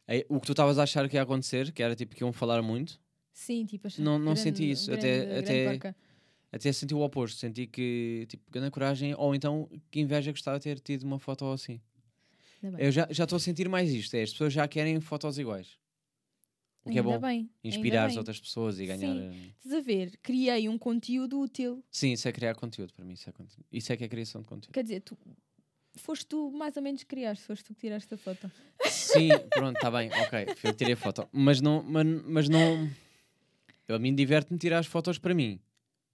[0.09, 2.33] é, o que tu estavas a achar que ia acontecer, que era tipo que iam
[2.33, 2.99] falar muito.
[3.33, 5.95] Sim, tipo, achar Não- não grande- senti isso, grande- até- grande até-.
[6.53, 10.65] Até senti o oposto, senti que tipo grande coragem ou então que inveja gostava de
[10.65, 11.81] ter tido uma foto assim.
[12.63, 12.79] Ainda.
[12.79, 15.79] Eu já já estou a sentir mais isto, é, as pessoas já querem fotos iguais.
[16.85, 19.15] O que é Ainda bom, bem, inspirar as outras pessoas e ganhar.
[19.15, 19.29] Sim.
[19.29, 20.19] hum, Estás a ver?
[20.23, 21.85] Criei um conteúdo útil.
[21.91, 23.13] Sim, isso é criar conteúdo para mim.
[23.13, 23.33] Isso é.
[23.71, 24.73] Isso é que é criação de conteúdo.
[24.73, 25.17] Quer dizer, tu
[25.97, 28.51] foste tu mais ou menos criaste, foste tu que tiraste a foto.
[28.87, 30.47] Sim, pronto, está bem, ok.
[30.65, 31.29] Eu tirei a foto.
[31.31, 32.91] Mas não, mas, mas não.
[33.87, 35.61] Eu a mim diverte-me tirar as fotos para mim.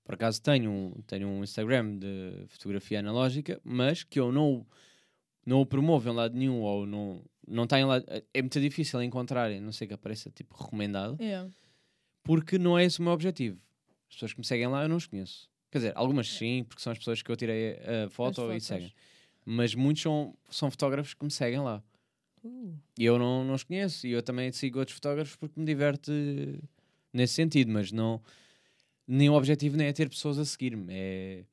[0.07, 4.67] Por acaso tenho, um- tenho um Instagram de fotografia analógica, mas que eu não, o-
[5.45, 8.07] não o promovo em lado nenhum ou não, não está em lado.
[8.33, 11.45] É muito difícil encontrar, a não sei que apareça tipo recomendado, É.
[12.23, 13.61] porque não é esse o meu objetivo.
[14.09, 15.51] As pessoas que me seguem lá eu não os conheço.
[15.73, 17.73] Quer dizer, algumas sim, porque são as pessoas que eu tirei
[18.05, 18.95] a foto e seguem.
[19.45, 21.83] Mas muitos são, são fotógrafos que me seguem lá.
[22.45, 24.07] Uh, E eu não, não os conheço.
[24.07, 26.11] E eu também sigo outros fotógrafos porque me diverte
[27.13, 27.71] nesse sentido.
[27.73, 28.23] Mas não.
[29.07, 30.93] Nem o objetivo nem é ter pessoas a seguir-me.
[30.93, 31.45] É.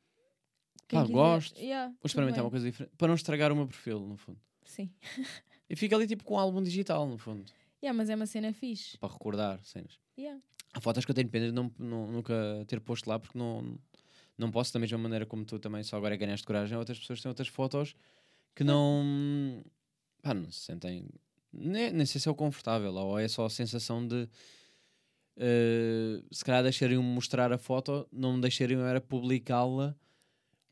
[0.88, 1.60] quem Pá, quiser- gosto.
[1.60, 2.94] Yeah, Vou experimentar uma coisa diferente.
[2.98, 4.40] Para não estragar o meu perfil, no fundo.
[4.66, 4.90] Sim.
[5.70, 7.46] E fica ali tipo com um álbum digital, no fundo.
[7.82, 8.96] Yeah, mas é uma cena fixe.
[8.98, 9.98] Para recordar cenas.
[10.20, 10.40] Yeah.
[10.74, 12.34] Há fotos que eu tenho pena de não, não- nunca
[12.68, 13.80] ter posto lá porque não,
[14.38, 16.78] não posso, da mesma maneira como tu também, só agora ganhaste coragem.
[16.78, 17.96] Outras pessoas têm outras fotos
[18.54, 19.64] que não.
[20.22, 21.08] Pá, não se sentem.
[21.52, 24.28] Nem, nem sei se é o confortável ou é só a sensação de.
[25.38, 29.96] Eh, se calhar deixariam mostrar a foto, não me deixariam era publicá-la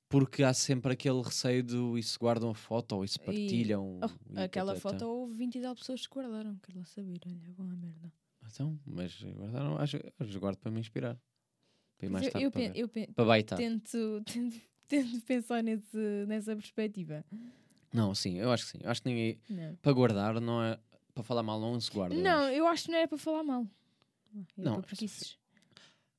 [0.10, 4.00] porque há sempre aquele receio do e se guardam a foto ou e se partilham.
[4.04, 6.58] Oh, e aquela foto houve 20 e tal pessoas que guardaram.
[6.62, 7.20] Quero lá saber.
[7.26, 8.12] Olha, à merda.
[8.52, 9.98] Então, mas guardaram, acho,
[10.40, 11.18] guardo para me inspirar.
[11.98, 13.56] Para mais eu, tarde eu, para, eu pen- para baitar.
[13.58, 17.24] tento, tento, tento pensar nesse, nessa perspectiva.
[17.94, 18.80] Não, sim, eu acho que sim.
[18.84, 19.40] Eu acho que ninguém.
[19.50, 19.76] Não.
[19.76, 20.78] Para guardar, não é.
[21.14, 22.16] Para falar mal, não se guarda.
[22.16, 23.66] eu Não, eu acho que não era para falar mal.
[24.58, 25.38] Não, preguiças.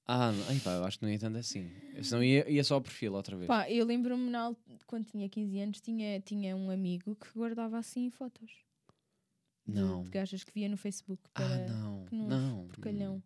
[0.04, 1.70] Ah, não, ai, pá, eu acho que não ia tanto assim.
[2.02, 3.46] Senão ia, ia só ao perfil outra vez.
[3.46, 4.30] Pá, eu lembro-me
[4.86, 8.50] quando tinha 15 anos, tinha, tinha um amigo que guardava assim fotos.
[9.66, 10.02] de- não.
[10.02, 12.04] De, gajas que via no Facebook Ah, para não.
[12.06, 12.66] que nojo, Não.
[12.68, 13.22] porcalhão.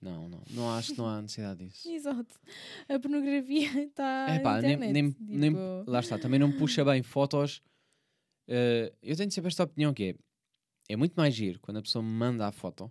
[0.00, 0.42] Não, não.
[0.50, 1.88] Não acho que não há necessidade disso.
[1.88, 2.38] Exato.
[2.88, 4.92] A pornografia está É pá, nem, internet.
[4.92, 7.60] nem, nem- tipo, lá está, também não puxa bem fotos.
[8.46, 12.00] eh, eu tenho sempre esta opinião que é, é muito mais giro quando a pessoa
[12.02, 12.88] me manda a foto,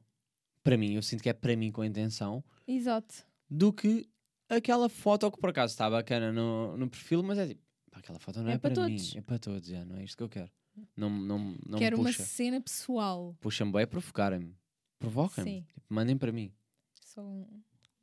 [0.65, 3.23] para mim, eu sinto que é para mim com a intenção, Exato.
[3.47, 4.09] do que
[4.49, 7.61] aquela foto que por acaso está bacana no, no perfil, mas é tipo,
[7.91, 9.15] aquela foto não é, É para para, mim, todos.
[9.15, 10.49] é para todos, já, não é isto que eu quero.
[10.97, 13.35] Não, não, não Quero uma cena pessoal.
[13.39, 14.53] Puxa-me bem a provocarem-me.
[14.99, 15.49] Provoquem-me.
[15.49, 15.65] Sim.
[15.73, 16.51] Tipo, mandem para mim.
[16.99, 17.47] Só um,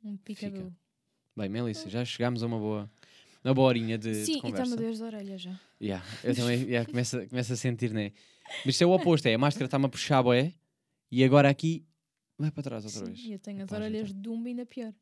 [0.03, 0.73] um picadu.
[1.35, 2.89] Bem, Melissa, já chegámos a uma boa,
[3.43, 4.63] uma boa horinha de, de Sim, e conversa.
[4.63, 5.59] está-me a dor da orelha já.
[5.81, 8.11] Yeah, eu também yeah, começo, a- começo a sentir, né?
[8.65, 10.53] Mas isto é o oposto, é a máscara está-me a puxar, boé,
[11.11, 11.85] e agora aqui
[12.43, 13.25] vai para trás outra vez.
[13.29, 14.15] eu tenho as Pá, orelhas então.
[14.15, 14.93] de dumbo ainda pior.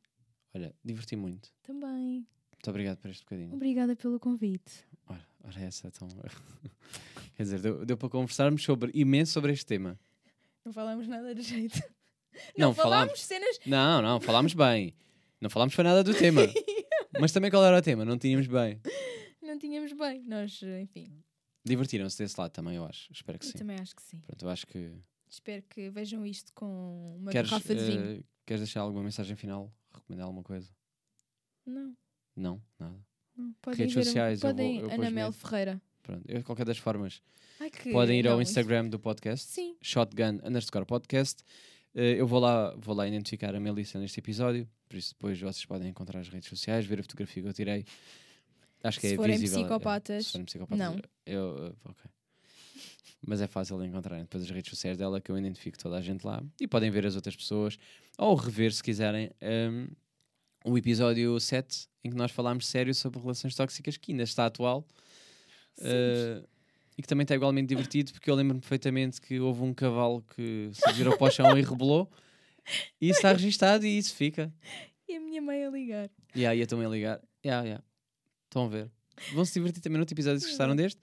[0.53, 1.49] Olha, diverti muito.
[1.63, 2.27] Também.
[2.51, 3.53] Muito obrigado por este bocadinho.
[3.53, 4.85] Obrigada pelo convite.
[5.07, 6.07] Ora, ora essa, então.
[7.35, 9.99] Quer dizer, deu, deu para conversarmos sobre, imenso sobre este tema.
[10.63, 11.81] Não falámos nada de jeito.
[12.57, 13.22] Não, Não, falámos falámos.
[13.23, 13.59] cenas.
[13.65, 14.95] Não, não, falámos bem.
[15.41, 16.41] Não falámos foi nada do tema.
[17.19, 18.05] Mas também qual era o tema?
[18.05, 18.80] Não tínhamos bem.
[19.41, 20.23] Não tínhamos bem.
[20.23, 21.11] Nós, enfim.
[21.65, 23.11] Divertiram-se desse lado também, eu acho.
[23.11, 23.57] Espero que Eu sim.
[23.57, 24.18] também acho que sim.
[24.22, 24.93] Pronto, eu acho que.
[25.31, 28.19] Espero que vejam isto com uma Queres, garrafa de vinho.
[28.19, 29.73] eh, queres deixar alguma mensagem final?
[29.93, 30.69] Recomendar alguma coisa?
[31.65, 31.95] Não,
[32.35, 32.99] Não, nada.
[33.35, 33.53] não.
[33.61, 35.31] Podem Redes ver, sociais, eu vou- podem eu Ana Mel.
[35.31, 35.81] Ferreira.
[36.03, 37.21] Pronto, eu, de qualquer das formas,
[37.59, 39.77] Ai, podem ir ao não, isso- Instagram do podcast, Sim.
[39.81, 41.43] shotgun underscore podcast.
[41.95, 45.65] Eh, eu vou lá, vou lá identificar a Melissa neste episódio, por isso depois vocês
[45.65, 47.85] podem encontrar as redes sociais, ver a fotografia que eu tirei.
[48.83, 49.63] Acho que Se é forem visível.
[49.65, 51.01] psicopatas, se forem psicopatas, não.
[51.25, 52.11] Eu, eh, ok.
[53.25, 54.19] Mas é fácil de encontrar.
[54.19, 57.05] Depois as redes sociais dela que eu identifico toda a gente lá e podem ver
[57.05, 57.77] as outras pessoas
[58.17, 59.87] ou rever se quiserem um,
[60.65, 64.85] o episódio 7 em que nós falámos sério sobre relações tóxicas que ainda está atual
[65.79, 66.47] uh,
[66.97, 70.69] e que também está igualmente divertido porque eu lembro-me perfeitamente que houve um cavalo que
[70.73, 72.11] se virou para o chão e rebolou
[72.99, 74.53] e isso está registado e isso fica.
[75.07, 76.09] E a minha mãe a ligar.
[76.35, 77.21] Yeah, e eu também a ligar.
[77.43, 77.83] Yeah, yeah.
[78.45, 78.91] Estão a ver.
[79.33, 81.01] Vão se divertir também no outro episódio se gostaram deste.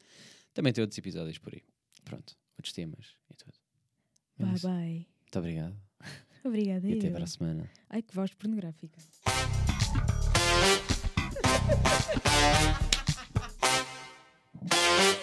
[0.55, 1.63] Também tem outros episódios por aí
[2.09, 3.55] pronto, outros temas e tudo.
[4.39, 4.69] É bye isso.
[4.69, 5.07] bye.
[5.23, 5.77] Muito obrigado.
[6.45, 6.89] Obrigada.
[6.89, 7.69] E até para a semana.
[7.91, 8.99] Ai, que voz pornográfica.